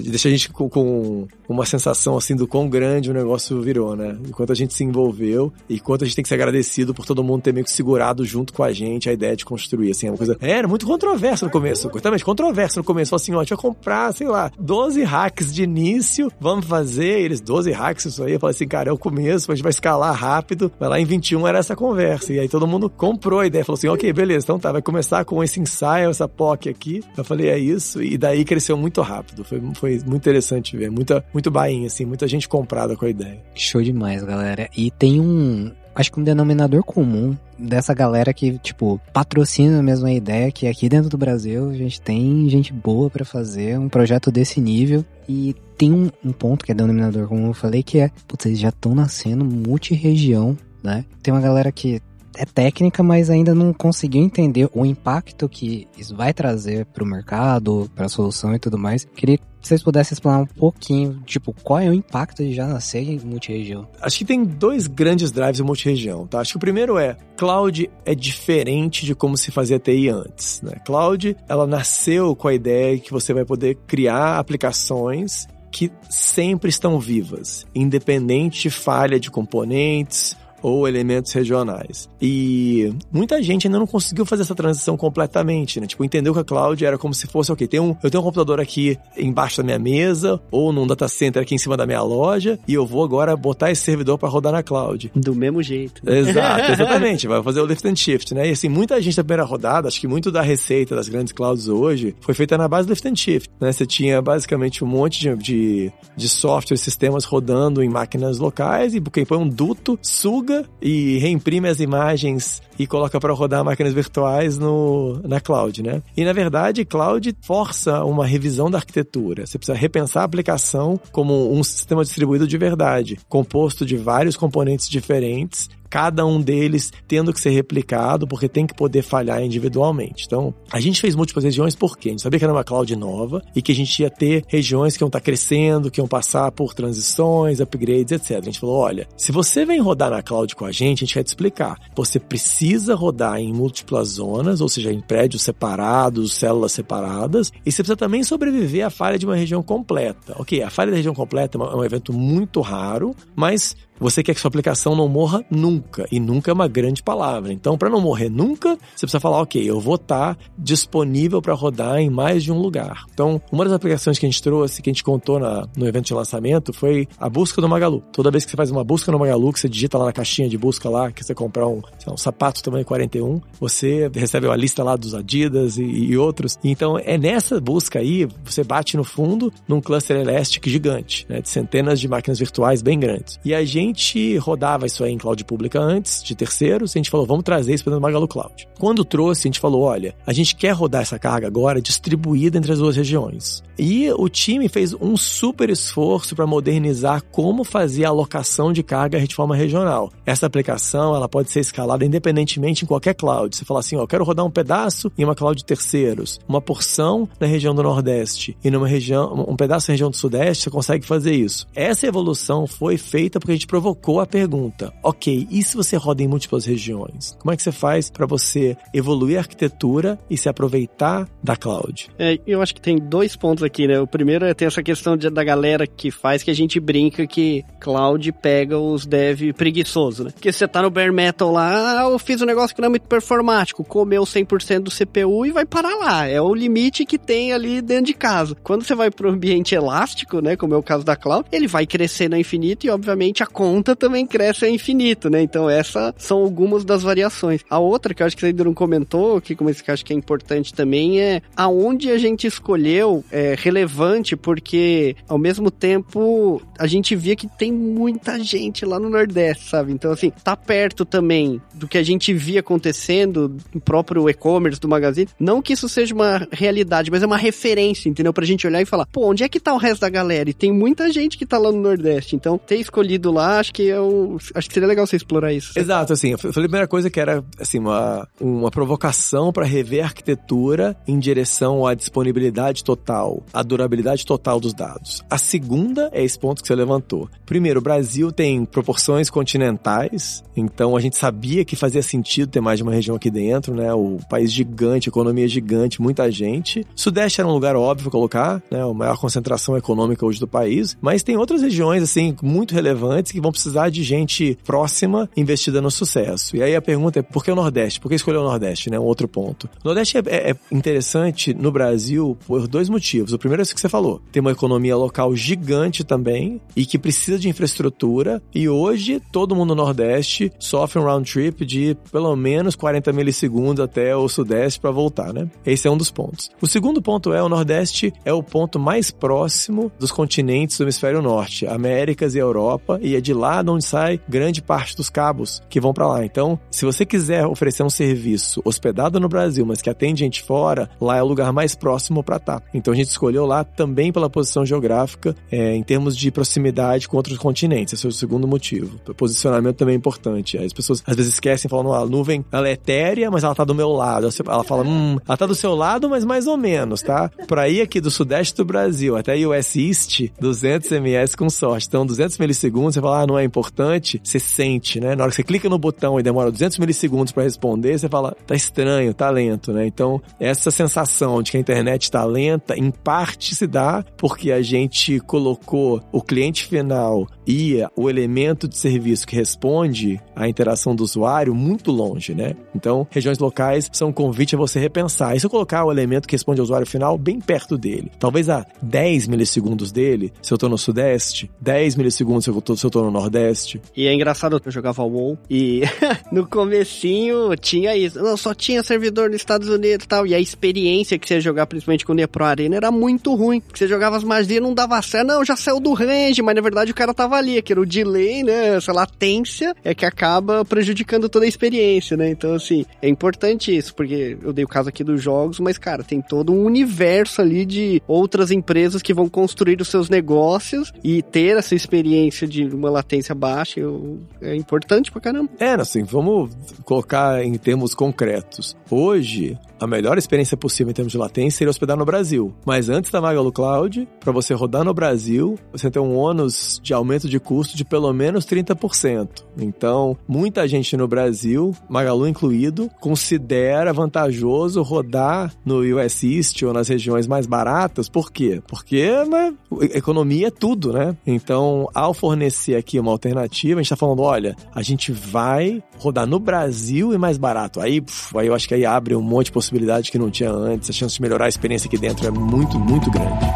deixa 0.00 0.28
a 0.28 0.30
gente 0.30 0.50
com, 0.50 1.26
uma 1.48 1.66
sensação 1.66 2.16
assim 2.16 2.34
do 2.34 2.46
quão 2.46 2.68
grande 2.68 3.10
o 3.10 3.14
negócio 3.14 3.60
virou, 3.60 3.94
né? 3.94 4.16
Enquanto 4.26 4.52
a 4.52 4.54
gente 4.54 4.72
se 4.72 4.82
envolveu 4.82 5.52
e 5.68 5.78
quanto 5.78 6.04
a 6.04 6.06
gente 6.06 6.16
tem 6.16 6.22
que 6.22 6.28
ser 6.28 6.36
agradecido 6.36 6.94
por 6.94 7.04
todo 7.04 7.22
mundo 7.22 7.42
ter 7.42 7.52
meio 7.52 7.64
que 7.64 7.72
segurado 7.72 8.24
junto 8.24 8.52
com 8.52 8.62
a 8.62 8.72
gente 8.72 9.08
a 9.08 9.12
ideia 9.12 9.36
de 9.36 9.44
construir, 9.44 9.90
assim, 9.90 10.06
é 10.06 10.10
uma 10.10 10.16
coisa... 10.16 10.36
É, 10.40 10.52
era 10.52 10.68
muito 10.68 10.86
controverso 10.86 11.44
no 11.44 11.50
começo, 11.50 11.88
completamente 11.88 12.24
controverso 12.24 12.78
no 12.78 12.84
começo. 12.84 13.10
Falou 13.10 13.22
assim, 13.22 13.34
ó, 13.34 13.40
a 13.40 13.42
gente 13.42 13.50
vai 13.50 13.58
comprar, 13.58 14.12
sei 14.12 14.28
lá, 14.28 14.50
12 14.58 15.02
hacks 15.02 15.52
de 15.52 15.62
início, 15.62 16.32
vamos 16.40 16.66
fazer, 16.66 17.20
eles, 17.20 17.40
12 17.40 17.72
hacks, 17.72 18.06
isso 18.06 18.22
aí, 18.22 18.32
eu 18.32 18.40
falei 18.40 18.54
assim, 18.54 18.66
cara, 18.66 18.90
é 18.90 18.92
o 18.92 18.98
começo, 18.98 19.50
a 19.50 19.54
gente 19.54 19.62
vai 19.62 19.70
escalar 19.70 20.14
rápido, 20.14 20.72
mas 20.78 20.88
lá 20.88 20.98
em 20.98 21.04
21 21.04 21.46
era 21.46 21.58
essa 21.58 21.76
conversa, 21.76 22.32
e 22.32 22.38
aí 22.38 22.48
todo 22.48 22.66
mundo 22.66 22.88
comprou 22.88 23.40
a 23.40 23.46
ideia, 23.46 23.64
falou 23.64 23.76
assim, 23.76 23.88
ok, 23.88 24.12
beleza, 24.12 24.46
então 24.46 24.58
tá, 24.58 24.72
vai 24.72 24.82
começar 24.82 25.24
com 25.24 25.42
esse 25.42 25.60
ensaio, 25.60 26.10
essa 26.10 26.28
POC 26.28 26.68
aqui. 26.68 27.02
Eu 27.16 27.24
falei, 27.24 27.48
é 27.48 27.58
isso, 27.58 28.02
e 28.02 28.16
daí 28.16 28.44
cresceu 28.54 28.76
muito 28.76 29.02
rápido, 29.02 29.44
foi 29.44 29.60
foi 29.74 29.98
muito 29.98 30.16
interessante 30.16 30.76
ver. 30.76 30.90
Muita, 30.90 31.24
muito 31.32 31.50
bainha, 31.50 31.88
assim, 31.88 32.04
muita 32.04 32.28
gente 32.28 32.48
comprada 32.48 32.96
com 32.96 33.04
a 33.04 33.10
ideia. 33.10 33.40
Show 33.54 33.82
demais, 33.82 34.22
galera. 34.22 34.68
E 34.76 34.90
tem 34.92 35.20
um, 35.20 35.72
acho 35.94 36.12
que 36.12 36.20
um 36.20 36.24
denominador 36.24 36.84
comum 36.84 37.36
dessa 37.58 37.92
galera 37.92 38.32
que, 38.32 38.58
tipo, 38.58 39.00
patrocina 39.12 39.82
mesmo 39.82 40.06
a 40.06 40.12
ideia 40.12 40.52
que 40.52 40.66
aqui 40.68 40.88
dentro 40.88 41.10
do 41.10 41.18
Brasil 41.18 41.70
a 41.70 41.74
gente 41.74 42.00
tem 42.00 42.48
gente 42.48 42.72
boa 42.72 43.10
para 43.10 43.24
fazer 43.24 43.78
um 43.78 43.88
projeto 43.88 44.30
desse 44.30 44.60
nível 44.60 45.04
e 45.28 45.54
tem 45.76 45.92
um, 45.92 46.10
um, 46.24 46.32
ponto 46.32 46.64
que 46.64 46.70
é 46.70 46.74
denominador 46.74 47.26
comum, 47.26 47.48
eu 47.48 47.54
falei, 47.54 47.82
que 47.82 47.98
é, 47.98 48.10
putz, 48.28 48.46
eles 48.46 48.60
já 48.60 48.68
estão 48.68 48.94
nascendo 48.94 49.44
multi-região, 49.44 50.56
né? 50.82 51.04
Tem 51.22 51.34
uma 51.34 51.40
galera 51.40 51.72
que 51.72 52.00
é 52.36 52.44
técnica, 52.44 53.02
mas 53.02 53.30
ainda 53.30 53.54
não 53.54 53.72
conseguiu 53.72 54.22
entender 54.22 54.68
o 54.72 54.84
impacto 54.84 55.48
que 55.48 55.86
isso 55.96 56.14
vai 56.16 56.32
trazer 56.32 56.86
para 56.86 57.04
o 57.04 57.06
mercado, 57.06 57.90
para 57.94 58.06
a 58.06 58.08
solução 58.08 58.54
e 58.54 58.58
tudo 58.58 58.78
mais. 58.78 59.04
Queria 59.04 59.38
que 59.38 59.44
vocês 59.60 59.82
pudessem 59.82 60.14
explanar 60.14 60.42
um 60.42 60.46
pouquinho, 60.46 61.22
tipo, 61.24 61.54
qual 61.62 61.78
é 61.78 61.88
o 61.88 61.94
impacto 61.94 62.44
de 62.44 62.52
já 62.52 62.66
nascer 62.66 63.00
em 63.00 63.18
multiregião? 63.20 63.88
Acho 64.00 64.18
que 64.18 64.24
tem 64.24 64.44
dois 64.44 64.86
grandes 64.86 65.30
drives 65.30 65.60
em 65.60 65.62
multiregião, 65.62 66.26
tá? 66.26 66.40
Acho 66.40 66.52
que 66.52 66.56
o 66.58 66.60
primeiro 66.60 66.98
é, 66.98 67.16
cloud 67.36 67.90
é 68.04 68.14
diferente 68.14 69.06
de 69.06 69.14
como 69.14 69.36
se 69.38 69.50
fazia 69.50 69.78
TI 69.78 70.10
antes, 70.10 70.60
né? 70.60 70.72
Cloud, 70.84 71.36
ela 71.48 71.66
nasceu 71.66 72.36
com 72.36 72.48
a 72.48 72.54
ideia 72.54 72.98
que 72.98 73.10
você 73.10 73.32
vai 73.32 73.44
poder 73.44 73.76
criar 73.86 74.38
aplicações 74.38 75.46
que 75.72 75.90
sempre 76.08 76.70
estão 76.70 77.00
vivas, 77.00 77.66
independente 77.74 78.62
de 78.62 78.70
falha 78.70 79.18
de 79.18 79.28
componentes 79.28 80.36
ou 80.64 80.88
elementos 80.88 81.30
regionais. 81.32 82.08
E 82.20 82.90
muita 83.12 83.42
gente 83.42 83.66
ainda 83.66 83.78
não 83.78 83.86
conseguiu 83.86 84.24
fazer 84.24 84.42
essa 84.42 84.54
transição 84.54 84.96
completamente, 84.96 85.78
né? 85.78 85.86
Tipo, 85.86 86.02
entendeu 86.02 86.32
que 86.32 86.40
a 86.40 86.44
cloud 86.44 86.82
era 86.82 86.96
como 86.96 87.12
se 87.12 87.26
fosse, 87.26 87.52
ok, 87.52 87.68
tem 87.68 87.78
um, 87.78 87.94
eu 88.02 88.10
tenho 88.10 88.22
um 88.22 88.24
computador 88.24 88.58
aqui 88.58 88.98
embaixo 89.14 89.58
da 89.58 89.62
minha 89.62 89.78
mesa, 89.78 90.40
ou 90.50 90.72
num 90.72 90.86
data 90.86 91.06
center 91.06 91.42
aqui 91.42 91.54
em 91.54 91.58
cima 91.58 91.76
da 91.76 91.86
minha 91.86 92.00
loja, 92.00 92.58
e 92.66 92.72
eu 92.72 92.86
vou 92.86 93.04
agora 93.04 93.36
botar 93.36 93.70
esse 93.70 93.82
servidor 93.82 94.16
para 94.16 94.28
rodar 94.30 94.52
na 94.54 94.62
cloud. 94.62 95.12
Do 95.14 95.34
mesmo 95.34 95.62
jeito. 95.62 96.00
Exato, 96.08 96.72
exatamente. 96.72 97.28
Vai 97.28 97.42
fazer 97.42 97.60
o 97.60 97.66
lift 97.66 97.86
and 97.86 97.96
shift, 97.96 98.32
né? 98.32 98.48
E 98.48 98.52
assim, 98.52 98.70
muita 98.70 99.00
gente 99.02 99.16
da 99.16 99.22
primeira 99.22 99.44
rodada, 99.44 99.88
acho 99.88 100.00
que 100.00 100.08
muito 100.08 100.32
da 100.32 100.40
receita 100.40 100.96
das 100.96 101.10
grandes 101.10 101.34
clouds 101.34 101.68
hoje 101.68 102.16
foi 102.22 102.34
feita 102.34 102.56
na 102.56 102.66
base 102.66 102.88
do 102.88 102.90
lift 102.90 103.06
and 103.06 103.16
shift, 103.16 103.50
né? 103.60 103.70
Você 103.70 103.84
tinha 103.84 104.22
basicamente 104.22 104.82
um 104.82 104.86
monte 104.86 105.20
de, 105.20 105.36
de, 105.36 105.92
de 106.16 106.28
software, 106.28 106.78
sistemas 106.78 107.26
rodando 107.26 107.82
em 107.82 107.88
máquinas 107.90 108.38
locais, 108.38 108.94
e 108.94 109.00
quem 109.12 109.26
põe 109.26 109.36
um 109.36 109.48
duto, 109.48 109.98
suga 110.00 110.53
e 110.80 111.18
reimprime 111.18 111.68
as 111.68 111.80
imagens 111.80 112.62
e 112.78 112.86
coloca 112.86 113.20
para 113.20 113.32
rodar 113.32 113.64
máquinas 113.64 113.92
virtuais 113.92 114.58
no, 114.58 115.20
na 115.26 115.40
cloud, 115.40 115.82
né? 115.82 116.02
E 116.16 116.24
na 116.24 116.32
verdade, 116.32 116.84
cloud 116.84 117.34
força 117.40 118.04
uma 118.04 118.26
revisão 118.26 118.70
da 118.70 118.78
arquitetura. 118.78 119.46
Você 119.46 119.58
precisa 119.58 119.78
repensar 119.78 120.22
a 120.22 120.24
aplicação 120.24 121.00
como 121.12 121.52
um 121.52 121.62
sistema 121.62 122.04
distribuído 122.04 122.46
de 122.46 122.58
verdade, 122.58 123.18
composto 123.28 123.86
de 123.86 123.96
vários 123.96 124.36
componentes 124.36 124.88
diferentes 124.88 125.68
cada 125.94 126.26
um 126.26 126.40
deles 126.40 126.92
tendo 127.06 127.32
que 127.32 127.40
ser 127.40 127.50
replicado, 127.50 128.26
porque 128.26 128.48
tem 128.48 128.66
que 128.66 128.74
poder 128.74 129.00
falhar 129.00 129.40
individualmente. 129.40 130.24
Então, 130.26 130.52
a 130.72 130.80
gente 130.80 131.00
fez 131.00 131.14
múltiplas 131.14 131.44
regiões 131.44 131.76
porque 131.76 132.08
a 132.08 132.10
gente 132.10 132.20
sabia 132.20 132.36
que 132.36 132.44
era 132.44 132.52
uma 132.52 132.64
cloud 132.64 132.96
nova 132.96 133.40
e 133.54 133.62
que 133.62 133.70
a 133.70 133.74
gente 133.76 134.02
ia 134.02 134.10
ter 134.10 134.42
regiões 134.48 134.96
que 134.96 135.04
iam 135.04 135.06
estar 135.06 135.20
crescendo, 135.20 135.92
que 135.92 136.00
iam 136.00 136.08
passar 136.08 136.50
por 136.50 136.74
transições, 136.74 137.60
upgrades, 137.60 138.10
etc. 138.10 138.38
A 138.38 138.44
gente 138.46 138.58
falou: 138.58 138.74
olha, 138.74 139.06
se 139.16 139.30
você 139.30 139.64
vem 139.64 139.80
rodar 139.80 140.10
na 140.10 140.20
cloud 140.20 140.56
com 140.56 140.64
a 140.64 140.72
gente, 140.72 141.04
a 141.04 141.06
gente 141.06 141.14
vai 141.14 141.22
te 141.22 141.28
explicar. 141.28 141.78
Você 141.94 142.18
precisa 142.18 142.96
rodar 142.96 143.38
em 143.38 143.52
múltiplas 143.52 144.08
zonas, 144.08 144.60
ou 144.60 144.68
seja, 144.68 144.92
em 144.92 145.00
prédios 145.00 145.42
separados, 145.42 146.34
células 146.34 146.72
separadas, 146.72 147.52
e 147.64 147.70
você 147.70 147.84
precisa 147.84 147.96
também 147.96 148.24
sobreviver 148.24 148.84
à 148.84 148.90
falha 148.90 149.16
de 149.16 149.26
uma 149.26 149.36
região 149.36 149.62
completa. 149.62 150.34
Ok, 150.40 150.60
a 150.60 150.70
falha 150.70 150.90
da 150.90 150.96
região 150.96 151.14
completa 151.14 151.56
é 151.56 151.76
um 151.76 151.84
evento 151.84 152.12
muito 152.12 152.60
raro, 152.60 153.14
mas 153.36 153.76
você 153.98 154.22
quer 154.22 154.34
que 154.34 154.40
sua 154.40 154.48
aplicação 154.48 154.94
não 154.94 155.08
morra 155.08 155.44
nunca. 155.50 156.06
E 156.10 156.18
nunca 156.18 156.50
é 156.50 156.54
uma 156.54 156.68
grande 156.68 157.02
palavra. 157.02 157.52
Então, 157.52 157.78
para 157.78 157.90
não 157.90 158.00
morrer 158.00 158.28
nunca, 158.28 158.70
você 158.94 159.06
precisa 159.06 159.20
falar, 159.20 159.40
ok, 159.40 159.62
eu 159.68 159.80
vou 159.80 159.94
estar 159.96 160.34
tá 160.34 160.40
disponível 160.58 161.40
para 161.40 161.54
rodar 161.54 161.98
em 161.98 162.10
mais 162.10 162.42
de 162.42 162.52
um 162.52 162.58
lugar. 162.58 163.04
Então, 163.12 163.40
uma 163.52 163.64
das 163.64 163.72
aplicações 163.72 164.18
que 164.18 164.26
a 164.26 164.28
gente 164.28 164.42
trouxe, 164.42 164.82
que 164.82 164.90
a 164.90 164.92
gente 164.92 165.04
contou 165.04 165.38
na, 165.38 165.66
no 165.76 165.86
evento 165.86 166.06
de 166.06 166.14
lançamento, 166.14 166.72
foi 166.72 167.08
a 167.18 167.28
busca 167.28 167.60
do 167.60 167.68
Magalu. 167.68 168.02
Toda 168.12 168.30
vez 168.30 168.44
que 168.44 168.50
você 168.50 168.56
faz 168.56 168.70
uma 168.70 168.84
busca 168.84 169.12
no 169.12 169.18
Magalu, 169.18 169.52
que 169.52 169.60
você 169.60 169.68
digita 169.68 169.98
lá 169.98 170.06
na 170.06 170.12
caixinha 170.12 170.48
de 170.48 170.58
busca 170.58 170.88
lá, 170.88 171.10
que 171.12 171.24
você 171.24 171.34
comprar 171.34 171.66
um, 171.66 171.80
um 172.08 172.16
sapato 172.16 172.62
tamanho 172.62 172.84
41, 172.84 173.40
você 173.60 174.10
recebe 174.14 174.46
uma 174.46 174.56
lista 174.56 174.82
lá 174.82 174.96
dos 174.96 175.14
Adidas 175.14 175.76
e, 175.76 175.84
e 175.84 176.16
outros. 176.16 176.58
Então, 176.64 176.98
é 176.98 177.16
nessa 177.16 177.60
busca 177.60 177.98
aí, 177.98 178.26
você 178.44 178.64
bate 178.64 178.96
no 178.96 179.04
fundo 179.04 179.52
num 179.68 179.80
cluster 179.80 180.16
Elastic 180.16 180.66
gigante, 180.68 181.26
né, 181.28 181.40
de 181.40 181.48
centenas 181.48 182.00
de 182.00 182.08
máquinas 182.08 182.38
virtuais 182.38 182.82
bem 182.82 182.98
grandes. 182.98 183.38
E 183.44 183.54
a 183.54 183.64
gente 183.64 183.83
gente 183.84 184.36
rodava 184.38 184.86
isso 184.86 185.04
aí 185.04 185.12
em 185.12 185.18
cloud 185.18 185.44
pública 185.44 185.80
antes, 185.80 186.22
de 186.22 186.34
terceiros, 186.34 186.94
e 186.94 186.98
a 186.98 187.00
gente 187.00 187.10
falou, 187.10 187.26
vamos 187.26 187.44
trazer 187.44 187.74
isso 187.74 187.84
para 187.84 187.96
o 187.96 188.00
Magalu 188.00 188.28
Cloud. 188.28 188.68
Quando 188.78 189.04
trouxe, 189.04 189.46
a 189.46 189.48
gente 189.48 189.60
falou, 189.60 189.82
olha, 189.82 190.14
a 190.26 190.32
gente 190.32 190.54
quer 190.54 190.72
rodar 190.72 191.02
essa 191.02 191.18
carga 191.18 191.46
agora 191.46 191.80
distribuída 191.80 192.58
entre 192.58 192.72
as 192.72 192.78
duas 192.78 192.96
regiões. 192.96 193.62
E 193.78 194.10
o 194.12 194.28
time 194.28 194.68
fez 194.68 194.94
um 194.94 195.16
super 195.16 195.70
esforço 195.70 196.34
para 196.34 196.46
modernizar 196.46 197.22
como 197.30 197.64
fazer 197.64 198.04
a 198.04 198.08
alocação 198.08 198.72
de 198.72 198.82
carga 198.82 199.20
de 199.20 199.34
forma 199.34 199.56
regional. 199.56 200.12
Essa 200.24 200.46
aplicação 200.46 201.14
ela 201.14 201.28
pode 201.28 201.50
ser 201.50 201.60
escalada 201.60 202.04
independentemente 202.04 202.84
em 202.84 202.86
qualquer 202.86 203.14
cloud. 203.14 203.54
Você 203.54 203.64
fala 203.64 203.80
assim, 203.80 203.96
ó, 203.96 204.06
quero 204.06 204.24
rodar 204.24 204.44
um 204.44 204.50
pedaço 204.50 205.10
em 205.18 205.24
uma 205.24 205.34
cloud 205.34 205.58
de 205.58 205.64
terceiros, 205.64 206.38
uma 206.48 206.60
porção 206.60 207.28
na 207.40 207.46
região 207.46 207.74
do 207.74 207.82
Nordeste 207.82 208.56
e 208.62 208.70
numa 208.70 208.86
região, 208.86 209.44
um 209.48 209.56
pedaço 209.56 209.90
na 209.90 209.92
região 209.92 210.10
do 210.10 210.16
Sudeste, 210.16 210.64
você 210.64 210.70
consegue 210.70 211.06
fazer 211.06 211.34
isso. 211.34 211.66
Essa 211.74 212.06
evolução 212.06 212.66
foi 212.66 212.96
feita 212.96 213.38
porque 213.38 213.52
a 213.52 213.54
gente 213.54 213.66
provocou 213.66 214.20
a 214.20 214.26
pergunta: 214.26 214.92
ok, 215.02 215.46
e 215.50 215.62
se 215.62 215.76
você 215.76 215.96
roda 215.96 216.22
em 216.22 216.28
múltiplas 216.28 216.64
regiões? 216.64 217.36
Como 217.38 217.52
é 217.52 217.56
que 217.56 217.62
você 217.62 217.72
faz 217.72 218.10
para 218.10 218.26
você 218.26 218.76
evoluir 218.92 219.36
a 219.36 219.40
arquitetura 219.40 220.18
e 220.28 220.36
se 220.36 220.48
aproveitar 220.48 221.28
da 221.42 221.56
cloud? 221.56 222.10
É, 222.18 222.38
eu 222.46 222.62
acho 222.62 222.74
que 222.74 222.80
tem 222.80 222.98
dois 222.98 223.36
pontos 223.36 223.63
aqui, 223.64 223.86
né? 223.86 224.00
O 224.00 224.06
primeiro 224.06 224.44
é 224.44 224.54
ter 224.54 224.66
essa 224.66 224.82
questão 224.82 225.16
de, 225.16 225.28
da 225.30 225.44
galera 225.44 225.86
que 225.86 226.10
faz 226.10 226.42
que 226.42 226.50
a 226.50 226.54
gente 226.54 226.78
brinca 226.78 227.26
que 227.26 227.64
cloud 227.80 228.30
pega 228.32 228.78
os 228.78 229.06
dev 229.06 229.52
preguiçoso, 229.56 230.24
né? 230.24 230.30
Porque 230.30 230.52
você 230.52 230.66
tá 230.66 230.82
no 230.82 230.90
bare 230.90 231.12
metal 231.12 231.50
lá, 231.50 232.00
ah, 232.00 232.10
eu 232.10 232.18
fiz 232.18 232.40
um 232.40 232.46
negócio 232.46 232.74
que 232.74 232.80
não 232.80 232.86
é 232.86 232.90
muito 232.90 233.06
performático, 233.06 233.84
comeu 233.84 234.22
100% 234.22 234.80
do 234.80 234.90
CPU 234.90 235.46
e 235.46 235.50
vai 235.50 235.64
parar 235.64 235.94
lá. 235.96 236.26
É 236.26 236.40
o 236.40 236.54
limite 236.54 237.04
que 237.04 237.18
tem 237.18 237.52
ali 237.52 237.80
dentro 237.80 238.06
de 238.06 238.14
casa. 238.14 238.56
Quando 238.62 238.84
você 238.84 238.94
vai 238.94 239.10
pro 239.10 239.30
ambiente 239.30 239.74
elástico, 239.74 240.40
né, 240.40 240.56
como 240.56 240.74
é 240.74 240.76
o 240.76 240.82
caso 240.82 241.04
da 241.04 241.16
cloud, 241.16 241.46
ele 241.52 241.66
vai 241.66 241.86
crescendo 241.86 242.34
ao 242.34 242.40
infinito 242.40 242.86
e 242.86 242.90
obviamente 242.90 243.42
a 243.42 243.46
conta 243.46 243.96
também 243.96 244.26
cresce 244.26 244.64
ao 244.64 244.70
infinito, 244.70 245.28
né? 245.30 245.42
Então 245.42 245.68
essas 245.68 246.14
são 246.18 246.38
algumas 246.38 246.84
das 246.84 247.02
variações. 247.02 247.62
A 247.68 247.78
outra 247.78 248.14
que 248.14 248.22
eu 248.22 248.26
acho 248.26 248.36
que 248.36 248.40
você 248.40 248.46
ainda 248.46 248.64
não 248.64 248.74
comentou, 248.74 249.40
que 249.40 249.54
como 249.54 249.70
esse 249.70 249.82
que 249.82 249.90
eu 249.90 249.94
acho 249.94 250.04
que 250.04 250.12
é 250.12 250.16
importante 250.16 250.72
também 250.74 251.20
é 251.20 251.42
aonde 251.56 252.10
a 252.10 252.18
gente 252.18 252.46
escolheu 252.46 253.24
é 253.30 253.53
relevante 253.54 254.36
porque 254.36 255.16
ao 255.28 255.38
mesmo 255.38 255.70
tempo 255.70 256.62
a 256.78 256.86
gente 256.86 257.14
via 257.16 257.36
que 257.36 257.48
tem 257.48 257.72
muita 257.72 258.42
gente 258.42 258.84
lá 258.84 258.98
no 258.98 259.10
Nordeste, 259.10 259.70
sabe? 259.70 259.92
Então 259.92 260.12
assim, 260.12 260.30
tá 260.42 260.56
perto 260.56 261.04
também 261.04 261.60
do 261.74 261.88
que 261.88 261.98
a 261.98 262.02
gente 262.02 262.32
via 262.32 262.60
acontecendo 262.60 263.56
no 263.72 263.80
próprio 263.80 264.28
e-commerce 264.28 264.80
do 264.80 264.88
Magazine. 264.88 265.28
Não 265.38 265.62
que 265.62 265.72
isso 265.72 265.88
seja 265.88 266.14
uma 266.14 266.46
realidade, 266.50 267.10
mas 267.10 267.22
é 267.22 267.26
uma 267.26 267.36
referência, 267.36 268.08
entendeu? 268.08 268.32
Pra 268.32 268.44
gente 268.44 268.66
olhar 268.66 268.80
e 268.80 268.86
falar, 268.86 269.06
pô, 269.06 269.30
onde 269.30 269.42
é 269.42 269.48
que 269.48 269.60
tá 269.60 269.72
o 269.74 269.78
resto 269.78 270.00
da 270.00 270.08
galera? 270.08 270.50
E 270.50 270.54
tem 270.54 270.72
muita 270.72 271.12
gente 271.12 271.36
que 271.36 271.46
tá 271.46 271.58
lá 271.58 271.70
no 271.70 271.80
Nordeste. 271.80 272.36
Então, 272.36 272.58
ter 272.58 272.76
escolhido 272.76 273.30
lá, 273.30 273.58
acho 273.58 273.72
que 273.72 273.82
eu 273.82 274.38
acho 274.54 274.68
que 274.68 274.74
seria 274.74 274.88
legal 274.88 275.06
você 275.06 275.16
explorar 275.16 275.52
isso. 275.52 275.78
Exato, 275.78 276.12
assim, 276.12 276.32
eu 276.32 276.38
falei 276.38 276.52
a 276.52 276.68
primeira 276.68 276.88
coisa 276.88 277.10
que 277.10 277.20
era 277.20 277.44
assim, 277.58 277.78
uma, 277.78 278.28
uma 278.40 278.70
provocação 278.70 279.52
para 279.52 279.64
rever 279.64 280.02
a 280.02 280.06
arquitetura 280.06 280.96
em 281.06 281.18
direção 281.18 281.86
à 281.86 281.94
disponibilidade 281.94 282.82
total, 282.82 283.43
à 283.52 283.62
durabilidade 283.62 284.24
total 284.24 284.60
dos 284.60 284.74
dados. 284.74 285.22
A 285.28 285.38
segunda 285.38 286.08
é 286.12 286.24
esse 286.24 286.38
ponto 286.38 286.62
que 286.62 286.68
você 286.68 286.74
levantou. 286.74 287.28
Primeiro, 287.46 287.80
o 287.80 287.82
Brasil 287.82 288.32
tem 288.32 288.64
proporções 288.64 289.30
continentais, 289.30 290.42
então 290.56 290.96
a 290.96 291.00
gente 291.00 291.16
sabia 291.16 291.64
que 291.64 291.76
fazia 291.76 292.02
sentido 292.02 292.50
ter 292.50 292.60
mais 292.60 292.78
de 292.78 292.82
uma 292.82 292.92
região 292.92 293.16
aqui 293.16 293.30
dentro, 293.30 293.74
né? 293.74 293.92
O 293.92 294.18
país 294.28 294.52
gigante, 294.52 295.08
economia 295.08 295.46
gigante, 295.46 296.00
muita 296.00 296.30
gente. 296.30 296.86
Sudeste 296.94 297.40
era 297.40 297.48
um 297.48 297.52
lugar 297.52 297.76
óbvio 297.76 298.10
colocar, 298.10 298.62
né? 298.70 298.82
A 298.82 298.92
maior 298.94 299.18
concentração 299.18 299.76
econômica 299.76 300.24
hoje 300.24 300.40
do 300.40 300.48
país, 300.48 300.96
mas 301.00 301.22
tem 301.22 301.36
outras 301.36 301.62
regiões, 301.62 302.02
assim, 302.02 302.36
muito 302.42 302.74
relevantes 302.74 303.32
que 303.32 303.40
vão 303.40 303.52
precisar 303.52 303.90
de 303.90 304.02
gente 304.02 304.58
próxima 304.64 305.28
investida 305.36 305.80
no 305.80 305.90
sucesso. 305.90 306.56
E 306.56 306.62
aí 306.62 306.74
a 306.74 306.82
pergunta 306.82 307.18
é 307.18 307.22
por 307.22 307.44
que 307.44 307.50
o 307.50 307.54
Nordeste? 307.54 308.00
Por 308.00 308.08
que 308.08 308.14
escolher 308.14 308.38
o 308.38 308.44
Nordeste, 308.44 308.90
né? 308.90 308.98
Um 308.98 309.04
outro 309.04 309.28
ponto. 309.28 309.68
O 309.82 309.88
Nordeste 309.88 310.18
é, 310.18 310.22
é, 310.26 310.50
é 310.50 310.56
interessante 310.70 311.52
no 311.52 311.70
Brasil 311.70 312.36
por 312.46 312.66
dois 312.66 312.88
motivos. 312.88 313.32
O 313.34 313.38
primeiro 313.38 313.60
é 313.60 313.64
isso 313.64 313.74
que 313.74 313.80
você 313.80 313.88
falou. 313.88 314.20
Tem 314.32 314.40
uma 314.40 314.52
economia 314.52 314.96
local 314.96 315.34
gigante 315.36 316.04
também 316.04 316.60
e 316.76 316.84
que 316.84 316.98
precisa 316.98 317.38
de 317.38 317.48
infraestrutura 317.48 318.42
e 318.54 318.68
hoje 318.68 319.20
todo 319.32 319.54
mundo 319.54 319.74
no 319.74 319.84
Nordeste 319.84 320.52
sofre 320.58 320.98
um 320.98 321.04
round 321.04 321.30
trip 321.30 321.64
de 321.64 321.96
pelo 322.10 322.34
menos 322.36 322.74
40 322.74 323.12
milissegundos 323.12 323.84
até 323.84 324.14
o 324.16 324.28
Sudeste 324.28 324.80
para 324.80 324.90
voltar, 324.90 325.32
né? 325.32 325.48
Esse 325.64 325.86
é 325.88 325.90
um 325.90 325.96
dos 325.96 326.10
pontos. 326.10 326.50
O 326.60 326.66
segundo 326.66 327.00
ponto 327.02 327.32
é 327.32 327.42
o 327.42 327.48
Nordeste 327.48 328.12
é 328.24 328.32
o 328.32 328.42
ponto 328.42 328.78
mais 328.78 329.10
próximo 329.10 329.90
dos 329.98 330.10
continentes 330.10 330.78
do 330.78 330.84
hemisfério 330.84 331.22
norte, 331.22 331.66
Américas 331.66 332.34
e 332.34 332.38
Europa, 332.38 332.98
e 333.02 333.14
é 333.14 333.20
de 333.20 333.32
lá 333.32 333.62
de 333.62 333.70
onde 333.70 333.84
sai 333.84 334.20
grande 334.28 334.62
parte 334.62 334.96
dos 334.96 335.10
cabos 335.10 335.62
que 335.68 335.80
vão 335.80 335.92
para 335.92 336.06
lá. 336.06 336.24
Então, 336.24 336.58
se 336.70 336.84
você 336.84 337.04
quiser 337.04 337.46
oferecer 337.46 337.82
um 337.82 337.90
serviço 337.90 338.60
hospedado 338.64 339.20
no 339.20 339.28
Brasil, 339.28 339.64
mas 339.66 339.82
que 339.82 339.90
atende 339.90 340.24
gente 340.24 340.42
fora, 340.42 340.88
lá 341.00 341.16
é 341.16 341.22
o 341.22 341.26
lugar 341.26 341.52
mais 341.52 341.74
próximo 341.74 342.22
para 342.22 342.36
estar. 342.36 342.60
Tá. 342.60 342.66
Então 342.72 342.92
a 342.92 342.96
gente 342.96 343.08
escolheu 343.24 343.46
lá 343.46 343.64
também 343.64 344.12
pela 344.12 344.28
posição 344.28 344.66
geográfica, 344.66 345.34
é, 345.50 345.74
em 345.74 345.82
termos 345.82 346.16
de 346.16 346.30
proximidade 346.30 347.08
com 347.08 347.16
outros 347.16 347.38
continentes. 347.38 347.94
Esse 347.94 348.06
é 348.06 348.08
o 348.08 348.12
segundo 348.12 348.46
motivo. 348.46 349.00
O 349.08 349.14
posicionamento 349.14 349.76
também 349.76 349.94
é 349.94 349.96
importante. 349.96 350.58
As 350.58 350.72
pessoas 350.72 351.02
às 351.06 351.16
vezes 351.16 351.32
esquecem, 351.32 351.68
falando, 351.68 351.92
ah, 351.92 352.00
a 352.00 352.06
nuvem 352.06 352.44
ela 352.52 352.68
é 352.68 352.72
etérea, 352.72 353.30
mas 353.30 353.44
ela 353.44 353.54
tá 353.54 353.64
do 353.64 353.74
meu 353.74 353.90
lado. 353.90 354.28
Ela 354.46 354.64
fala, 354.64 354.84
hum, 354.84 355.18
ela 355.26 355.36
tá 355.36 355.46
do 355.46 355.54
seu 355.54 355.74
lado, 355.74 356.08
mas 356.08 356.24
mais 356.24 356.46
ou 356.46 356.56
menos, 356.56 357.00
tá? 357.00 357.30
Por 357.48 357.58
ir 357.66 357.80
aqui 357.80 358.00
do 358.00 358.10
sudeste 358.10 358.54
do 358.56 358.64
Brasil 358.64 359.16
até 359.16 359.34
US 359.46 359.76
East, 359.76 360.28
200 360.38 360.90
ms 360.92 361.34
com 361.36 361.48
sorte. 361.48 361.86
Então, 361.88 362.04
200 362.04 362.36
milissegundos, 362.38 362.94
você 362.94 363.00
fala, 363.00 363.22
ah, 363.22 363.26
não 363.26 363.38
é 363.38 363.44
importante, 363.44 364.20
você 364.22 364.38
sente, 364.38 365.00
né? 365.00 365.14
Na 365.14 365.24
hora 365.24 365.30
que 365.30 365.36
você 365.36 365.42
clica 365.42 365.68
no 365.68 365.78
botão 365.78 366.20
e 366.20 366.22
demora 366.22 366.50
200 366.50 366.78
milissegundos 366.78 367.32
para 367.32 367.44
responder, 367.44 367.98
você 367.98 368.08
fala, 368.08 368.36
tá 368.46 368.54
estranho, 368.54 369.14
tá 369.14 369.30
lento, 369.30 369.72
né? 369.72 369.86
Então, 369.86 370.20
essa 370.38 370.70
sensação 370.70 371.42
de 371.42 371.50
que 371.50 371.56
a 371.56 371.60
internet 371.60 372.10
tá 372.10 372.24
lenta, 372.24 372.74
em 372.76 372.90
parte 373.14 373.54
se 373.54 373.64
dá 373.68 374.04
porque 374.16 374.50
a 374.50 374.60
gente 374.60 375.20
colocou 375.20 376.02
o 376.10 376.20
cliente 376.20 376.66
final 376.66 377.28
e 377.46 377.80
o 377.94 378.10
elemento 378.10 378.66
de 378.66 378.76
serviço 378.76 379.24
que 379.24 379.36
responde 379.36 380.20
à 380.34 380.48
interação 380.48 380.96
do 380.96 381.04
usuário 381.04 381.54
muito 381.54 381.92
longe, 381.92 382.34
né? 382.34 382.56
Então, 382.74 383.06
regiões 383.10 383.38
locais 383.38 383.88
são 383.92 384.08
um 384.08 384.12
convite 384.12 384.56
a 384.56 384.58
você 384.58 384.80
repensar. 384.80 385.36
E 385.36 385.38
se 385.38 385.46
eu 385.46 385.50
colocar 385.50 385.84
o 385.84 385.92
elemento 385.92 386.26
que 386.26 386.34
responde 386.34 386.60
ao 386.60 386.64
usuário 386.64 386.86
final 386.88 387.16
bem 387.16 387.38
perto 387.38 387.78
dele, 387.78 388.10
talvez 388.18 388.48
a 388.48 388.66
10 388.82 389.28
milissegundos 389.28 389.92
dele, 389.92 390.32
se 390.42 390.52
eu 390.52 390.58
tô 390.58 390.68
no 390.68 390.76
Sudeste, 390.76 391.48
10 391.60 391.94
milissegundos 391.94 392.44
se 392.44 392.50
eu 392.50 392.60
tô, 392.60 392.76
se 392.76 392.84
eu 392.84 392.90
tô 392.90 393.00
no 393.02 393.12
Nordeste. 393.12 393.80
E 393.96 394.08
é 394.08 394.12
engraçado, 394.12 394.60
eu 394.64 394.72
jogava 394.72 395.04
WoW 395.04 395.38
e 395.48 395.82
no 396.32 396.48
comecinho 396.48 397.54
tinha 397.56 397.96
isso. 397.96 398.20
Não, 398.20 398.36
só 398.36 398.52
tinha 398.52 398.82
servidor 398.82 399.30
nos 399.30 399.36
Estados 399.36 399.68
Unidos 399.68 400.04
e 400.04 400.08
tal. 400.08 400.26
E 400.26 400.34
a 400.34 400.40
experiência 400.40 401.16
que 401.16 401.28
você 401.28 401.34
ia 401.34 401.40
jogar, 401.40 401.66
principalmente 401.66 402.04
com 402.04 402.10
o 402.10 402.16
Nepro 402.16 402.44
Arena, 402.44 402.74
era 402.74 402.90
muito 402.90 403.03
ruim. 403.34 403.60
Porque 403.60 403.78
você 403.78 403.88
jogava 403.88 404.16
as 404.16 404.24
magias 404.24 404.62
não 404.62 404.74
dava 404.74 405.00
certo. 405.02 405.26
Não, 405.26 405.44
já 405.44 405.56
saiu 405.56 405.80
do 405.80 405.92
range, 405.92 406.42
mas 406.42 406.54
na 406.54 406.60
verdade 406.60 406.90
o 406.90 406.94
cara 406.94 407.12
tava 407.12 407.36
ali. 407.36 407.60
Que 407.62 407.72
era 407.72 407.80
o 407.80 407.86
delay, 407.86 408.42
né? 408.42 408.76
Essa 408.76 408.92
latência 408.92 409.74
é 409.84 409.94
que 409.94 410.04
acaba 410.04 410.64
prejudicando 410.64 411.28
toda 411.28 411.44
a 411.44 411.48
experiência, 411.48 412.16
né? 412.16 412.30
Então, 412.30 412.54
assim, 412.54 412.84
é 413.00 413.08
importante 413.08 413.76
isso, 413.76 413.94
porque 413.94 414.36
eu 414.42 414.52
dei 414.52 414.64
o 414.64 414.68
caso 414.68 414.88
aqui 414.88 415.04
dos 415.04 415.22
jogos, 415.22 415.60
mas, 415.60 415.78
cara, 415.78 416.02
tem 416.02 416.20
todo 416.20 416.52
um 416.52 416.64
universo 416.64 417.40
ali 417.40 417.64
de 417.64 418.02
outras 418.06 418.50
empresas 418.50 419.02
que 419.02 419.14
vão 419.14 419.28
construir 419.28 419.80
os 419.80 419.88
seus 419.88 420.08
negócios 420.08 420.92
e 421.02 421.22
ter 421.22 421.56
essa 421.56 421.74
experiência 421.74 422.46
de 422.46 422.64
uma 422.64 422.90
latência 422.90 423.34
baixa 423.34 423.80
eu, 423.80 424.20
é 424.40 424.54
importante 424.54 425.10
pra 425.10 425.20
caramba. 425.20 425.50
É, 425.58 425.74
assim, 425.74 426.02
vamos 426.02 426.50
colocar 426.84 427.44
em 427.44 427.54
termos 427.54 427.94
concretos. 427.94 428.76
Hoje, 428.90 429.58
a 429.80 429.86
melhor 429.86 430.16
experiência 430.18 430.56
possível 430.56 430.90
em 430.90 430.94
termos 430.94 431.12
de 431.12 431.18
latência 431.18 431.58
seria 431.58 431.70
hospedar 431.70 431.96
no 431.96 432.04
Brasil. 432.04 432.54
Mas 432.64 432.88
antes 432.94 433.10
da 433.10 433.20
Magalu 433.20 433.52
Cloud, 433.52 434.08
para 434.20 434.32
você 434.32 434.54
rodar 434.54 434.84
no 434.84 434.94
Brasil, 434.94 435.58
você 435.72 435.90
tem 435.90 436.00
um 436.00 436.16
ônus 436.16 436.80
de 436.82 436.94
aumento 436.94 437.28
de 437.28 437.40
custo 437.40 437.76
de 437.76 437.84
pelo 437.84 438.12
menos 438.12 438.46
30%. 438.46 439.28
Então, 439.58 440.16
muita 440.28 440.66
gente 440.68 440.96
no 440.96 441.08
Brasil, 441.08 441.74
Magalu 441.88 442.28
incluído, 442.28 442.88
considera 443.00 443.92
vantajoso 443.92 444.82
rodar 444.82 445.52
no 445.64 445.80
US 445.80 446.22
East 446.22 446.62
ou 446.62 446.72
nas 446.72 446.88
regiões 446.88 447.26
mais 447.26 447.46
baratas. 447.46 448.08
Por 448.08 448.30
quê? 448.30 448.62
Porque 448.66 449.10
né, 449.24 449.52
economia 449.92 450.48
é 450.48 450.50
tudo, 450.50 450.92
né? 450.92 451.16
Então, 451.26 451.88
ao 451.94 452.14
fornecer 452.14 452.76
aqui 452.76 452.98
uma 452.98 453.10
alternativa, 453.10 453.80
a 453.80 453.82
gente 453.82 453.92
está 453.92 453.96
falando, 453.96 454.22
olha, 454.22 454.54
a 454.74 454.82
gente 454.82 455.10
vai 455.10 455.82
rodar 455.98 456.26
no 456.26 456.38
Brasil 456.38 457.12
e 457.12 457.18
mais 457.18 457.38
barato. 457.38 457.80
Aí, 457.80 458.00
puf, 458.00 458.36
aí 458.38 458.46
eu 458.46 458.54
acho 458.54 458.68
que 458.68 458.74
aí 458.74 458.86
abre 458.86 459.16
um 459.16 459.22
monte 459.22 459.46
de 459.46 459.52
possibilidade 459.52 460.10
que 460.10 460.18
não 460.18 460.30
tinha 460.30 460.50
antes. 460.50 460.90
A 460.90 460.92
chance 460.92 461.16
de 461.16 461.22
melhorar 461.22 461.46
a 461.46 461.48
experiência 461.48 461.88
aqui 461.88 461.98
dentro 461.98 462.26
é 462.26 462.30
muito, 462.30 462.73
muito 462.78 463.10
grande. 463.10 463.46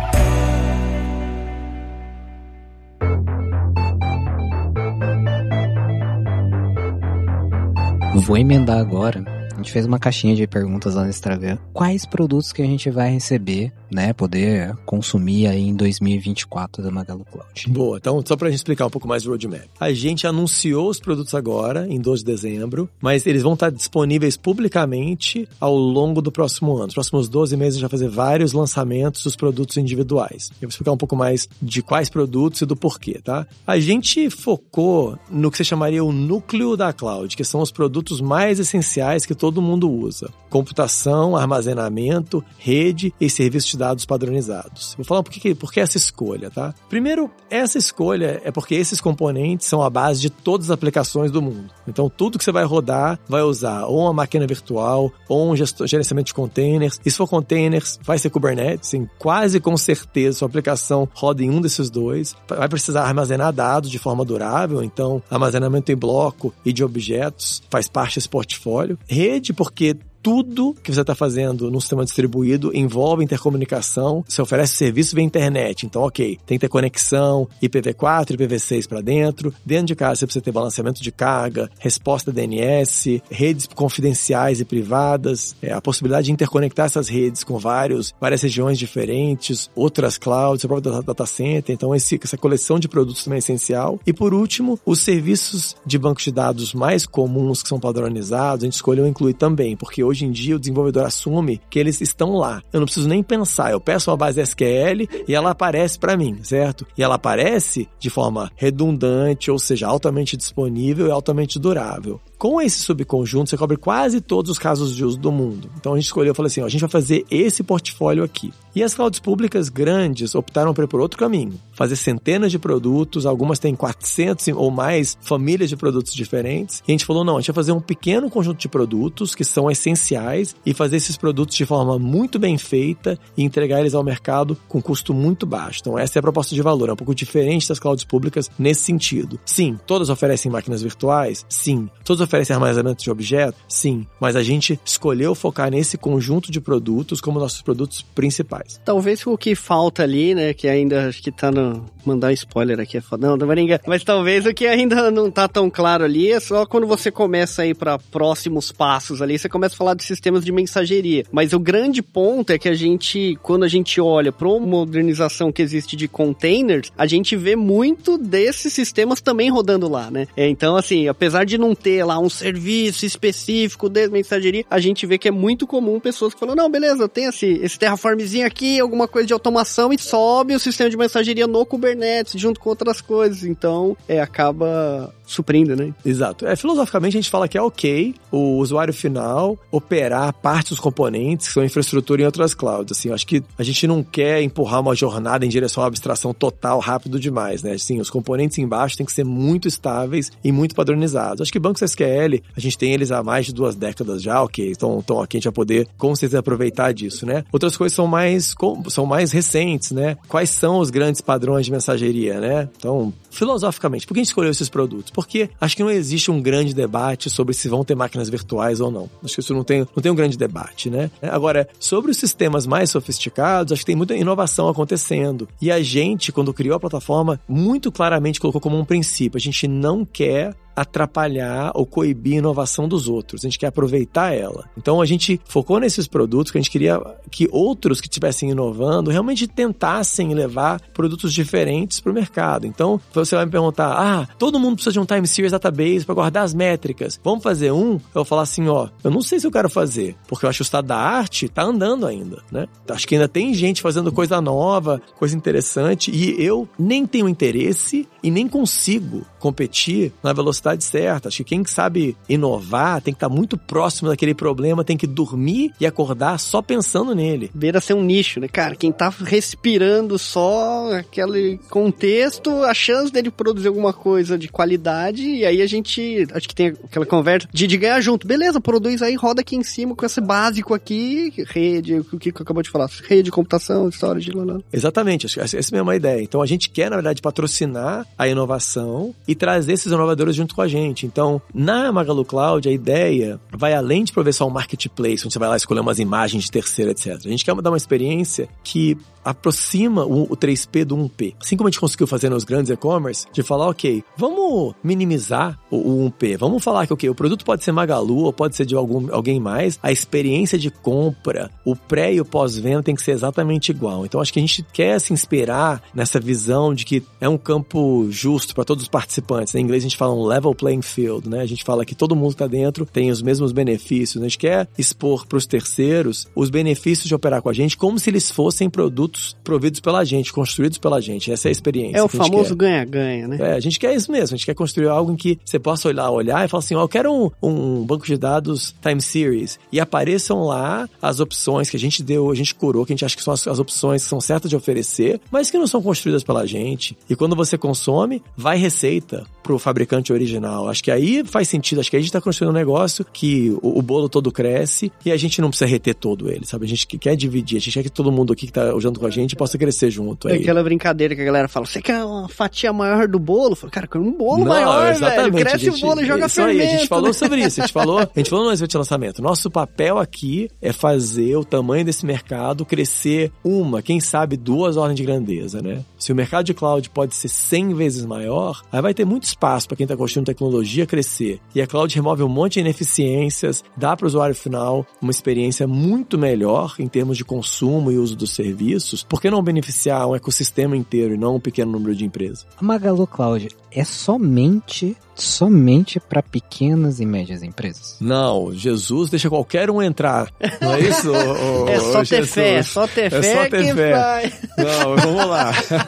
Vou 8.27 8.37
emendar 8.37 8.79
agora 8.79 9.38
gente 9.59 9.73
fez 9.73 9.87
uma 9.87 9.99
caixinha 9.99 10.35
de 10.35 10.47
perguntas 10.47 10.94
lá 10.94 11.05
no 11.05 11.11
Instagram. 11.11 11.59
Quais 11.73 12.07
produtos 12.07 12.53
que 12.53 12.62
a 12.62 12.66
gente 12.66 12.90
vai 12.90 13.11
receber, 13.11 13.73
né? 13.90 14.12
Poder 14.12 14.75
consumir 14.85 15.47
aí 15.47 15.68
em 15.68 15.75
2024 15.75 16.83
da 16.83 16.90
Magalu 16.90 17.25
Cloud. 17.25 17.68
Boa, 17.68 17.99
então 17.99 18.23
só 18.27 18.37
pra 18.37 18.49
gente 18.49 18.59
explicar 18.59 18.87
um 18.87 18.90
pouco 18.90 19.09
mais 19.09 19.23
do 19.23 19.31
roadmap. 19.31 19.66
A 19.81 19.92
gente 19.92 20.27
anunciou 20.27 20.88
os 20.88 21.01
produtos 21.01 21.35
agora, 21.35 21.87
em 21.88 22.01
12 22.01 22.25
de 22.25 22.31
dezembro, 22.31 22.88
mas 23.01 23.27
eles 23.27 23.42
vão 23.42 23.55
estar 23.55 23.71
disponíveis 23.71 24.37
publicamente 24.37 25.49
ao 25.61 25.75
longo 25.77 26.21
do 26.23 26.31
próximo 26.31 26.75
ano. 26.75 26.87
Nos 26.87 26.94
próximos 26.94 27.29
12 27.29 27.57
meses 27.57 27.75
a 27.75 27.77
gente 27.81 27.83
vai 27.83 27.90
fazer 27.90 28.09
vários 28.09 28.53
lançamentos 28.53 29.23
dos 29.23 29.37
produtos 29.37 29.77
individuais. 29.77 30.51
Eu 30.55 30.68
vou 30.68 30.71
explicar 30.71 30.92
um 30.92 30.97
pouco 30.97 31.16
mais 31.16 31.49
de 31.61 31.83
quais 31.83 32.09
produtos 32.09 32.61
e 32.61 32.66
do 32.66 32.77
porquê, 32.77 33.21
tá? 33.23 33.47
A 33.66 33.79
gente 33.79 34.31
focou 34.31 35.18
no 35.31 35.51
que 35.51 35.57
você 35.57 35.64
chamaria 35.64 36.05
o 36.05 36.12
núcleo 36.12 36.77
da 36.77 36.92
cloud, 36.92 37.37
que 37.37 37.44
são 37.44 37.61
os 37.61 37.71
produtos 37.71 38.21
mais 38.21 38.59
essenciais 38.59 39.27
que 39.27 39.35
todo 39.49 39.63
mundo 39.63 39.91
usa. 39.91 40.29
Computação, 40.51 41.35
armazenamento, 41.35 42.45
rede 42.59 43.15
e 43.19 43.31
serviços 43.31 43.71
de 43.71 43.79
dados 43.79 44.05
padronizados. 44.05 44.95
Vou 44.97 45.05
falar 45.05 45.23
por 45.23 45.33
que, 45.33 45.55
por 45.55 45.73
que 45.73 45.81
essa 45.81 45.97
escolha, 45.97 46.51
tá? 46.51 46.75
Primeiro, 46.89 47.31
essa 47.49 47.79
escolha 47.79 48.43
é 48.45 48.51
porque 48.51 48.75
esses 48.75 49.01
componentes 49.01 49.67
são 49.67 49.83
a 49.83 49.89
base 49.89 50.21
de 50.21 50.29
todas 50.29 50.67
as 50.67 50.71
aplicações 50.71 51.31
do 51.31 51.41
mundo. 51.41 51.71
Então, 51.87 52.11
tudo 52.11 52.37
que 52.37 52.45
você 52.45 52.53
vai 52.53 52.65
rodar 52.65 53.19
vai 53.27 53.41
usar 53.41 53.87
ou 53.87 54.01
uma 54.01 54.13
máquina 54.13 54.47
virtual 54.47 55.11
ou 55.27 55.51
um 55.51 55.57
gerenciamento 55.57 56.27
de 56.27 56.35
containers. 56.35 57.01
E 57.05 57.11
se 57.11 57.17
for 57.17 57.27
containers, 57.27 57.99
vai 58.03 58.19
ser 58.19 58.29
Kubernetes. 58.29 58.91
Sim, 58.91 59.09
quase 59.19 59.61
com 59.61 59.77
certeza 59.79 60.41
sua 60.41 60.49
aplicação 60.49 61.09
roda 61.15 61.43
em 61.43 61.49
um 61.49 61.63
desses 61.63 61.89
dois. 61.89 62.37
Vai 62.47 62.69
precisar 62.69 63.05
armazenar 63.05 63.51
dados 63.51 63.91
de 63.91 63.99
forma 63.99 64.27
durável, 64.27 64.83
então 64.83 65.23
armazenamento 65.31 65.91
em 65.91 65.97
bloco 65.97 66.53
e 66.67 66.73
de 66.73 66.85
objetos 66.85 67.63
faz 67.71 67.89
parte 67.89 68.17
desse 68.17 68.29
portfólio. 68.29 68.99
Rede, 69.07 69.38
porque 69.55 69.96
tudo 70.23 70.75
que 70.83 70.93
você 70.93 71.01
está 71.01 71.15
fazendo 71.15 71.71
no 71.71 71.81
sistema 71.81 72.05
distribuído 72.05 72.71
envolve 72.75 73.25
intercomunicação. 73.25 74.25
Você 74.27 74.43
oferece 74.43 74.77
serviço 74.77 75.15
via 75.15 75.25
internet. 75.25 75.87
Então, 75.87 76.03
ok, 76.03 76.39
tem 76.47 76.59
que 76.59 76.63
ter 76.63 76.69
conexão 76.69 77.49
IPv4, 77.63 78.37
IPv6 78.37 78.89
para 78.89 79.01
dentro. 79.01 79.53
Dentro 79.65 79.87
de 79.87 79.95
casa 79.95 80.17
você 80.17 80.27
precisa 80.27 80.45
ter 80.45 80.53
balanceamento 80.53 81.03
de 81.03 81.13
carga, 81.13 81.71
resposta 81.79 82.33
DNS, 82.33 83.23
redes 83.31 83.67
confidenciais 83.67 84.61
e 84.61 84.65
privadas, 84.65 85.55
é, 85.63 85.73
a 85.73 85.81
possibilidade 85.81 86.27
de 86.27 86.33
interconectar 86.33 86.87
essas 86.87 87.09
redes 87.09 87.45
com 87.45 87.59
vários, 87.59 88.15
várias 88.21 88.43
regiões 88.43 88.79
diferentes, 88.79 89.71
outras 89.75 90.19
clouds, 90.19 90.61
seu 90.61 90.69
próprio 90.69 91.03
data 91.03 91.27
center. 91.27 91.75
Então, 91.75 91.95
esse, 91.95 92.19
essa 92.23 92.37
coleção 92.37 92.79
de 92.79 92.89
produtos 92.89 93.25
também 93.25 93.37
é 93.37 93.39
essencial. 93.39 93.99
E 94.07 94.13
por 94.13 94.35
último, 94.35 94.79
os 94.85 95.01
serviços 95.01 95.77
de 95.87 95.99
banco 95.99 96.21
de 96.21 96.33
dados 96.33 96.75
mais 96.75 97.07
comuns 97.07 97.63
que 97.63 97.69
são 97.69 97.81
padronizados, 97.81 98.65
a 98.65 98.67
gente 98.67 98.75
escolheu 98.75 99.07
incluir 99.07 99.35
também, 99.35 99.77
porque 99.77 100.03
hoje 100.09 100.25
em 100.25 100.31
dia 100.31 100.57
o 100.57 100.59
desenvolvedor 100.59 101.05
assume 101.05 101.61
que 101.71 101.79
eles 101.79 102.01
estão 102.01 102.33
lá. 102.35 102.62
Eu 102.73 102.81
não 102.81 102.87
preciso 102.87 103.09
nem 103.09 103.23
pensar, 103.23 103.73
eu 103.73 103.81
peço 103.81 104.11
uma 104.11 104.16
base 104.16 104.40
SQL 104.40 105.07
e 105.27 105.35
ela 105.35 105.51
aparece 105.51 105.99
para 105.99 106.16
mim, 106.16 106.38
certo? 106.42 106.87
E 106.97 107.03
ela 107.03 107.16
aparece 107.16 107.88
de 107.99 108.11
forma 108.11 108.51
redundante, 108.57 109.51
ou 109.51 109.59
seja, 109.59 109.87
altamente 109.87 110.37
disponível 110.37 111.07
e 111.07 111.11
altamente 111.11 111.59
durável. 111.59 112.21
Com 112.38 112.61
esse 112.61 112.79
subconjunto, 112.79 113.51
você 113.51 113.57
cobre 113.57 113.77
quase 113.77 114.20
todos 114.20 114.48
os 114.48 114.61
casos 114.61 114.94
de 114.94 115.05
uso 115.05 115.18
do 115.18 115.33
mundo. 115.33 115.68
Então 115.77 115.94
a 115.94 115.96
gente 115.96 116.05
escolheu, 116.05 116.33
falou 116.33 116.46
assim, 116.46 116.61
ó, 116.61 116.66
a 116.66 116.68
gente 116.68 116.81
vai 116.81 116.88
fazer 116.88 117.27
esse 117.29 117.64
portfólio 117.64 118.22
aqui. 118.22 118.53
E 118.77 118.83
as 118.83 118.94
clouds 118.94 119.18
públicas 119.18 119.68
grandes 119.68 120.37
optaram 120.37 120.72
por 120.72 121.01
outro 121.01 121.18
caminho. 121.18 121.59
Fazer 121.72 121.96
centenas 121.96 122.53
de 122.53 122.59
produtos, 122.61 123.27
algumas 123.27 123.59
têm 123.59 123.74
400 123.74 124.48
ou 124.55 124.70
mais 124.70 125.18
famílias 125.20 125.68
de 125.68 125.77
produtos 125.77 126.14
diferentes. 126.14 126.79
E 126.87 126.92
a 126.92 126.94
gente 126.94 127.05
falou, 127.05 127.24
não, 127.24 127.38
a 127.38 127.40
gente 127.40 127.48
vai 127.48 127.57
fazer 127.57 127.72
um 127.72 127.81
pequeno 127.81 128.31
conjunto 128.31 128.61
de 128.61 128.68
produtos 128.68 129.35
que 129.35 129.44
são 129.44 129.68
essenciais 129.68 130.55
e 130.64 130.72
fazer 130.72 130.96
esses 130.96 131.16
produtos 131.16 131.57
de 131.57 131.66
forma 131.66 131.98
muito 131.98 132.38
bem 132.38 132.57
feita 132.57 133.18
e 133.37 133.42
entregar 133.42 133.81
eles 133.81 133.94
ao 133.94 134.05
mercado 134.05 134.57
com 134.68 134.81
custo 134.81 135.12
muito 135.12 135.44
baixo. 135.44 135.81
Então 135.81 135.98
essa 135.98 136.16
é 136.16 136.20
a 136.20 136.22
proposta 136.22 136.55
de 136.55 136.62
valor, 136.62 136.88
é 136.88 136.92
um 136.92 136.96
pouco 136.96 137.16
diferente 137.16 137.68
das 137.68 137.81
clouds 137.81 138.05
públicas 138.05 138.48
nesse 138.57 138.83
sentido. 138.83 139.40
Sim, 139.44 139.77
todas 139.88 140.09
oferecem 140.09 140.53
máquinas 140.53 140.83
virtuais? 140.83 141.44
Sim. 141.48 141.90
Todas 142.05 142.28
oferecem 142.29 142.55
armazenamento 142.55 143.03
de 143.03 143.11
objetos? 143.11 143.61
Sim. 143.69 144.07
Mas 144.21 144.37
a 144.37 144.43
gente 144.43 144.79
escolheu 144.85 145.35
focar 145.35 145.71
nesse 145.71 145.99
conjunto 145.99 146.53
de 146.53 146.61
produtos 146.61 147.21
como 147.21 147.41
nossos 147.41 147.62
produtos 147.62 148.03
principais. 148.03 148.81
Talvez 148.85 149.27
o 149.27 149.37
que 149.37 149.55
falta 149.55 150.03
ali, 150.03 150.35
né, 150.35 150.55
que 150.55 150.69
ainda 150.69 151.09
acho 151.09 151.23
que 151.23 151.33
tá 151.33 151.51
no 151.51 151.85
mandar 152.09 152.33
spoiler 152.33 152.81
aqui 152.81 152.97
é 152.97 153.01
foda. 153.01 153.27
Não, 153.27 153.37
ninguém. 153.37 153.79
Mas 153.87 154.03
talvez 154.03 154.47
o 154.47 154.55
que 154.55 154.67
ainda 154.67 155.11
não 155.11 155.31
tá 155.31 155.47
tão 155.47 155.69
claro 155.69 156.05
ali 156.05 156.33
é 156.33 156.41
só 156.41 156.64
quando 156.64 156.87
você 156.87 157.11
começa 157.11 157.62
a 157.62 157.67
ir 157.67 157.75
para 157.75 157.99
próximos 157.99 158.73
passos 158.73 159.21
ali, 159.21 159.38
você 159.38 159.49
começa 159.49 159.75
a 159.75 159.79
falar 159.79 159.95
de 159.95 160.05
sistemas 160.05 160.45
de 160.45 160.51
mensageria. 160.51 161.25
Mas 161.31 161.53
o 161.53 161.59
grande 161.59 162.03
ponto 162.03 162.51
é 162.51 162.59
que 162.59 162.69
a 162.69 162.75
gente, 162.75 163.38
quando 163.43 163.64
a 163.64 163.69
gente 163.69 164.01
olha 164.01 164.33
para 164.33 164.49
uma 164.49 164.67
modernização 164.67 165.53
que 165.53 165.61
existe 165.61 165.97
de 165.97 166.09
containers, 166.09 166.91
a 166.97 167.07
gente 167.07 167.37
vê 167.37 167.55
muito 167.55 168.17
desses 168.17 168.73
sistemas 168.73 169.21
também 169.21 169.51
rodando 169.51 169.88
lá, 169.88 170.11
né? 170.11 170.27
É, 170.37 170.49
então, 170.49 170.77
assim, 170.77 171.09
apesar 171.09 171.45
de 171.45 171.59
não 171.59 171.75
ter 171.75 172.05
lá 172.05 172.18
um 172.19 172.29
serviço 172.29 173.07
específico 173.07 173.89
de 173.89 174.09
mensageria, 174.09 174.65
a 174.71 174.79
gente 174.79 175.07
vê 175.07 175.19
que 175.19 175.29
é 175.29 175.33
muito 175.33 175.67
comum 175.67 175.99
pessoas 175.99 176.35
que 176.35 176.41
falam, 176.41 176.55
não, 176.55 176.71
beleza, 176.71 177.09
tenho 177.09 177.31
esse, 177.31 177.47
esse 177.63 177.79
Terraformzinho 177.79 178.47
aqui, 178.47 178.59
aqui 178.59 178.81
alguma 178.81 179.07
coisa 179.07 179.27
de 179.27 179.33
automação 179.33 179.93
e 179.93 179.99
sobe 179.99 180.55
o 180.55 180.61
sistema 180.61 180.91
de 180.91 180.97
mensageria 180.97 181.47
no 181.47 181.65
Kubernetes 181.65 182.39
junto 182.39 182.59
com 182.61 182.69
outras 182.69 183.01
coisas. 183.01 183.45
Então, 183.45 183.97
é, 184.09 184.21
acaba 184.21 185.15
suprindo, 185.29 185.77
né? 185.77 185.95
Exato. 186.05 186.47
É, 186.47 186.57
filosoficamente 186.57 187.17
a 187.17 187.21
gente 187.21 187.31
fala 187.31 187.47
que 187.47 187.57
é 187.57 187.62
ok 187.62 188.14
o 188.33 188.57
usuário 188.57 188.93
final 188.93 189.59
operar 189.71 190.33
parte 190.33 190.71
dos 190.71 190.81
componentes 190.81 191.49
que 191.49 191.53
são 191.53 191.64
infraestrutura 191.64 192.23
em 192.23 192.25
outras 192.25 192.55
clouds. 192.55 192.99
Assim, 192.99 193.11
acho 193.12 193.27
que 193.27 193.43
a 193.59 193.62
gente 193.62 193.87
não 193.87 194.03
quer 194.03 194.43
empurrar 194.43 194.81
uma 194.81 194.95
jornada 194.95 195.45
em 195.45 195.49
direção 195.49 195.83
à 195.83 195.87
abstração 195.87 196.33
total 196.33 196.79
rápido 196.81 197.21
demais, 197.21 197.62
né? 197.62 197.73
Assim, 197.73 198.01
os 198.01 198.11
componentes 198.11 198.59
embaixo 198.59 198.97
têm 198.97 199.07
que 199.07 199.12
ser 199.12 199.25
muito 199.25 199.69
estáveis 199.69 200.33
e 200.43 200.51
muito 200.51 200.75
padronizados. 200.75 201.43
Acho 201.43 201.53
que 201.53 201.59
bancos 201.59 201.83
SQL, 201.83 202.43
a 202.57 202.61
gente 202.61 202.79
tem 202.79 202.93
eles 202.93 203.12
há 203.12 203.23
mais 203.23 203.47
de 203.47 203.53
duas 203.53 203.77
décadas 203.77 204.23
já, 204.23 204.43
ok. 204.43 204.71
Então, 204.71 205.01
então 205.05 205.21
aqui 205.21 205.37
a 205.37 205.38
gente 205.38 205.45
vai 205.45 205.53
poder 205.53 205.88
com 205.99 206.14
certeza 206.17 206.38
aproveitar 206.41 206.93
disso, 206.93 207.27
né? 207.27 207.45
Outras 207.53 207.77
coisas 207.77 207.95
são 207.95 208.07
mais, 208.07 208.55
são 208.88 209.05
mais 209.05 209.31
recentes, 209.31 209.93
né? 209.93 210.17
Quais 210.27 210.51
são 210.51 210.79
os 210.79 210.88
grandes 210.91 211.21
padrões 211.21 211.67
de 211.67 211.73
mensageria, 211.73 212.41
né? 212.41 212.69
Então, 212.77 213.12
filosoficamente, 213.31 214.07
por 214.07 214.14
que 214.14 214.21
a 214.21 214.23
gente 214.23 214.29
escolheu 214.29 214.51
esses 214.51 214.69
produtos? 214.69 215.11
Porque 215.11 215.51
acho 215.61 215.77
que 215.77 215.83
não 215.83 215.91
existe 215.91 216.31
um 216.31 216.41
grande 216.41 216.75
debate 216.75 217.31
sobre 217.31 217.55
se 217.55 217.69
vão 217.69 217.85
ter 217.85 217.95
máquinas 217.95 218.29
virtuais 218.29 218.81
ou 218.81 218.91
não. 218.91 219.09
Acho 219.23 219.35
que 219.35 219.41
isso 219.41 219.55
não 219.55 219.64
tem, 219.64 219.81
não 219.81 220.03
tem 220.03 220.11
um 220.11 220.14
grande 220.14 220.37
debate, 220.37 220.91
né? 220.91 221.11
Agora, 221.23 221.69
sobre 221.79 222.11
os 222.11 222.17
sistemas 222.17 222.67
mais 222.67 222.91
sofisticados, 222.91 223.73
acho 223.73 223.83
que 223.83 223.87
tem 223.87 223.97
muita 223.97 224.14
inovação 224.14 224.69
acontecendo. 224.69 225.49
E 225.61 225.71
a 225.71 225.83
gente, 225.83 226.33
quando 226.33 226.55
criou 226.55 226.77
a 226.77 226.81
plataforma, 226.81 227.41
muito 227.49 227.91
claramente 227.93 228.41
colocou 228.41 228.61
como 228.61 228.79
um 228.79 228.85
princípio: 228.85 229.37
a 229.37 229.41
gente 229.41 229.67
não 229.69 230.05
quer 230.05 230.55
atrapalhar 230.81 231.73
ou 231.75 231.87
coibir 231.87 232.35
a 232.35 232.38
inovação 232.38 232.88
dos 232.88 233.09
outros. 233.09 233.45
A 233.45 233.49
gente 233.49 233.59
quer 233.59 233.67
aproveitar 233.69 234.35
ela. 234.35 234.64
Então 234.77 235.01
a 235.01 235.07
gente 235.07 235.41
focou 235.45 235.81
nesses 235.81 236.07
produtos 236.07 236.51
que 236.51 236.59
a 236.59 236.61
gente 236.61 236.71
queria 236.71 237.01
que 237.31 237.49
outros 237.51 238.01
que 238.01 238.07
estivessem 238.07 238.51
inovando 238.51 239.11
realmente 239.11 239.47
tentassem 239.47 240.35
levar 240.35 240.81
produtos 240.93 241.33
diferentes 241.33 242.01
para 242.01 242.12
o 242.12 242.14
mercado. 242.14 242.67
Então 242.67 243.01
você 243.12 243.35
vai 243.35 243.45
me 243.45 243.51
perguntar: 243.51 243.93
ah, 243.93 244.29
todo 244.38 244.59
mundo 244.59 244.77
precisa 244.77 244.93
de 244.93 245.01
um 245.01 245.05
time 245.05 245.27
series 245.27 245.53
database 245.53 246.05
para 246.05 246.14
guardar 246.14 246.45
as 246.45 246.55
métricas. 246.55 247.19
Vamos 247.23 247.43
fazer 247.43 247.73
um? 247.73 247.93
Eu 247.95 248.01
vou 248.14 248.25
falar 248.25 248.43
assim: 248.43 248.69
ó, 248.69 248.88
eu 249.03 249.11
não 249.11 249.23
sei 249.23 249.41
se 249.41 249.47
eu 249.47 249.51
quero 249.51 249.69
fazer, 249.69 250.17
porque 250.27 250.45
eu 250.45 250.51
acho 250.51 250.59
que 250.59 250.62
o 250.62 250.64
estado 250.64 250.88
da 250.88 250.97
arte 250.97 251.47
está 251.47 251.62
andando 251.62 252.07
ainda, 252.07 252.43
né? 252.51 252.67
Acho 252.88 253.07
que 253.07 253.14
ainda 253.14 253.29
tem 253.29 253.53
gente 253.55 253.83
fazendo 253.83 254.12
coisa 254.12 254.41
nova, 254.41 255.01
coisa 255.17 255.37
interessante 255.37 256.11
e 256.11 256.43
eu 256.43 256.69
nem 256.79 257.07
tenho 257.07 257.29
interesse 257.29 258.09
e 258.23 258.31
nem 258.31 258.49
consigo 258.49 259.25
competir 259.38 260.12
na 260.23 260.33
velocidade 260.33 260.68
certa. 260.77 261.29
Acho 261.29 261.39
que 261.39 261.45
quem 261.45 261.65
sabe 261.65 262.17
inovar 262.29 263.01
tem 263.01 263.13
que 263.13 263.17
estar 263.17 263.29
muito 263.29 263.57
próximo 263.57 264.09
daquele 264.09 264.35
problema, 264.35 264.85
tem 264.85 264.97
que 264.97 265.07
dormir 265.07 265.73
e 265.81 265.87
acordar 265.87 266.39
só 266.39 266.61
pensando 266.63 267.15
nele. 267.15 267.51
Beira 267.55 267.81
ser 267.81 267.95
um 267.95 268.03
nicho, 268.03 268.41
né, 268.41 268.49
cara? 268.49 268.77
Quem 268.77 268.93
tá 268.93 269.09
respirando 269.09 270.19
só 270.19 270.93
aquele 270.93 271.59
contexto, 271.71 272.51
a 272.65 272.75
chance 272.75 273.13
dele 273.13 273.31
produzir 273.31 273.69
alguma 273.69 273.93
coisa 273.93 274.39
de 274.39 274.49
qualidade, 274.49 275.23
e 275.23 275.45
aí 275.45 275.63
a 275.63 275.67
gente, 275.67 276.27
acho 276.33 276.49
que 276.49 276.55
tem 276.55 276.69
aquela 276.69 277.07
conversa 277.07 277.49
de, 277.53 277.67
de 277.67 277.77
ganhar 277.77 278.01
junto. 278.01 278.27
Beleza, 278.27 278.61
produz 278.61 279.03
aí, 279.03 279.15
roda 279.15 279.41
aqui 279.41 279.57
em 279.57 279.63
cima 279.63 279.95
com 279.95 280.05
esse 280.05 280.21
básico 280.21 280.75
aqui, 280.75 281.33
rede, 281.47 281.99
o 282.13 282.19
que 282.19 282.31
acabou 282.31 282.63
de 282.63 282.71
falar, 282.71 282.89
rede, 283.09 283.31
computação, 283.31 283.89
história 283.89 284.21
de 284.21 284.31
lá. 284.33 284.59
Exatamente, 284.73 285.27
essa 285.27 285.57
é 285.57 285.61
a 285.61 285.77
mesma 285.77 285.97
ideia. 285.97 286.23
Então 286.23 286.43
a 286.43 286.47
gente 286.47 286.71
quer, 286.71 286.91
na 286.91 286.97
verdade, 286.97 287.23
patrocinar 287.23 288.07
a 288.17 288.29
inovação 288.29 289.15
e 289.27 289.35
trazer 289.35 289.73
esses 289.73 289.93
inovadores 289.93 290.35
junto 290.35 290.55
com 290.59 290.62
a 290.62 290.68
gente. 290.68 291.07
Então, 291.07 291.40
na 291.55 291.92
Magalu 291.92 292.25
Cloud, 292.25 292.68
a 292.68 292.73
ideia 292.73 293.40
vai 293.57 293.75
além 293.75 294.03
de 294.03 294.12
prover 294.12 294.35
só 294.35 294.44
um 294.44 294.51
marketplace, 294.51 295.25
onde 295.25 295.33
você 295.33 295.38
vai 295.38 295.49
lá 295.49 295.57
escolher 295.57 295.81
umas 295.81 296.01
imagens 296.01 296.44
de 296.44 296.51
terceira, 296.51 296.90
etc. 296.90 297.14
A 297.14 297.29
gente 297.29 297.44
quer 297.44 297.55
dar 297.55 297.71
uma 297.71 297.77
experiência 297.77 298.49
que 298.64 298.99
aproxima 299.31 300.05
o, 300.05 300.23
o 300.25 300.37
3P 300.37 300.85
do 300.85 300.97
1P. 300.97 301.35
Assim 301.41 301.57
como 301.57 301.69
a 301.69 301.71
gente 301.71 301.81
conseguiu 301.81 302.07
fazer 302.07 302.29
nos 302.29 302.45
grandes 302.45 302.71
e-commerce, 302.71 303.27
de 303.33 303.43
falar, 303.43 303.69
ok, 303.69 304.03
vamos 304.17 304.75
minimizar 304.83 305.59
o, 305.71 305.77
o 305.77 306.11
1P, 306.11 306.38
vamos 306.38 306.62
falar 306.62 306.87
que, 306.87 307.09
o 307.09 307.14
produto 307.14 307.45
pode 307.45 307.64
ser 307.64 307.73
Magalu 307.73 308.25
ou 308.25 308.33
pode 308.33 308.57
ser 308.57 308.67
de 308.67 308.75
algum, 308.75 309.12
alguém 309.12 309.41
mais, 309.41 309.79
a 309.83 309.93
experiência 309.93 310.59
de 310.59 310.71
compra, 310.71 311.51
o 311.64 311.77
pré 311.77 312.14
e 312.14 312.21
o 312.21 312.25
pós-venda 312.25 312.83
tem 312.83 312.95
que 312.95 313.03
ser 313.03 313.12
exatamente 313.12 313.71
igual. 313.71 314.05
Então 314.05 314.21
acho 314.21 314.33
que 314.33 314.38
a 314.38 314.43
gente 314.43 314.64
quer 314.73 315.01
se 315.01 315.12
inspirar 315.12 315.83
nessa 315.95 316.19
visão 316.19 316.75
de 316.75 316.85
que 316.85 317.03
é 317.21 317.29
um 317.29 317.38
campo 317.38 318.07
justo 318.11 318.55
para 318.55 318.64
todos 318.64 318.85
os 318.85 318.88
participantes. 318.88 319.55
Em 319.55 319.61
inglês 319.61 319.83
a 319.83 319.88
gente 319.88 319.97
fala 319.97 320.14
um 320.14 320.25
level 320.25 320.55
playing 320.55 320.83
field, 320.83 321.29
né? 321.29 321.41
A 321.41 321.47
gente 321.47 321.64
fala 321.64 321.85
que 321.85 321.95
todo 321.95 322.17
mundo 322.17 322.33
está 322.33 322.47
dentro 322.47 322.87
tem 322.87 323.11
os 323.11 323.23
mesmos 323.23 323.53
benefícios. 323.53 324.23
A 324.23 324.27
gente 324.27 324.38
quer 324.38 324.69
expor 324.77 325.27
para 325.27 325.38
os 325.38 325.47
terceiros 325.47 326.27
os 326.35 326.51
benefícios 326.51 327.09
de 327.09 327.14
operar 327.14 327.43
com 327.43 327.49
a 327.49 327.53
gente 327.53 327.77
como 327.77 327.99
se 327.99 328.11
eles 328.11 328.31
fossem 328.31 328.69
produtos 328.71 329.18
providos 329.45 329.81
pela 329.81 330.05
gente, 330.05 330.33
construídos 330.33 330.79
pela 330.79 331.01
gente. 331.01 331.31
Essa 331.33 331.49
é 331.49 331.51
a 331.51 331.53
experiência. 331.53 331.99
É 331.99 332.03
o 332.03 332.09
famoso 332.09 332.55
ganha-ganha, 332.55 333.29
né? 333.29 333.39
É, 333.41 333.53
a 333.53 333.61
gente 333.61 333.79
quer 333.79 333.95
isso 333.95 334.11
mesmo. 334.11 334.35
A 334.35 334.37
gente 334.37 334.47
quer 334.47 334.55
construir 334.55 334.89
algo 334.89 335.13
em 335.13 335.17
que 335.17 335.39
você 335.45 335.59
possa 335.59 335.89
olhar, 335.89 336.11
olhar 336.11 336.45
e 336.45 336.49
falar 336.49 336.61
assim, 336.61 336.75
ó, 336.75 336.81
oh, 336.81 336.85
eu 336.85 336.89
quero 336.89 337.13
um, 337.13 337.31
um 337.43 337.85
banco 337.85 338.07
de 338.07 338.17
dados 338.17 338.75
time 338.83 339.01
series 339.01 339.59
e 339.73 339.81
apareçam 339.81 340.45
lá 340.45 340.89
as 341.01 341.21
opções 341.21 341.71
que 341.71 341.77
a 341.77 341.81
gente 341.81 342.03
deu, 342.03 342.31
a 342.31 342.35
gente 342.35 342.55
curou, 342.55 342.85
que 342.85 342.93
a 342.93 342.95
gente 342.95 343.05
acha 343.05 343.17
que 343.17 343.23
são 343.23 343.35
as, 343.35 343.47
as 343.47 343.59
opções 343.59 344.03
que 344.03 344.09
são 344.09 344.21
certas 344.21 344.51
de 344.51 344.57
oferecer, 344.57 345.21
mas 345.31 345.51
que 345.51 345.59
não 345.59 345.67
são 345.67 345.83
construídas 345.83 346.23
pela 346.23 346.47
gente. 346.47 346.97
E 347.09 347.17
quando 347.17 347.37
você 347.37 347.57
consome, 347.57 348.23
vai 348.37 348.59
receita 348.59 349.27
pro 349.49 349.59
fabricante 349.59 350.13
original. 350.13 350.69
Acho 350.69 350.85
que 350.85 350.91
aí 350.91 351.25
faz 351.25 351.49
sentido. 351.49 351.81
Acho 351.81 351.91
que 351.91 351.97
a 351.97 352.01
gente 352.01 352.09
está 352.09 352.21
construindo 352.21 352.51
um 352.51 352.55
negócio 352.55 353.05
que 353.13 353.51
o, 353.63 353.79
o, 353.79 353.83
bolo 353.83 354.07
todo 354.07 354.31
cresce 354.31 354.93
e 355.05 355.11
a 355.11 355.17
gente 355.17 355.41
não 355.41 355.49
precisa 355.49 355.69
reter 355.69 355.95
todo 355.95 356.31
ele, 356.31 356.45
sabe? 356.45 356.66
A 356.66 356.69
gente 356.69 356.87
quer 356.87 357.16
dividir. 357.16 357.57
A 357.57 357.61
gente 357.61 357.73
quer 357.73 357.83
que 357.83 357.91
todo 357.91 358.12
mundo 358.12 358.31
aqui 358.31 358.47
que 358.47 358.53
tá 358.53 358.75
junto 358.99 359.01
com 359.01 359.07
a 359.07 359.11
gente 359.11 359.36
possa 359.36 359.57
crescer 359.57 359.90
junto. 359.90 360.28
É 360.28 360.32
aí. 360.32 360.40
aquela 360.40 360.62
brincadeira 360.62 361.14
que 361.14 361.22
a 361.22 361.24
galera 361.24 361.49
fala, 361.49 361.64
você 361.64 361.80
quer 361.80 362.05
uma 362.05 362.28
fatia 362.28 362.72
maior 362.72 363.07
do 363.07 363.18
bolo? 363.18 363.55
Falo, 363.55 363.70
cara, 363.70 363.86
quer 363.86 363.99
um 363.99 364.12
bolo 364.12 364.40
não, 364.40 364.46
maior, 364.46 364.90
exatamente, 364.90 365.30
velho. 365.32 365.46
Cresce 365.46 365.64
gente, 365.66 365.84
o 365.84 365.86
bolo 365.86 366.01
e 366.03 366.07
joga 366.07 366.26
isso 366.26 366.34
fermento. 366.34 366.61
Aí, 366.61 366.66
a 366.66 366.78
gente 366.78 366.88
falou 366.88 367.14
sobre 367.14 367.40
isso. 367.40 367.61
A 367.61 367.64
gente 367.64 367.72
falou, 367.72 367.99
a 368.14 368.18
gente 368.18 368.30
falou 368.30 368.44
no 368.46 368.53
evento 368.53 368.70
de 368.70 368.76
lançamento. 368.76 369.22
Nosso 369.22 369.51
papel 369.51 369.99
aqui 369.99 370.51
é 370.61 370.72
fazer 370.72 371.36
o 371.36 371.44
tamanho 371.44 371.84
desse 371.84 372.05
mercado 372.05 372.66
crescer 372.66 373.30
uma, 373.44 373.80
quem 373.80 374.01
sabe 374.01 374.36
duas 374.36 374.76
ordens 374.76 374.96
de 374.96 375.05
grandeza, 375.05 375.62
né? 375.62 375.84
Se 375.99 376.12
o 376.12 376.14
mercado 376.14 376.46
de 376.46 376.55
cloud 376.55 376.88
pode 376.90 377.14
ser 377.14 377.28
100 377.28 377.74
vezes 377.74 378.05
maior, 378.05 378.62
aí 378.70 378.80
vai 378.80 378.94
ter 378.94 379.05
muito 379.05 379.24
espaço 379.24 379.66
para 379.66 379.76
quem 379.76 379.84
está 379.84 379.96
construindo 379.96 380.26
tecnologia 380.26 380.86
crescer. 380.86 381.40
E 381.55 381.61
a 381.61 381.66
cloud 381.66 381.94
remove 381.94 382.22
um 382.22 382.28
monte 382.28 382.55
de 382.55 382.61
ineficiências, 382.61 383.64
dá 383.76 383.96
para 383.96 384.05
o 384.05 384.09
usuário 384.09 384.34
final 384.34 384.86
uma 385.03 385.11
experiência 385.11 385.66
muito 385.66 386.16
melhor 386.16 386.74
em 386.78 386.86
termos 386.86 387.16
de 387.16 387.24
consumo 387.24 387.90
e 387.90 387.99
uso 387.99 388.16
dos 388.16 388.30
serviços. 388.30 389.03
Por 389.03 389.20
que 389.20 389.30
não 389.30 389.42
beneficiar 389.42 390.07
um 390.07 390.14
ecossistema 390.14 390.76
inteiro 390.76 391.14
e 391.14 391.18
não 391.18 391.36
um 391.36 391.40
pequeno 391.40 391.72
número 391.72 391.94
de 391.94 392.05
empresas? 392.05 392.46
A 392.57 392.64
Magalu 392.64 393.07
Cloud 393.07 393.49
é 393.70 393.84
somente 393.84 394.96
somente 395.14 395.99
para 395.99 396.22
pequenas 396.22 397.01
e 397.01 397.07
médias 397.07 397.42
empresas? 397.42 397.96
Não, 398.01 398.55
Jesus 398.55 399.11
deixa 399.11 399.28
qualquer 399.28 399.70
um 399.70 399.82
entrar. 399.82 400.32
Não 400.61 400.74
é 400.74 400.80
isso? 400.80 401.11
o, 401.11 401.68
é 401.68 401.80
só 401.80 401.99
ter 402.01 402.05
Jesus. 402.05 402.30
fé, 402.30 402.55
é 402.55 402.62
só 402.62 402.86
ter 402.86 403.05
é 403.05 403.11
fé 403.11 403.34
só 403.34 403.51
ter 403.51 403.74
fé. 403.74 403.92
Vai. 403.92 404.32
Não, 404.59 404.96
vamos 404.96 405.26
lá. 405.26 405.53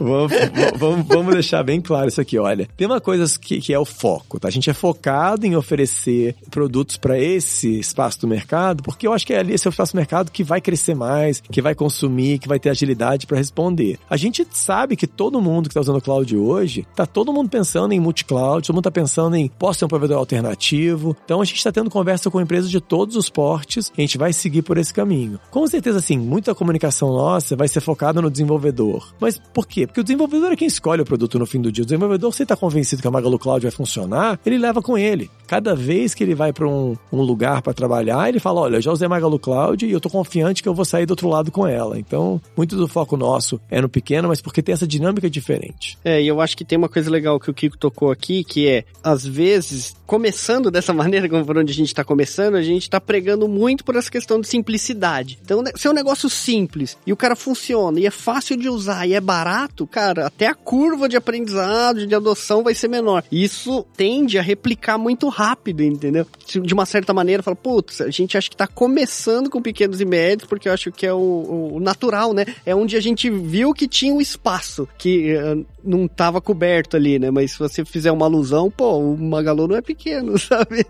vamos, 0.00 0.32
vamos, 0.78 1.06
vamos, 1.06 1.34
deixar 1.34 1.62
bem 1.62 1.80
claro 1.80 2.08
isso 2.08 2.20
aqui, 2.20 2.38
olha. 2.38 2.68
Tem 2.76 2.86
uma 2.86 3.00
coisa 3.00 3.26
que, 3.38 3.60
que 3.60 3.72
é 3.72 3.78
o 3.78 3.84
foco, 3.84 4.38
tá? 4.38 4.48
A 4.48 4.50
gente 4.50 4.70
é 4.70 4.74
focado 4.74 5.46
em 5.46 5.56
oferecer 5.56 6.34
produtos 6.50 6.96
para 6.96 7.18
esse 7.18 7.78
espaço 7.78 8.20
do 8.20 8.28
mercado, 8.28 8.82
porque 8.82 9.06
eu 9.06 9.12
acho 9.12 9.26
que 9.26 9.32
é 9.32 9.38
ali 9.38 9.54
esse 9.54 9.66
é 9.66 9.70
o 9.70 9.70
espaço 9.70 9.92
do 9.92 9.96
mercado 9.96 10.30
que 10.30 10.44
vai 10.44 10.60
crescer 10.60 10.94
mais, 10.94 11.40
que 11.40 11.62
vai 11.62 11.74
consumir, 11.74 12.38
que 12.38 12.48
vai 12.48 12.58
ter 12.58 12.70
agilidade 12.70 13.26
para 13.26 13.38
responder. 13.38 13.98
A 14.08 14.16
gente 14.16 14.46
sabe 14.50 14.96
que 14.96 15.06
todo 15.06 15.40
mundo 15.40 15.64
que 15.64 15.70
está 15.70 15.80
usando 15.80 16.00
cloud 16.00 16.36
hoje, 16.36 16.86
tá 16.94 17.06
todo 17.06 17.32
mundo 17.32 17.48
pensando 17.48 17.92
em 17.92 18.00
multi-cloud, 18.00 18.66
todo 18.66 18.74
mundo 18.74 18.82
está 18.82 18.90
pensando 18.90 19.36
em 19.36 19.48
posso 19.48 19.78
ter 19.78 19.84
um 19.84 19.88
provedor 19.88 20.18
alternativo. 20.18 21.16
Então 21.24 21.40
a 21.40 21.44
gente 21.44 21.56
está 21.56 21.72
tendo 21.72 21.90
conversa 21.90 22.30
com 22.30 22.40
empresas 22.40 22.70
de 22.70 22.80
todos 22.80 23.16
os 23.16 23.28
portes 23.28 23.88
e 23.96 24.00
a 24.00 24.00
gente 24.02 24.18
vai 24.18 24.32
seguir 24.32 24.62
por 24.62 24.78
esse 24.78 24.92
caminho. 24.92 25.38
Com 25.50 25.66
certeza, 25.66 25.98
assim, 25.98 26.18
muita 26.18 26.54
comunicação 26.54 27.12
nossa 27.12 27.56
vai 27.56 27.68
ser 27.68 27.80
focada 27.80 28.20
no 28.20 28.30
desenvolvedor. 28.30 29.14
Mas 29.20 29.38
por 29.38 29.66
quê? 29.66 29.85
Porque 29.86 30.00
o 30.00 30.04
desenvolvedor 30.04 30.52
é 30.52 30.56
quem 30.56 30.68
escolhe 30.68 31.02
o 31.02 31.04
produto 31.04 31.38
no 31.38 31.46
fim 31.46 31.60
do 31.60 31.72
dia. 31.72 31.82
O 31.82 31.86
desenvolvedor, 31.86 32.32
se 32.34 32.42
está 32.42 32.56
convencido 32.56 33.02
que 33.02 33.08
a 33.08 33.10
Magalu 33.10 33.38
Cloud 33.38 33.62
vai 33.62 33.70
funcionar, 33.70 34.38
ele 34.44 34.58
leva 34.58 34.82
com 34.82 34.96
ele. 34.96 35.30
Cada 35.46 35.74
vez 35.74 36.14
que 36.14 36.24
ele 36.24 36.34
vai 36.34 36.52
para 36.52 36.68
um, 36.68 36.96
um, 37.12 37.20
lugar 37.22 37.62
para 37.62 37.72
trabalhar, 37.72 38.28
ele 38.28 38.40
fala: 38.40 38.60
Olha, 38.60 38.80
já 38.80 38.90
usei 38.90 39.06
a 39.06 39.08
Magalu 39.08 39.38
Cloud 39.38 39.86
e 39.86 39.90
eu 39.90 39.98
estou 39.98 40.10
confiante 40.10 40.62
que 40.62 40.68
eu 40.68 40.74
vou 40.74 40.84
sair 40.84 41.06
do 41.06 41.12
outro 41.12 41.28
lado 41.28 41.50
com 41.50 41.66
ela. 41.66 41.98
Então, 41.98 42.40
muito 42.56 42.76
do 42.76 42.88
foco 42.88 43.16
nosso 43.16 43.60
é 43.70 43.80
no 43.80 43.88
pequeno, 43.88 44.28
mas 44.28 44.40
porque 44.40 44.62
tem 44.62 44.72
essa 44.72 44.86
dinâmica 44.86 45.28
diferente. 45.30 45.98
É, 46.04 46.20
e 46.22 46.26
eu 46.26 46.40
acho 46.40 46.56
que 46.56 46.64
tem 46.64 46.78
uma 46.78 46.88
coisa 46.88 47.10
legal 47.10 47.38
que 47.38 47.50
o 47.50 47.54
Kiko 47.54 47.78
tocou 47.78 48.10
aqui, 48.10 48.42
que 48.44 48.68
é, 48.68 48.84
às 49.02 49.24
vezes, 49.24 49.94
começando 50.06 50.70
dessa 50.70 50.92
maneira, 50.94 51.28
como 51.28 51.44
por 51.44 51.58
onde 51.58 51.72
a 51.72 51.74
gente 51.74 51.88
está 51.88 52.04
começando, 52.04 52.54
a 52.54 52.62
gente 52.62 52.82
está 52.82 53.00
pregando 53.00 53.48
muito 53.48 53.84
por 53.84 53.96
essa 53.96 54.10
questão 54.10 54.40
de 54.40 54.48
simplicidade. 54.48 55.38
Então, 55.44 55.62
se 55.74 55.86
é 55.86 55.90
um 55.90 55.94
negócio 55.94 56.28
simples 56.30 56.96
e 57.06 57.12
o 57.12 57.16
cara 57.16 57.36
funciona 57.36 58.00
e 58.00 58.06
é 58.06 58.10
fácil 58.10 58.56
de 58.56 58.68
usar 58.68 59.06
e 59.06 59.14
é 59.14 59.20
barato, 59.20 59.75
cara, 59.84 60.26
até 60.26 60.46
a 60.46 60.54
curva 60.54 61.08
de 61.08 61.16
aprendizado, 61.16 62.06
de 62.06 62.14
adoção 62.14 62.62
vai 62.62 62.74
ser 62.74 62.86
menor. 62.86 63.24
Isso 63.32 63.84
tende 63.96 64.38
a 64.38 64.42
replicar 64.42 64.96
muito 64.96 65.28
rápido, 65.28 65.82
entendeu? 65.82 66.24
De 66.46 66.72
uma 66.72 66.86
certa 66.86 67.12
maneira, 67.12 67.42
fala, 67.42 67.56
putz, 67.56 68.00
a 68.00 68.10
gente 68.10 68.38
acha 68.38 68.48
que 68.48 68.54
está 68.54 68.68
começando 68.68 69.50
com 69.50 69.60
pequenos 69.60 70.00
e 70.00 70.04
médios, 70.04 70.48
porque 70.48 70.68
eu 70.68 70.72
acho 70.72 70.92
que 70.92 71.04
é 71.04 71.12
o, 71.12 71.72
o, 71.74 71.80
natural, 71.80 72.32
né? 72.32 72.44
É 72.64 72.74
onde 72.74 72.96
a 72.96 73.00
gente 73.00 73.28
viu 73.28 73.74
que 73.74 73.88
tinha 73.88 74.14
um 74.14 74.20
espaço 74.20 74.88
que 74.96 75.34
uh, 75.34 75.66
não 75.82 76.06
estava 76.06 76.40
coberto 76.40 76.96
ali, 76.96 77.18
né? 77.18 77.30
Mas 77.30 77.52
se 77.52 77.58
você 77.58 77.84
fizer 77.84 78.12
uma 78.12 78.26
alusão, 78.26 78.70
pô, 78.70 78.98
o 78.98 79.18
Magalu 79.18 79.66
não 79.66 79.76
é 79.76 79.82
pequeno, 79.82 80.38
sabe? 80.38 80.86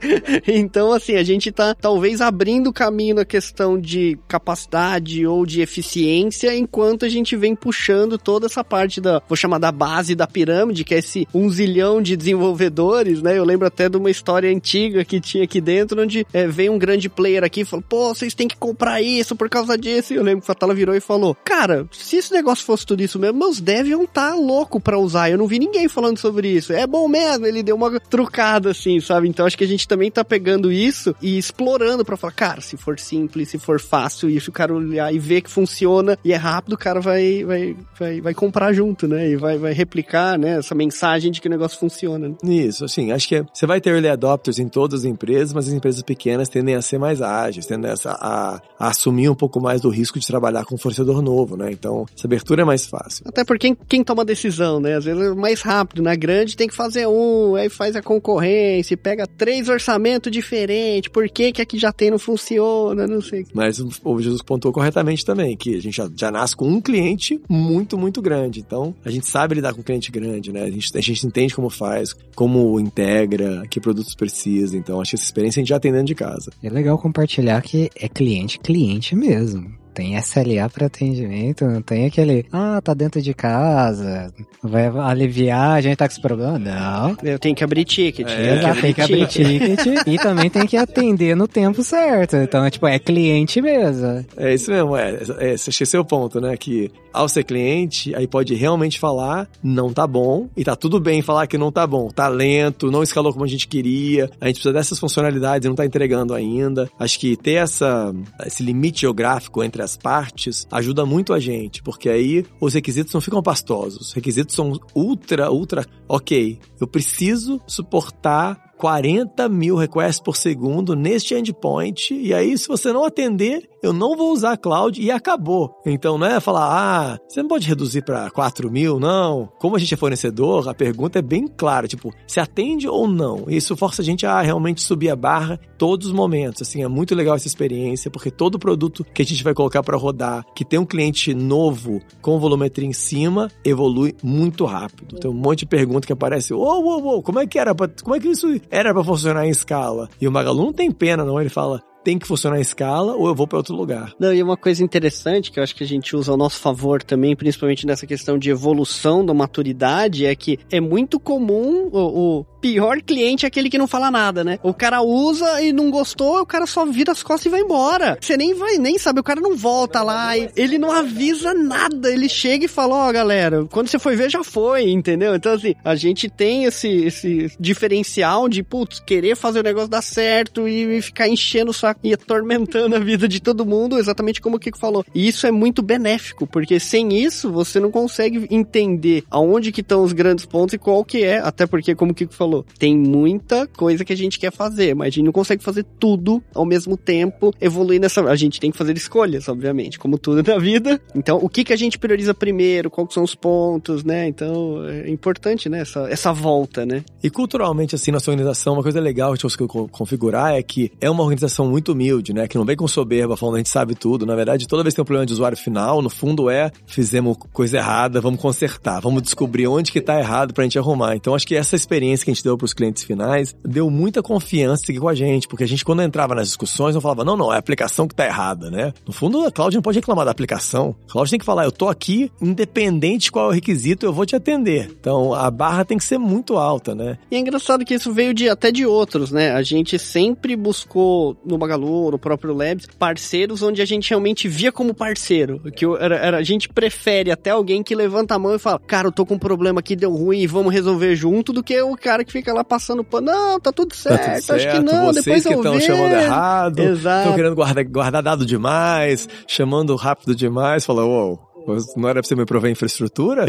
Então, 0.47 0.93
assim, 0.93 1.17
a 1.17 1.23
gente 1.23 1.51
tá 1.53 1.75
talvez 1.75 2.21
abrindo 2.21 2.73
caminho 2.73 3.17
na 3.17 3.25
questão 3.25 3.79
de 3.79 4.19
capacidade 4.29 5.27
ou 5.27 5.47
de 5.47 5.61
eficiência, 5.61 6.55
enquanto 6.57 7.05
a 7.05 7.09
gente 7.09 7.37
vem 7.37 7.55
puxando 7.55 8.19
toda 8.19 8.47
essa 8.47 8.65
parte 8.67 9.01
da, 9.01 9.23
vou 9.29 9.37
chamar 9.37 9.59
da 9.59 9.73
base 9.73 10.15
da 10.15 10.27
pirâmide, 10.27 10.85
que 10.85 10.95
é 10.95 10.99
esse 10.99 11.27
um 11.33 11.49
zilhão 11.49 12.03
de 12.03 12.17
desenvolvedores, 12.17 13.23
né? 13.23 13.39
Eu 13.39 13.45
lembro 13.45 13.67
até 13.67 13.89
de 13.89 13.97
uma 13.97 14.11
história 14.11 14.51
antiga 14.51 15.05
que 15.05 15.21
tinha 15.21 15.45
aqui 15.45 15.61
dentro, 15.61 16.03
onde 16.03 16.27
é, 16.33 16.47
veio 16.47 16.73
um 16.73 16.79
grande 16.79 17.09
player 17.09 17.45
aqui 17.45 17.61
e 17.61 17.65
falou, 17.65 17.85
pô, 17.89 18.15
vocês 18.15 18.35
têm 18.35 18.49
que 18.49 18.57
comprar 18.57 19.01
isso 19.01 19.37
por 19.37 19.49
causa 19.49 19.79
disso. 19.79 20.13
E 20.13 20.17
eu 20.17 20.23
lembro 20.23 20.41
que 20.41 20.45
o 20.45 20.47
Fatala 20.47 20.75
virou 20.75 20.95
e 20.95 21.01
falou, 21.01 21.35
cara, 21.35 21.87
se 21.93 22.17
esse 22.17 22.33
negócio 22.33 22.65
fosse 22.65 22.85
tudo 22.85 23.03
isso 23.03 23.19
mesmo, 23.19 23.39
meus 23.39 23.61
devs 23.61 23.91
iam 23.91 24.07
tá 24.07 24.35
louco 24.35 24.81
pra 24.81 24.99
usar. 24.99 25.31
Eu 25.31 25.39
não 25.39 25.47
vi 25.47 25.59
ninguém 25.59 25.89
falando 25.89 26.19
sobre 26.19 26.49
isso. 26.49 26.73
É 26.73 26.87
bom 26.87 27.07
mesmo, 27.09 27.47
ele 27.47 27.63
deu 27.63 27.77
uma 27.77 28.01
trucada 28.01 28.71
assim, 28.71 29.01
sabe? 29.01 29.29
Então 29.29 29.47
acho 29.47 29.59
que 29.59 29.65
a 29.65 29.69
gente 29.69 29.87
também 29.87 30.11
tá 30.11 30.25
pegando 30.25 30.73
isso 30.73 31.15
e 31.21 31.39
explorando 31.39 32.05
para 32.05 32.17
falar, 32.17 32.33
cara, 32.33 32.61
se 32.61 32.77
for 32.77 32.99
simples, 32.99 33.51
se 33.51 33.59
for 33.59 33.81
fácil, 33.81 34.31
e 34.31 34.41
se 34.41 34.49
o 34.49 34.53
cara 34.53 34.75
olhar 34.75 35.13
e 35.13 35.19
ver 35.19 35.43
que 35.43 35.51
funciona 35.51 36.19
e 36.25 36.33
é 36.33 36.37
rápido, 36.37 36.73
o 36.75 36.79
cara 36.79 37.01
vai, 37.01 37.45
vai, 37.45 37.77
vai, 37.99 38.21
vai 38.21 38.35
comprar 38.35 38.56
junto, 38.73 39.07
né? 39.07 39.29
E 39.29 39.37
vai, 39.37 39.59
vai 39.59 39.73
replicar, 39.73 40.39
né? 40.39 40.59
Essa 40.59 40.75
mensagem 40.75 41.31
de 41.31 41.41
que 41.41 41.49
o 41.49 41.51
negócio 41.51 41.79
funciona. 41.79 42.29
Né? 42.29 42.37
Isso, 42.45 42.85
assim, 42.85 43.13
acho 43.13 43.29
que 43.29 43.45
você 43.53 43.67
vai 43.67 43.81
ter 43.81 43.91
early 43.91 44.09
adopters 44.09 44.59
em 44.59 44.69
todas 44.69 45.01
as 45.01 45.05
empresas, 45.05 45.53
mas 45.53 45.69
as 45.69 45.75
empresas 45.75 46.03
pequenas 46.03 46.49
tendem 46.49 46.75
a 46.75 46.83
ser 46.83 46.99
mais 46.99 47.21
ágeis, 47.21 47.67
tendem 47.67 47.91
a, 47.91 47.95
a, 48.07 48.61
a 48.79 48.89
assumir 48.89 49.29
um 49.29 49.35
pouco 49.35 49.61
mais 49.61 49.81
do 49.81 49.91
risco 49.91 50.19
de 50.19 50.27
trabalhar 50.27 50.65
com 50.65 50.75
um 50.75 50.79
fornecedor 50.79 51.21
novo, 51.21 51.57
né? 51.57 51.71
Então, 51.71 52.07
essa 52.17 52.27
abertura 52.27 52.63
é 52.63 52.65
mais 52.65 52.87
fácil. 52.87 53.25
Até 53.27 53.45
porque 53.45 53.67
quem, 53.67 53.77
quem 53.89 54.05
toma 54.05 54.25
decisão, 54.25 54.79
né? 54.81 54.95
Às 54.95 55.05
vezes 55.05 55.21
é 55.21 55.35
mais 55.35 55.61
rápido. 55.61 56.03
Na 56.03 56.15
grande 56.15 56.57
tem 56.57 56.69
que 56.69 56.75
fazer 56.75 57.07
um, 57.07 57.57
aí 57.57 57.69
faz 57.69 57.97
a 57.97 58.03
concorrência, 58.03 58.97
pega 58.97 59.27
três 59.27 59.69
orçamentos 59.69 60.31
diferentes. 60.31 61.11
Por 61.11 61.29
que 61.29 61.53
que 61.53 61.63
aqui 61.63 61.79
já 61.79 61.93
tem 61.93 62.11
não 62.11 62.19
funciona? 62.19 63.07
Não 63.07 63.21
sei. 63.21 63.47
Mas 63.53 63.81
o 63.81 64.21
Jesus 64.21 64.43
pontuou 64.43 64.73
corretamente 64.73 65.25
também, 65.25 65.57
que 65.57 65.77
a 65.77 65.83
gente 65.83 65.97
já, 65.97 66.09
já 66.15 66.31
nasce 66.31 66.57
com 66.57 66.69
um 66.69 66.81
cliente 66.81 67.41
muito, 67.49 67.99
muito 67.99 68.23
grande. 68.23 68.46
Então, 68.61 68.95
a 69.05 69.11
gente 69.11 69.27
sabe 69.27 69.55
lidar 69.55 69.75
com 69.75 69.83
cliente 69.83 70.11
grande, 70.11 70.53
né? 70.53 70.65
A 70.65 70.71
gente, 70.71 70.97
a 70.97 71.01
gente 71.01 71.27
entende 71.27 71.55
como 71.55 71.71
faz, 71.71 72.15
como 72.35 72.79
integra, 72.81 73.63
que 73.69 73.81
produtos 73.81 74.15
precisa. 74.15 74.77
Então, 74.77 75.01
acho 75.01 75.11
que 75.11 75.17
essa 75.17 75.25
experiência 75.25 75.61
a 75.61 75.63
gente 75.63 75.69
já 75.69 75.81
tem 75.81 75.93
dentro 75.93 76.07
de 76.07 76.15
casa. 76.15 76.51
É 76.63 76.71
legal 76.71 76.99
compartilhar 76.99 77.61
que 77.63 77.91
é 77.97 78.09
cliente, 78.09 78.59
cliente 78.59 79.15
mesmo 79.15 79.86
tem 79.97 80.15
SLA 80.19 80.69
para 80.69 80.87
atendimento, 80.87 81.65
não 81.65 81.81
tem 81.81 82.05
aquele, 82.05 82.45
ah, 82.53 82.79
tá 82.85 82.93
dentro 82.93 83.23
de 83.23 83.33
casa, 83.33 84.31
vai 84.63 84.87
aliviar, 84.87 85.79
a 85.79 85.81
gente 85.81 85.97
tá 85.97 86.07
com 86.07 86.13
esse 86.13 86.21
problema. 86.21 86.59
Não. 86.59 87.17
Eu 87.23 87.39
tenho 87.39 87.57
que 87.57 87.65
abrir 87.65 87.87
ticket. 87.87 88.29
É, 88.29 88.59
Exato, 88.59 88.81
tem 88.83 88.93
que 88.93 89.01
abrir 89.01 89.27
ticket 89.27 90.07
e 90.07 90.19
também 90.19 90.51
tem 90.51 90.67
que 90.67 90.77
atender 90.77 91.35
no 91.35 91.49
tempo 91.49 91.83
certo. 91.83 92.37
Então, 92.37 92.63
é 92.63 92.71
tipo, 92.71 92.87
é 92.87 92.99
cliente 92.99 93.63
mesmo. 93.63 94.27
É 94.37 94.53
isso 94.53 94.71
mesmo, 94.71 94.95
é. 94.95 95.19
é 95.39 95.55
esse 95.55 95.97
é 95.97 95.99
o 95.99 96.05
ponto, 96.05 96.43
né? 96.43 96.55
Que 96.59 96.91
ao 97.17 97.29
ser 97.29 97.45
cliente, 97.45 98.15
aí 98.15 98.27
pode 98.27 98.55
realmente 98.55 98.99
falar, 98.99 99.49
não 99.63 99.91
tá 99.91 100.07
bom, 100.07 100.51
e 100.55 100.63
tá 100.63 100.77
tudo 100.77 101.01
bem 101.01 101.23
falar 101.23 101.47
que 101.47 101.57
não 101.57 101.73
tá 101.73 101.87
bom. 101.87 102.11
Tá 102.11 102.29
lento, 102.29 102.91
não 102.91 103.03
escalou 103.03 103.33
como 103.33 103.47
a 103.47 103.49
gente 103.49 103.67
queria, 103.67 104.31
a 104.39 104.47
gente 104.47 104.57
precisa 104.57 104.75
dessas 104.75 104.99
funcionalidades 104.99 105.65
e 105.65 105.69
não 105.69 105.75
tá 105.75 105.87
entregando 105.87 106.35
ainda. 106.35 106.91
Acho 106.99 107.19
que 107.19 107.35
ter 107.35 107.55
essa, 107.55 108.15
esse 108.45 108.63
limite 108.63 109.01
geográfico 109.01 109.65
entre 109.65 109.83
várias 109.87 109.97
partes 109.97 110.67
ajuda 110.73 111.07
muito 111.07 111.33
a 111.33 111.39
gente, 111.39 111.83
porque 111.83 112.09
aí 112.09 112.45
os 112.61 112.75
requisitos 112.75 113.15
não 113.15 113.21
ficam 113.21 113.43
pastosos. 113.43 114.09
Os 114.09 114.13
requisitos 114.13 114.55
são 114.55 114.73
ultra, 114.95 115.51
ultra. 115.51 115.87
Ok, 116.09 116.59
eu 116.81 116.87
preciso 116.87 117.61
suportar 117.67 118.66
40 118.79 119.49
mil 119.49 119.77
requests 119.77 120.21
por 120.21 120.37
segundo 120.37 120.95
neste 120.95 121.35
endpoint, 121.35 122.15
e 122.15 122.33
aí 122.33 122.57
se 122.57 122.69
você 122.69 122.93
não 122.93 123.05
atender, 123.05 123.69
eu 123.83 123.93
não 123.93 124.17
vou 124.17 124.33
usar 124.33 124.53
a 124.53 124.57
cloud 124.57 125.01
e 125.01 125.11
acabou. 125.11 125.75
Então 125.87 126.19
não 126.19 126.27
é 126.27 126.41
falar, 126.41 126.69
ah, 126.71 127.19
você 127.29 127.41
não 127.41 127.49
pode 127.49 127.67
reduzir 127.67 128.03
para 128.03 128.31
4 128.31 128.71
mil, 128.71 128.99
não. 128.99 129.49
Como 129.59 129.77
a 129.77 129.79
gente 129.79 129.95
é 129.95 129.97
fornecedor, 129.97 130.69
a 130.69 130.75
pergunta 130.75 131.19
é 131.19 131.23
bem 131.23 131.47
clara, 131.47 131.87
tipo, 131.87 132.13
se 132.27 132.41
atende 132.41 132.89
ou 132.89 133.07
não. 133.07 133.45
Isso 133.49 133.77
força 133.77 134.03
a 134.03 134.05
gente 134.05 134.27
a 134.27 134.41
realmente 134.41 134.83
subir 134.83 135.11
a 135.11 135.17
barra 135.17 135.59
todos 135.79 136.09
os 136.09 136.13
momentos. 136.13 136.63
Assim, 136.63 136.83
é 136.83 136.89
muito 136.89 137.15
legal 137.15 137.37
essa 137.37 137.47
experiência, 137.47 138.11
porque 138.11 138.31
todo 138.31 138.59
produto 138.59 139.05
que 139.15 139.23
a 139.23 139.25
gente 139.25 139.45
vai 139.45 139.55
colocar 139.55 139.83
para 139.83 139.97
rodar, 139.97 140.45
que 140.55 140.65
tem 140.65 140.79
um 140.79 140.87
cliente 140.87 141.35
novo 141.35 142.01
com 142.21 142.39
volumetria 142.39 142.87
em 142.87 142.93
cima, 142.93 143.51
evolui 143.65 144.15
muito 144.23 144.65
rápido. 144.65 145.19
Tem 145.19 145.31
um 145.31 145.35
monte 145.35 145.61
de 145.61 145.67
pergunta 145.67 146.07
que 146.07 146.13
aparece, 146.13 146.53
uou, 146.53 146.83
uou, 146.83 147.03
uou, 147.03 147.23
como 147.23 147.39
é 147.39 147.47
que 147.47 147.59
era, 147.59 147.75
como 147.75 148.15
é 148.15 148.21
que 148.21 148.29
isso 148.29 148.49
era 148.71 148.93
para 148.93 149.05
funcionar 149.05 149.47
em 149.47 149.51
escala? 149.51 150.09
E 150.21 150.27
o 150.27 150.33
Magalu 150.33 150.65
não 150.67 150.73
tem 150.73 150.91
pena, 150.91 151.25
não. 151.25 151.41
Ele 151.41 151.51
fala, 151.51 151.83
tem 152.07 152.21
que 152.21 152.29
funcionar 152.29 152.59
em 152.59 152.61
escala 152.61 153.17
ou 153.17 153.27
eu 153.27 153.35
vou 153.35 153.49
para 153.49 153.59
outro 153.59 153.75
lugar. 153.75 154.15
Não, 154.17 154.33
e 154.33 154.41
uma 154.41 154.57
coisa 154.57 154.85
interessante 154.85 155.51
que 155.51 155.59
eu 155.59 155.65
acho 155.65 155.75
que 155.75 155.83
a 155.83 155.87
gente 155.87 156.15
usa 156.15 156.31
ao 156.31 156.39
nosso 156.39 156.61
favor 156.61 157.03
também, 157.03 157.35
principalmente 157.35 157.85
nessa 157.85 158.07
questão 158.07 158.39
de 158.39 158.49
evolução 158.49 159.27
da 159.27 159.35
maturidade, 159.35 160.25
é 160.25 160.33
que 160.37 160.57
é 160.71 160.81
muito 160.81 161.19
comum 161.19 161.89
o, 161.91 162.39
o 162.39 162.45
pior 162.61 163.03
cliente 163.03 163.45
é 163.45 163.49
aquele 163.49 163.69
que 163.69 163.77
não 163.77 163.89
fala 163.89 164.09
nada, 164.09 164.45
né? 164.45 164.59
O 164.63 164.73
cara 164.73 165.03
usa 165.03 165.61
e 165.63 165.73
não 165.73 165.91
gostou, 165.91 166.41
o 166.41 166.47
cara 166.47 166.65
só 166.65 166.87
vira 166.87 167.11
as 167.11 167.25
costas 167.25 167.47
e 167.47 167.49
vai 167.49 167.61
embora. 167.61 168.17
Você 168.21 168.37
nem 168.37 168.55
vai, 168.55 168.79
nem 168.79 168.99
sabe, 168.99 169.19
o 169.19 169.25
cara 169.25 169.41
não 169.41 169.57
volta 169.57 170.01
lá, 170.01 170.37
e 170.39 170.49
ele 170.57 170.79
não 170.79 170.93
avisa 170.93 171.55
nada, 171.55 172.11
ele 172.11 172.29
chega 172.29 172.67
e 172.67 172.69
fala, 172.69 172.95
ó, 172.95 173.09
oh, 173.09 173.13
galera, 173.13 173.65
quando 173.71 173.89
você 173.89 173.99
foi 173.99 174.15
ver 174.15 174.31
já 174.31 174.45
foi, 174.45 174.91
entendeu? 174.91 175.35
Então 175.35 175.53
assim, 175.53 175.75
a 175.85 175.97
gente 175.97 176.29
tem 176.29 176.65
esse, 176.65 176.89
esse 176.89 177.51
diferencial 177.59 178.49
de, 178.49 178.63
putz, 178.63 179.01
querer 179.01 179.37
fazer 179.37 179.59
o 179.59 179.65
negócio 179.65 179.89
dar 179.89 180.03
certo 180.03 180.69
e, 180.69 180.99
e 180.99 181.03
ficar 181.03 181.29
enchendo 181.29 181.73
o 181.73 181.75
saco 181.75 181.96
e 182.03 182.13
atormentando 182.13 182.95
a 182.97 182.99
vida 182.99 183.29
de 183.29 183.41
todo 183.41 183.67
mundo, 183.67 183.99
exatamente 183.99 184.41
como 184.41 184.57
o 184.57 184.61
Kiko 184.61 184.79
falou. 184.79 185.05
E 185.15 185.27
isso 185.27 185.47
é 185.47 185.51
muito 185.51 185.83
benéfico, 185.83 186.47
porque 186.47 186.79
sem 186.79 187.15
isso 187.15 187.51
você 187.51 187.81
não 187.81 187.91
consegue 187.91 188.47
entender 188.51 189.25
aonde 189.31 189.73
que 189.73 189.81
estão 189.81 190.03
os 190.03 190.13
grandes 190.13 190.45
pontos 190.45 190.75
e 190.75 190.79
qual 190.79 191.05
que 191.05 191.25
é, 191.25 191.39
até 191.39 191.67
porque, 191.67 191.95
como 191.95 192.13
o 192.13 192.15
Kiko 192.15 192.35
falou, 192.35 192.65
tem 192.79 192.97
muita 192.97 193.67
coisa 193.67 194.05
que 194.05 194.13
a 194.13 194.17
gente 194.17 194.39
quer 194.39 194.53
fazer, 194.53 194.95
mas 194.95 195.09
a 195.09 195.11
gente 195.11 195.25
não 195.25 195.33
consegue 195.33 195.63
fazer 195.63 195.85
tudo 195.99 196.43
ao 196.55 196.65
mesmo 196.65 196.97
tempo, 196.97 197.53
evoluir 197.61 198.01
nessa... 198.01 198.23
A 198.23 198.37
gente 198.37 198.61
tem 198.61 198.71
que 198.71 198.79
fazer 198.79 198.97
escolhas, 198.97 199.49
obviamente, 199.49 199.99
como 199.99 200.19
tudo 200.19 200.43
na 200.43 200.59
vida. 200.59 201.01
Então, 201.15 201.39
o 201.43 201.49
que 201.49 201.65
que 201.65 201.73
a 201.73 201.77
gente 201.77 201.99
prioriza 201.99 202.35
primeiro, 202.35 202.91
quais 202.91 203.13
são 203.13 203.23
os 203.23 203.35
pontos, 203.35 204.05
né? 204.05 204.27
Então, 204.27 204.85
é 204.87 205.09
importante, 205.09 205.69
né? 205.69 205.81
Essa, 205.81 206.09
essa 206.11 206.33
volta, 206.33 206.85
né? 206.85 207.05
E 207.23 207.31
culturalmente, 207.31 207.95
assim, 207.95 208.11
nossa 208.11 208.31
organização, 208.31 208.75
uma 208.75 208.83
coisa 208.83 209.01
legal 209.01 209.33
a 209.33 209.37
gente 209.37 209.57
configurar 209.91 210.55
é 210.55 210.63
que 210.63 210.93
é 211.01 211.09
uma 211.11 211.23
organização 211.23 211.69
muito 211.69 211.86
muito 211.87 211.93
humilde, 211.93 212.33
né? 212.33 212.49
Que 212.49 212.59
não 212.59 212.65
vem 212.65 212.77
com 212.77 212.89
soberba 212.89 213.37
falando 213.37 213.57
a 213.57 213.59
gente 213.59 213.69
sabe 213.69 213.95
tudo. 213.95 214.27
Na 214.27 214.35
verdade, 214.35 214.67
toda 214.67 214.83
vez 214.83 214.93
que 214.93 214.97
tem 214.97 215.03
um 215.03 215.07
problema 215.07 215.27
de 215.27 215.33
usuário 215.33 215.57
final, 215.57 216.03
no 216.03 216.11
fundo 216.11 216.51
é 216.51 216.73
fizemos 216.87 217.37
coisa 217.53 217.79
errada, 217.79 218.21
vamos 218.21 218.41
consertar, 218.41 219.01
vamos 219.01 219.23
descobrir 219.23 219.67
onde 219.67 219.93
que 219.93 220.01
tá 220.01 220.19
errado 220.19 220.53
pra 220.53 220.65
gente 220.65 220.79
arrumar. 220.79 221.15
Então 221.15 221.35
acho 221.35 221.47
que 221.47 221.55
essa 221.55 221.77
experiência 221.77 222.25
que 222.25 222.31
a 222.31 222.35
gente 222.35 222.43
deu 222.43 222.57
pros 222.57 222.73
clientes 222.73 223.05
finais 223.05 223.55
deu 223.65 223.89
muita 223.91 224.23
confiança 224.23 224.85
aqui 224.91 224.99
com 224.99 225.09
a 225.09 225.15
gente, 225.15 225.47
porque 225.47 225.65
a 225.65 225.69
gente 225.69 225.85
quando 225.85 226.03
entrava 226.03 226.35
nas 226.35 226.49
discussões 226.49 226.95
não 226.95 227.01
falava, 227.01 227.25
não, 227.25 227.37
não, 227.37 227.53
é 227.53 227.57
a 227.57 227.59
aplicação 227.59 228.09
que 228.09 228.15
tá 228.15 228.27
errada, 228.27 228.71
né? 228.71 228.93
No 229.07 229.13
fundo, 229.13 229.45
a 229.45 229.53
Cloud 229.53 229.75
não 229.75 229.83
pode 229.83 229.99
reclamar 229.99 230.25
da 230.25 230.31
aplicação. 230.31 230.97
A 231.09 231.13
Cloud 231.13 231.31
tem 231.31 231.39
que 231.39 231.45
falar, 231.45 231.65
eu 231.65 231.73
tô 231.73 231.89
aqui, 231.89 232.31
independente 232.41 233.25
de 233.27 233.33
qual 233.33 233.47
é 233.47 233.49
o 233.49 233.53
requisito, 233.53 234.07
eu 234.07 234.13
vou 234.13 234.27
te 234.27 234.35
atender. 234.35 234.91
Então 234.99 235.33
a 235.33 235.51
barra 235.51 235.85
tem 235.85 235.99
que 235.99 236.05
ser 236.05 236.19
muito 236.19 236.57
alta, 236.57 236.95
né? 236.95 237.19
E 237.31 237.37
é 237.37 237.39
engraçado 237.39 237.85
que 237.85 237.95
isso 237.95 238.13
veio 238.13 238.35
de 238.35 238.49
até 238.49 238.71
de 238.73 238.85
outros, 238.87 239.31
né? 239.31 239.53
A 239.53 239.63
gente 239.63 239.99
sempre 239.99 240.57
buscou 240.57 241.37
no 241.45 241.59
Magalu, 241.59 241.76
no 241.77 242.19
próprio 242.19 242.55
Labs, 242.55 242.87
parceiros 242.99 243.63
onde 243.63 243.83
a 243.83 243.85
gente 243.85 244.11
realmente 244.11 244.49
via 244.49 244.73
como 244.73 244.95
parceiro. 244.95 245.61
Que 245.75 245.85
era, 245.85 246.17
era, 246.17 246.37
a 246.39 246.43
gente 246.43 246.69
prefere 246.69 247.31
até 247.31 247.51
alguém 247.51 247.83
que 247.83 247.95
levanta 247.95 248.35
a 248.35 248.39
mão 248.39 248.55
e 248.55 248.59
fala, 248.59 248.79
cara, 248.79 249.09
eu 249.09 249.13
tô 249.13 249.25
com 249.25 249.35
um 249.35 249.39
problema 249.39 249.81
aqui, 249.81 249.97
deu 249.97 250.13
ruim 250.13 250.41
e 250.41 250.47
vamos 250.47 250.73
resolver 250.73 251.15
junto, 251.17 251.53
do 251.53 251.63
que 251.63 251.81
o 251.81 251.97
cara 251.97 252.25
que 252.25 252.33
fica 252.33 252.53
lá 252.53 252.65
passando 252.65 253.05
pano. 253.05 253.27
Não, 253.27 253.61
tá 253.61 253.73
tudo 253.73 253.95
certo, 253.95 254.25
tá 254.25 254.33
tudo 254.33 254.43
certo. 254.43 254.67
acho 254.67 254.77
que 254.77 254.85
não, 254.85 255.07
Vocês 255.07 255.25
depois 255.25 255.47
que 255.47 255.55
estão 255.55 255.81
chamando 255.81 256.13
errado, 256.13 256.83
estão 256.83 257.35
querendo 257.35 257.55
guardar, 257.55 257.85
guardar 257.85 258.23
dado 258.23 258.47
demais, 258.47 259.29
chamando 259.47 259.95
rápido 259.97 260.35
demais, 260.35 260.85
fala, 260.85 261.05
uou, 261.05 261.29
wow, 261.31 261.56
não 261.97 262.09
era 262.09 262.21
pra 262.21 262.29
você 262.29 262.35
me 262.35 262.45
provar 262.45 262.71
infraestrutura? 262.71 263.47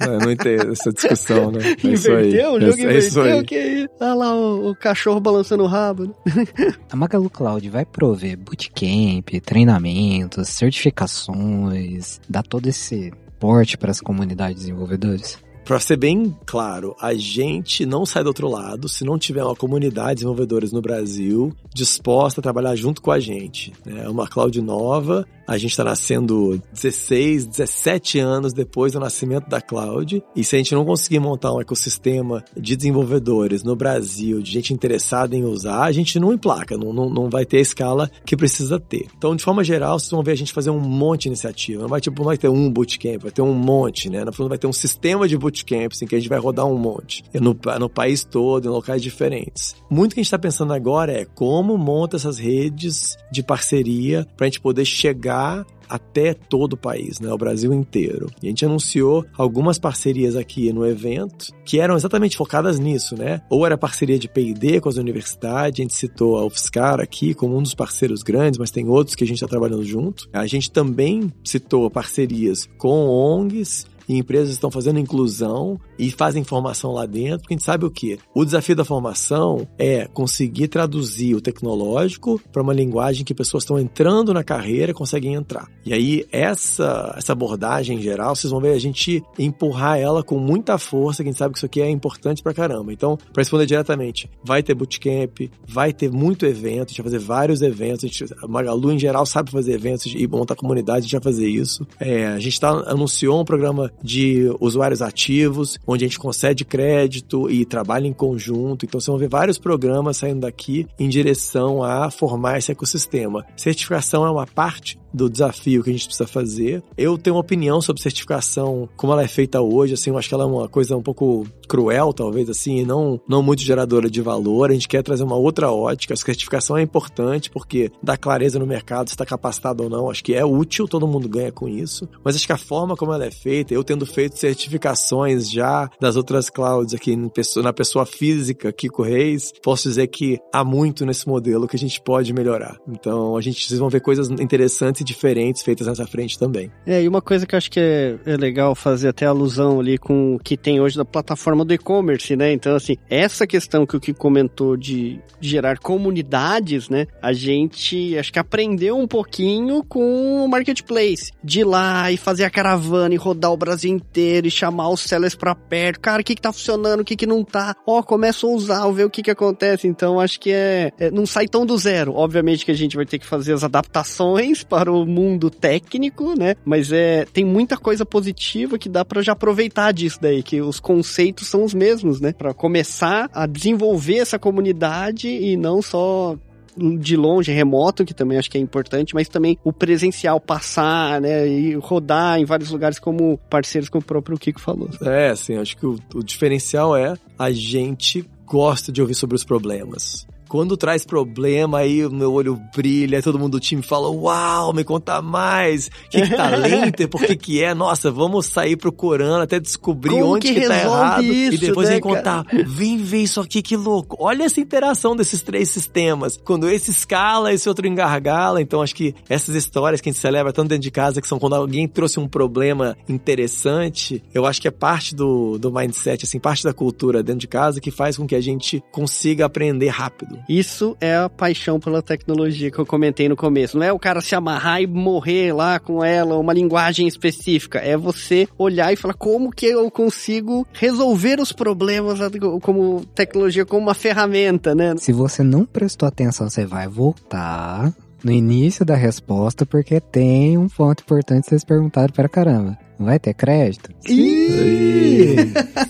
não, 0.00 0.18
não 0.18 0.30
entendo 0.30 0.72
essa 0.72 0.92
discussão, 0.92 1.50
né? 1.50 1.60
É 1.84 1.86
inverteu? 1.86 2.52
O 2.52 2.60
jogo 2.60 2.78
é, 2.78 2.82
inverteu? 2.82 3.38
O 3.38 3.44
que 3.44 3.54
é 3.54 3.68
isso? 3.80 3.88
Olha 4.00 4.14
lá 4.14 4.34
o, 4.34 4.70
o, 4.70 4.76
cachorro 4.76 5.20
balançando 5.20 5.62
o 5.62 5.66
rabo. 5.66 6.06
Né? 6.06 6.14
A 6.90 6.96
Magalu 6.96 7.30
Cloud 7.30 7.68
vai 7.70 7.84
prover 7.84 8.36
bootcamp, 8.36 9.28
treinamentos, 9.44 10.48
certificações, 10.48 12.20
dar 12.28 12.42
todo 12.42 12.66
esse 12.66 13.12
porte 13.38 13.76
para 13.76 13.90
as 13.90 14.00
comunidades 14.00 14.60
desenvolvedores? 14.62 15.38
Para 15.64 15.80
ser 15.80 15.96
bem 15.96 16.36
claro, 16.44 16.94
a 17.00 17.14
gente 17.14 17.86
não 17.86 18.04
sai 18.04 18.22
do 18.22 18.26
outro 18.26 18.48
lado 18.48 18.86
se 18.86 19.02
não 19.02 19.18
tiver 19.18 19.42
uma 19.42 19.56
comunidade 19.56 20.10
de 20.10 20.14
desenvolvedores 20.16 20.72
no 20.72 20.82
Brasil 20.82 21.54
disposta 21.74 22.40
a 22.40 22.42
trabalhar 22.42 22.76
junto 22.76 23.00
com 23.00 23.10
a 23.10 23.18
gente. 23.18 23.72
É 23.86 24.06
uma 24.06 24.28
cloud 24.28 24.60
nova, 24.60 25.26
a 25.46 25.56
gente 25.58 25.70
está 25.70 25.84
nascendo 25.84 26.62
16, 26.72 27.46
17 27.46 28.18
anos 28.18 28.52
depois 28.52 28.92
do 28.92 29.00
nascimento 29.00 29.48
da 29.48 29.60
cloud, 29.60 30.22
e 30.34 30.44
se 30.44 30.56
a 30.56 30.58
gente 30.58 30.74
não 30.74 30.84
conseguir 30.84 31.18
montar 31.18 31.52
um 31.52 31.60
ecossistema 31.60 32.44
de 32.56 32.76
desenvolvedores 32.76 33.62
no 33.62 33.76
Brasil, 33.76 34.40
de 34.40 34.50
gente 34.50 34.72
interessada 34.72 35.36
em 35.36 35.44
usar, 35.44 35.82
a 35.82 35.92
gente 35.92 36.18
não 36.18 36.32
emplaca, 36.32 36.76
não, 36.76 36.92
não, 36.92 37.08
não 37.08 37.30
vai 37.30 37.44
ter 37.44 37.58
a 37.58 37.62
escala 37.62 38.10
que 38.24 38.36
precisa 38.36 38.78
ter. 38.78 39.06
Então, 39.16 39.36
de 39.36 39.42
forma 39.42 39.62
geral, 39.62 39.98
vocês 39.98 40.10
vão 40.10 40.22
ver 40.22 40.32
a 40.32 40.36
gente 40.36 40.52
fazer 40.52 40.70
um 40.70 40.80
monte 40.80 41.22
de 41.22 41.28
iniciativa. 41.28 41.82
Não 41.82 41.88
vai, 41.88 42.00
tipo, 42.00 42.18
não 42.18 42.26
vai 42.26 42.38
ter 42.38 42.48
um 42.48 42.70
bootcamp, 42.70 43.22
vai 43.22 43.30
ter 43.30 43.42
um 43.42 43.52
monte, 43.54 44.08
né? 44.08 44.24
No 44.24 44.32
fundo, 44.32 44.48
vai 44.48 44.58
ter 44.58 44.66
um 44.66 44.72
sistema 44.72 45.28
de 45.28 45.36
bootcamps 45.36 46.02
em 46.02 46.06
que 46.06 46.14
a 46.14 46.18
gente 46.18 46.28
vai 46.28 46.38
rodar 46.38 46.66
um 46.66 46.78
monte. 46.78 47.22
No, 47.34 47.56
no 47.78 47.88
país 47.88 48.24
todo, 48.24 48.66
em 48.66 48.70
locais 48.70 49.02
diferentes. 49.02 49.76
Muito 49.90 50.14
que 50.14 50.20
a 50.20 50.22
gente 50.22 50.28
está 50.28 50.38
pensando 50.38 50.72
agora 50.72 51.12
é 51.12 51.24
como 51.24 51.76
monta 51.76 52.16
essas 52.16 52.38
redes 52.38 53.16
de 53.30 53.42
parceria 53.42 54.26
para 54.36 54.46
a 54.46 54.48
gente 54.48 54.60
poder 54.60 54.84
chegar 54.84 55.33
chegar 55.34 55.66
até 55.86 56.32
todo 56.32 56.72
o 56.72 56.76
país, 56.76 57.20
né, 57.20 57.30
o 57.30 57.36
Brasil 57.36 57.72
inteiro. 57.72 58.30
E 58.42 58.46
a 58.46 58.48
gente 58.48 58.64
anunciou 58.64 59.24
algumas 59.36 59.78
parcerias 59.78 60.34
aqui 60.34 60.72
no 60.72 60.86
evento 60.86 61.52
que 61.64 61.78
eram 61.78 61.94
exatamente 61.94 62.36
focadas 62.36 62.78
nisso, 62.78 63.16
né? 63.16 63.42
Ou 63.50 63.66
era 63.66 63.76
parceria 63.76 64.18
de 64.18 64.26
P&D 64.26 64.80
com 64.80 64.88
as 64.88 64.96
universidades, 64.96 65.78
a 65.78 65.82
gente 65.82 65.94
citou 65.94 66.38
a 66.38 66.46
UFSCar 66.46 67.00
aqui 67.00 67.34
como 67.34 67.56
um 67.56 67.62
dos 67.62 67.74
parceiros 67.74 68.22
grandes, 68.22 68.58
mas 68.58 68.70
tem 68.70 68.88
outros 68.88 69.14
que 69.14 69.24
a 69.24 69.26
gente 69.26 69.36
está 69.36 69.46
trabalhando 69.46 69.84
junto. 69.84 70.28
A 70.32 70.46
gente 70.46 70.70
também 70.70 71.30
citou 71.44 71.90
parcerias 71.90 72.68
com 72.78 73.06
ONGs, 73.06 73.86
e 74.08 74.18
empresas 74.18 74.50
estão 74.50 74.70
fazendo 74.70 74.98
inclusão 74.98 75.78
e 75.98 76.10
fazem 76.10 76.44
formação 76.44 76.92
lá 76.92 77.06
dentro, 77.06 77.40
porque 77.40 77.54
a 77.54 77.56
gente 77.56 77.64
sabe 77.64 77.84
o 77.84 77.90
que? 77.90 78.18
O 78.34 78.44
desafio 78.44 78.76
da 78.76 78.84
formação 78.84 79.66
é 79.78 80.06
conseguir 80.06 80.68
traduzir 80.68 81.34
o 81.34 81.40
tecnológico 81.40 82.40
para 82.52 82.62
uma 82.62 82.72
linguagem 82.72 83.24
que 83.24 83.34
pessoas 83.34 83.62
estão 83.62 83.78
entrando 83.78 84.32
na 84.34 84.44
carreira 84.44 84.94
conseguem 84.94 85.34
entrar. 85.34 85.68
E 85.84 85.92
aí, 85.92 86.24
essa, 86.32 87.14
essa 87.16 87.32
abordagem 87.32 87.98
em 87.98 88.02
geral, 88.02 88.34
vocês 88.34 88.50
vão 88.50 88.60
ver 88.60 88.72
a 88.72 88.78
gente 88.78 89.22
empurrar 89.38 89.98
ela 89.98 90.22
com 90.22 90.38
muita 90.38 90.78
força, 90.78 91.22
que 91.22 91.28
a 91.28 91.32
gente 91.32 91.38
sabe 91.38 91.52
que 91.52 91.58
isso 91.58 91.66
aqui 91.66 91.80
é 91.80 91.90
importante 91.90 92.42
pra 92.42 92.54
caramba. 92.54 92.92
Então, 92.92 93.16
para 93.16 93.40
responder 93.40 93.66
diretamente, 93.66 94.30
vai 94.42 94.62
ter 94.62 94.74
bootcamp, 94.74 95.50
vai 95.66 95.92
ter 95.92 96.10
muito 96.10 96.46
evento, 96.46 96.88
a 96.88 96.88
gente 96.88 97.02
vai 97.02 97.12
fazer 97.12 97.24
vários 97.24 97.62
eventos, 97.62 98.04
a, 98.04 98.06
gente, 98.06 98.24
a 98.42 98.48
Magalu 98.48 98.92
em 98.92 98.98
geral 98.98 99.26
sabe 99.26 99.50
fazer 99.50 99.74
eventos 99.74 100.12
e 100.14 100.26
montar 100.26 100.54
comunidade, 100.54 101.00
a 101.00 101.02
gente 101.02 101.12
vai 101.12 101.22
fazer 101.22 101.48
isso. 101.48 101.86
É, 101.98 102.26
a 102.26 102.38
gente 102.38 102.58
tá, 102.60 102.70
anunciou 102.86 103.40
um 103.40 103.44
programa 103.44 103.92
de 104.02 104.54
usuários 104.60 105.02
ativos, 105.02 105.78
onde 105.86 106.04
a 106.04 106.08
gente 106.08 106.18
concede 106.18 106.64
crédito 106.64 107.50
e 107.50 107.64
trabalha 107.64 108.06
em 108.06 108.12
conjunto. 108.12 108.84
Então, 108.84 109.00
vocês 109.00 109.06
vão 109.06 109.18
ver 109.18 109.28
vários 109.28 109.58
programas 109.58 110.16
saindo 110.16 110.40
daqui 110.40 110.86
em 110.98 111.08
direção 111.08 111.82
a 111.82 112.10
formar 112.10 112.58
esse 112.58 112.72
ecossistema. 112.72 113.44
Certificação 113.56 114.26
é 114.26 114.30
uma 114.30 114.46
parte 114.46 114.98
do 115.14 115.30
desafio 115.30 115.82
que 115.82 115.90
a 115.90 115.92
gente 115.92 116.06
precisa 116.06 116.26
fazer. 116.26 116.82
Eu 116.98 117.16
tenho 117.16 117.36
uma 117.36 117.40
opinião 117.40 117.80
sobre 117.80 118.02
certificação, 118.02 118.88
como 118.96 119.12
ela 119.12 119.22
é 119.22 119.28
feita 119.28 119.60
hoje, 119.60 119.94
assim, 119.94 120.10
eu 120.10 120.18
acho 120.18 120.28
que 120.28 120.34
ela 120.34 120.44
é 120.44 120.46
uma 120.46 120.68
coisa 120.68 120.96
um 120.96 121.02
pouco 121.02 121.46
cruel, 121.68 122.12
talvez, 122.12 122.50
assim, 122.50 122.84
não, 122.84 123.20
não 123.28 123.42
muito 123.42 123.62
geradora 123.62 124.10
de 124.10 124.20
valor. 124.20 124.70
A 124.70 124.74
gente 124.74 124.88
quer 124.88 125.02
trazer 125.02 125.22
uma 125.22 125.36
outra 125.36 125.70
ótica. 125.70 126.14
A 126.14 126.16
certificação 126.16 126.76
é 126.76 126.82
importante 126.82 127.50
porque 127.50 127.90
dá 128.02 128.16
clareza 128.16 128.58
no 128.58 128.66
mercado, 128.66 129.08
se 129.08 129.14
está 129.14 129.24
capacitado 129.24 129.84
ou 129.84 129.90
não. 129.90 130.10
Acho 130.10 130.24
que 130.24 130.34
é 130.34 130.44
útil, 130.44 130.88
todo 130.88 131.06
mundo 131.06 131.28
ganha 131.28 131.52
com 131.52 131.68
isso. 131.68 132.08
Mas 132.24 132.34
acho 132.34 132.46
que 132.46 132.52
a 132.52 132.58
forma 132.58 132.96
como 132.96 133.12
ela 133.12 133.24
é 133.24 133.30
feita, 133.30 133.72
eu 133.72 133.84
tendo 133.84 134.04
feito 134.04 134.38
certificações 134.38 135.50
já 135.50 135.88
das 136.00 136.16
outras 136.16 136.50
clouds 136.50 136.94
aqui 136.94 137.16
na 137.16 137.72
pessoa 137.72 138.04
física, 138.04 138.72
Kiko 138.72 139.02
Reis, 139.02 139.52
posso 139.62 139.88
dizer 139.88 140.08
que 140.08 140.38
há 140.52 140.64
muito 140.64 141.06
nesse 141.06 141.28
modelo 141.28 141.68
que 141.68 141.76
a 141.76 141.78
gente 141.78 142.00
pode 142.00 142.32
melhorar. 142.32 142.78
Então, 142.88 143.36
a 143.36 143.40
gente, 143.40 143.66
vocês 143.66 143.78
vão 143.78 143.88
ver 143.88 144.00
coisas 144.00 144.28
interessantes 144.30 145.03
diferentes 145.04 145.62
feitas 145.62 145.86
nessa 145.86 146.06
frente 146.06 146.38
também. 146.38 146.70
É, 146.86 147.02
e 147.02 147.08
uma 147.08 147.22
coisa 147.22 147.46
que 147.46 147.54
eu 147.54 147.58
acho 147.58 147.70
que 147.70 147.80
é, 147.80 148.16
é 148.26 148.36
legal 148.36 148.74
fazer 148.74 149.08
até 149.08 149.26
alusão 149.26 149.80
ali 149.80 149.98
com 149.98 150.34
o 150.34 150.38
que 150.38 150.56
tem 150.56 150.80
hoje 150.80 150.96
da 150.96 151.04
plataforma 151.04 151.64
do 151.64 151.74
e-commerce, 151.74 152.34
né? 152.34 152.52
Então, 152.52 152.74
assim, 152.74 152.96
essa 153.08 153.46
questão 153.46 153.86
que 153.86 153.96
o 153.96 154.00
que 154.00 154.12
comentou 154.12 154.76
de 154.76 155.20
gerar 155.40 155.78
comunidades, 155.78 156.88
né? 156.88 157.06
A 157.20 157.32
gente 157.32 158.16
acho 158.18 158.32
que 158.32 158.38
aprendeu 158.38 158.98
um 158.98 159.06
pouquinho 159.06 159.84
com 159.84 160.44
o 160.44 160.48
marketplace. 160.48 161.32
De 161.42 161.60
ir 161.60 161.64
lá 161.64 162.10
e 162.10 162.16
fazer 162.16 162.44
a 162.44 162.50
caravana 162.50 163.14
e 163.14 163.18
rodar 163.18 163.52
o 163.52 163.56
Brasil 163.56 163.90
inteiro 163.90 164.46
e 164.46 164.50
chamar 164.50 164.88
os 164.88 165.00
sellers 165.00 165.34
pra 165.34 165.54
perto. 165.54 166.00
Cara, 166.00 166.22
o 166.22 166.24
que 166.24 166.34
que 166.34 166.42
tá 166.42 166.52
funcionando, 166.52 167.00
o 167.00 167.04
que 167.04 167.16
que 167.16 167.26
não 167.26 167.44
tá? 167.44 167.74
Ó, 167.86 167.98
oh, 167.98 168.02
começa 168.02 168.46
a 168.46 168.50
usar, 168.50 168.90
ver 168.90 169.04
o 169.04 169.10
que 169.10 169.22
que 169.22 169.30
acontece. 169.30 169.86
Então, 169.86 170.18
acho 170.18 170.40
que 170.40 170.50
é, 170.50 170.92
é, 170.98 171.10
não 171.10 171.26
sai 171.26 171.46
tão 171.46 171.66
do 171.66 171.76
zero. 171.76 172.14
Obviamente 172.14 172.64
que 172.64 172.70
a 172.70 172.76
gente 172.76 172.96
vai 172.96 173.04
ter 173.04 173.18
que 173.18 173.26
fazer 173.26 173.52
as 173.52 173.64
adaptações 173.64 174.62
para 174.64 174.90
o 174.90 174.93
mundo 175.06 175.50
técnico, 175.50 176.38
né? 176.38 176.54
Mas 176.64 176.92
é, 176.92 177.24
tem 177.32 177.44
muita 177.44 177.76
coisa 177.76 178.04
positiva 178.04 178.78
que 178.78 178.88
dá 178.88 179.04
para 179.04 179.22
já 179.22 179.32
aproveitar 179.32 179.92
disso 179.92 180.18
daí, 180.20 180.42
que 180.42 180.60
os 180.60 180.78
conceitos 180.78 181.48
são 181.48 181.64
os 181.64 181.74
mesmos, 181.74 182.20
né? 182.20 182.32
Para 182.32 182.52
começar 182.52 183.30
a 183.32 183.46
desenvolver 183.46 184.18
essa 184.18 184.38
comunidade 184.38 185.28
e 185.28 185.56
não 185.56 185.80
só 185.80 186.36
de 186.76 187.16
longe, 187.16 187.52
remoto, 187.52 188.04
que 188.04 188.12
também 188.12 188.38
acho 188.38 188.50
que 188.50 188.58
é 188.58 188.60
importante, 188.60 189.14
mas 189.14 189.28
também 189.28 189.58
o 189.62 189.72
presencial, 189.72 190.40
passar, 190.40 191.20
né, 191.20 191.46
e 191.46 191.74
rodar 191.74 192.38
em 192.38 192.44
vários 192.44 192.70
lugares 192.70 192.98
como 192.98 193.38
parceiros, 193.48 193.88
como 193.88 194.02
o 194.02 194.04
próprio 194.04 194.36
Kiko 194.36 194.60
falou. 194.60 194.88
É, 195.02 195.28
assim, 195.28 195.56
acho 195.56 195.76
que 195.76 195.86
o, 195.86 195.98
o 196.14 196.22
diferencial 196.22 196.96
é 196.96 197.14
a 197.38 197.50
gente 197.50 198.28
gosta 198.44 198.92
de 198.92 199.00
ouvir 199.00 199.14
sobre 199.14 199.36
os 199.36 199.44
problemas. 199.44 200.26
Quando 200.54 200.76
traz 200.76 201.04
problema, 201.04 201.78
aí 201.78 202.06
o 202.06 202.12
meu 202.12 202.32
olho 202.32 202.56
brilha, 202.76 203.20
todo 203.20 203.40
mundo 203.40 203.58
do 203.58 203.60
time 203.60 203.82
fala: 203.82 204.08
Uau, 204.08 204.72
me 204.72 204.84
conta 204.84 205.20
mais. 205.20 205.90
Que, 206.08 206.22
que 206.22 206.36
talento, 206.36 207.02
tá 207.02 207.08
por 207.10 207.26
que 207.26 207.34
que 207.34 207.60
é? 207.60 207.74
Nossa, 207.74 208.08
vamos 208.08 208.46
sair 208.46 208.76
procurando 208.76 209.42
até 209.42 209.58
descobrir 209.58 210.10
Como 210.10 210.36
onde 210.36 210.46
que, 210.46 210.60
que 210.60 210.68
tá 210.68 210.78
errado. 210.78 211.24
Isso, 211.24 211.54
e 211.56 211.58
depois 211.58 211.88
né, 211.88 211.94
vem 211.94 212.00
contar: 212.00 212.44
Vem 212.68 212.98
ver 212.98 213.22
isso 213.22 213.40
aqui, 213.40 213.60
que 213.62 213.76
louco. 213.76 214.16
Olha 214.20 214.44
essa 214.44 214.60
interação 214.60 215.16
desses 215.16 215.42
três 215.42 215.70
sistemas. 215.70 216.40
Quando 216.44 216.70
esse 216.70 216.92
escala, 216.92 217.52
esse 217.52 217.68
outro 217.68 217.88
engargala. 217.88 218.62
Então, 218.62 218.80
acho 218.80 218.94
que 218.94 219.12
essas 219.28 219.56
histórias 219.56 220.00
que 220.00 220.08
a 220.08 220.12
gente 220.12 220.20
celebra 220.20 220.52
tanto 220.52 220.68
dentro 220.68 220.84
de 220.84 220.90
casa, 220.92 221.20
que 221.20 221.26
são 221.26 221.40
quando 221.40 221.56
alguém 221.56 221.88
trouxe 221.88 222.20
um 222.20 222.28
problema 222.28 222.96
interessante, 223.08 224.22
eu 224.32 224.46
acho 224.46 224.62
que 224.62 224.68
é 224.68 224.70
parte 224.70 225.16
do, 225.16 225.58
do 225.58 225.72
mindset, 225.72 226.24
assim, 226.24 226.38
parte 226.38 226.62
da 226.62 226.72
cultura 226.72 227.24
dentro 227.24 227.40
de 227.40 227.48
casa 227.48 227.80
que 227.80 227.90
faz 227.90 228.16
com 228.16 228.24
que 228.24 228.36
a 228.36 228.40
gente 228.40 228.80
consiga 228.92 229.46
aprender 229.46 229.88
rápido. 229.88 230.43
Isso 230.48 230.96
é 231.00 231.16
a 231.16 231.28
paixão 231.28 231.80
pela 231.80 232.02
tecnologia 232.02 232.70
que 232.70 232.78
eu 232.78 232.86
comentei 232.86 233.28
no 233.28 233.36
começo. 233.36 233.78
Não 233.78 233.84
é 233.84 233.92
o 233.92 233.98
cara 233.98 234.20
se 234.20 234.34
amarrar 234.34 234.80
e 234.80 234.86
morrer 234.86 235.52
lá 235.52 235.78
com 235.78 236.04
ela, 236.04 236.38
uma 236.38 236.52
linguagem 236.52 237.06
específica. 237.06 237.78
É 237.78 237.96
você 237.96 238.48
olhar 238.58 238.92
e 238.92 238.96
falar 238.96 239.14
como 239.14 239.50
que 239.50 239.66
eu 239.66 239.90
consigo 239.90 240.66
resolver 240.72 241.40
os 241.40 241.52
problemas 241.52 242.18
como 242.62 243.04
tecnologia, 243.14 243.64
como 243.64 243.82
uma 243.82 243.94
ferramenta, 243.94 244.74
né? 244.74 244.94
Se 244.98 245.12
você 245.12 245.42
não 245.42 245.64
prestou 245.64 246.06
atenção, 246.06 246.48
você 246.48 246.66
vai 246.66 246.88
voltar 246.88 247.92
no 248.22 248.32
início 248.32 248.84
da 248.84 248.94
resposta, 248.94 249.66
porque 249.66 250.00
tem 250.00 250.56
um 250.56 250.68
ponto 250.68 251.02
importante 251.02 251.44
que 251.44 251.50
vocês 251.50 251.64
perguntaram 251.64 252.12
para 252.12 252.28
caramba. 252.28 252.78
Vai 252.98 253.18
ter 253.18 253.34
crédito? 253.34 253.90
Ih! 254.08 255.36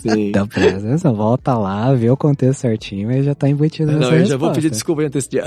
Sim. 0.01 0.29
Então, 0.29 0.47
presta 0.47 0.79
atenção, 0.79 1.15
volta 1.15 1.55
lá, 1.55 1.93
vê 1.95 2.11
o 2.11 2.17
contexto 2.17 2.61
certinho 2.61 3.11
e 3.13 3.23
já 3.23 3.35
tá 3.35 3.49
embutido 3.49 3.93
nessa 3.93 3.99
Não, 4.01 4.07
eu 4.09 4.13
resposta. 4.13 4.33
já 4.33 4.37
vou 4.37 4.53
pedir 4.53 4.71
desculpa 4.71 5.03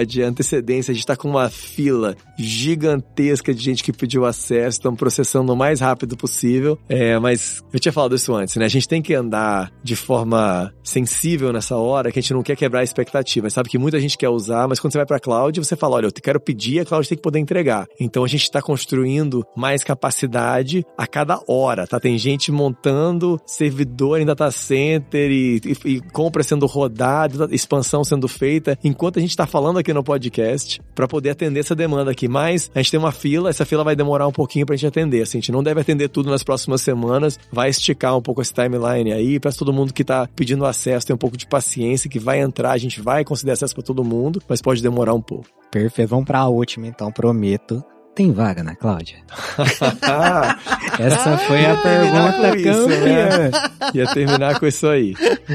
de 0.05 0.21
antecedência. 0.23 0.91
A 0.91 0.95
gente 0.95 1.05
tá 1.05 1.15
com 1.15 1.29
uma 1.29 1.49
fila 1.49 2.15
gigantesca 2.37 3.53
de 3.53 3.61
gente 3.61 3.83
que 3.83 3.91
pediu 3.91 4.25
acesso, 4.25 4.77
estamos 4.77 4.99
processando 4.99 5.51
o 5.51 5.55
mais 5.55 5.79
rápido 5.79 6.15
possível. 6.17 6.77
É, 6.89 7.17
mas 7.19 7.63
eu 7.73 7.79
tinha 7.79 7.91
falado 7.91 8.15
isso 8.15 8.33
antes, 8.33 8.55
né? 8.55 8.65
A 8.65 8.69
gente 8.69 8.87
tem 8.87 9.01
que 9.01 9.13
andar 9.13 9.71
de 9.83 9.95
forma 9.95 10.71
sensível 10.83 11.51
nessa 11.51 11.75
hora, 11.75 12.11
que 12.11 12.19
a 12.19 12.21
gente 12.21 12.33
não 12.33 12.43
quer 12.43 12.55
quebrar 12.55 12.81
a 12.81 12.83
expectativa. 12.83 13.49
Sabe 13.49 13.69
que 13.69 13.77
muita 13.77 13.99
gente 13.99 14.17
quer 14.17 14.29
usar, 14.29 14.67
mas 14.67 14.79
quando 14.79 14.93
você 14.93 14.99
vai 14.99 15.05
pra 15.05 15.19
cloud, 15.19 15.59
você 15.59 15.75
fala, 15.75 15.95
olha, 15.95 16.07
eu 16.07 16.11
quero 16.11 16.39
pedir, 16.39 16.79
a 16.79 16.85
cloud 16.85 17.07
tem 17.07 17.17
que 17.17 17.21
poder 17.21 17.39
entregar. 17.39 17.85
Então 17.99 18.23
a 18.23 18.27
gente 18.27 18.43
está 18.43 18.61
construindo 18.61 19.45
mais 19.55 19.83
capacidade 19.83 20.85
a 20.97 21.07
cada 21.07 21.39
hora, 21.47 21.87
tá? 21.87 21.99
Tem 21.99 22.17
gente 22.17 22.51
montando 22.51 23.39
servidor 23.45 24.19
em 24.19 24.25
data 24.25 24.51
center 24.51 25.31
e, 25.31 25.61
e, 25.63 25.89
e 25.89 26.01
compra 26.11 26.43
sendo 26.43 26.65
rodada, 26.65 27.47
expansão 27.51 28.03
sendo 28.03 28.27
feita, 28.27 28.77
enquanto 28.83 29.17
a 29.17 29.21
gente 29.21 29.31
está 29.31 29.47
falando 29.47 29.79
aqui 29.79 29.93
no 29.93 30.03
podcast, 30.03 30.81
para 30.93 31.07
poder 31.07 31.31
atender 31.31 31.61
essa 31.61 31.75
demanda 31.75 32.11
aqui. 32.11 32.27
Mas 32.27 32.69
a 32.75 32.79
gente 32.79 32.91
tem 32.91 32.99
uma 32.99 33.11
fila, 33.11 33.49
essa 33.49 33.65
fila 33.65 33.83
vai 33.83 33.95
demorar 33.95 34.27
um 34.27 34.31
pouquinho 34.31 34.65
pra 34.65 34.75
gente 34.75 34.87
atender. 34.87 35.21
Assim, 35.21 35.37
a 35.37 35.41
gente 35.41 35.51
não 35.51 35.63
deve 35.63 35.81
atender 35.81 36.09
tudo 36.09 36.29
nas 36.29 36.43
próximas 36.43 36.81
semanas, 36.81 37.39
vai 37.51 37.69
esticar 37.69 38.17
um 38.17 38.21
pouco 38.21 38.41
esse 38.41 38.53
timeline 38.53 39.13
aí, 39.13 39.39
para 39.39 39.51
todo 39.51 39.73
mundo 39.73 39.93
que 39.93 40.03
tá 40.03 40.27
pedindo 40.35 40.65
acesso 40.65 41.07
ter 41.07 41.13
um 41.13 41.17
pouco 41.17 41.37
de 41.37 41.47
paciência, 41.47 42.09
que 42.09 42.19
vai 42.19 42.39
entrar, 42.39 42.71
a 42.71 42.77
gente 42.77 43.01
vai 43.01 43.23
conceder 43.23 43.53
acesso 43.53 43.73
para 43.73 43.83
todo 43.83 44.03
mundo, 44.03 44.41
mas 44.47 44.61
pode 44.61 44.81
demorar 44.81 45.13
um 45.13 45.21
pouco. 45.21 45.45
Perfeito, 45.71 46.09
vamos 46.09 46.25
para 46.25 46.39
a 46.39 46.47
última 46.47 46.87
então, 46.87 47.11
prometo. 47.11 47.83
Tem 48.17 48.31
vaga 48.31 48.63
na 48.63 48.75
Cláudia? 48.75 49.17
Essa 50.97 51.37
foi 51.37 51.63
a 51.63 51.77
pergunta 51.77 52.57
isso, 52.57 52.87
campeã. 52.87 53.37
né? 53.37 53.51
Ia 53.93 54.07
terminar 54.11 54.59
com 54.59 54.65
isso 54.65 54.87
aí. 54.87 55.13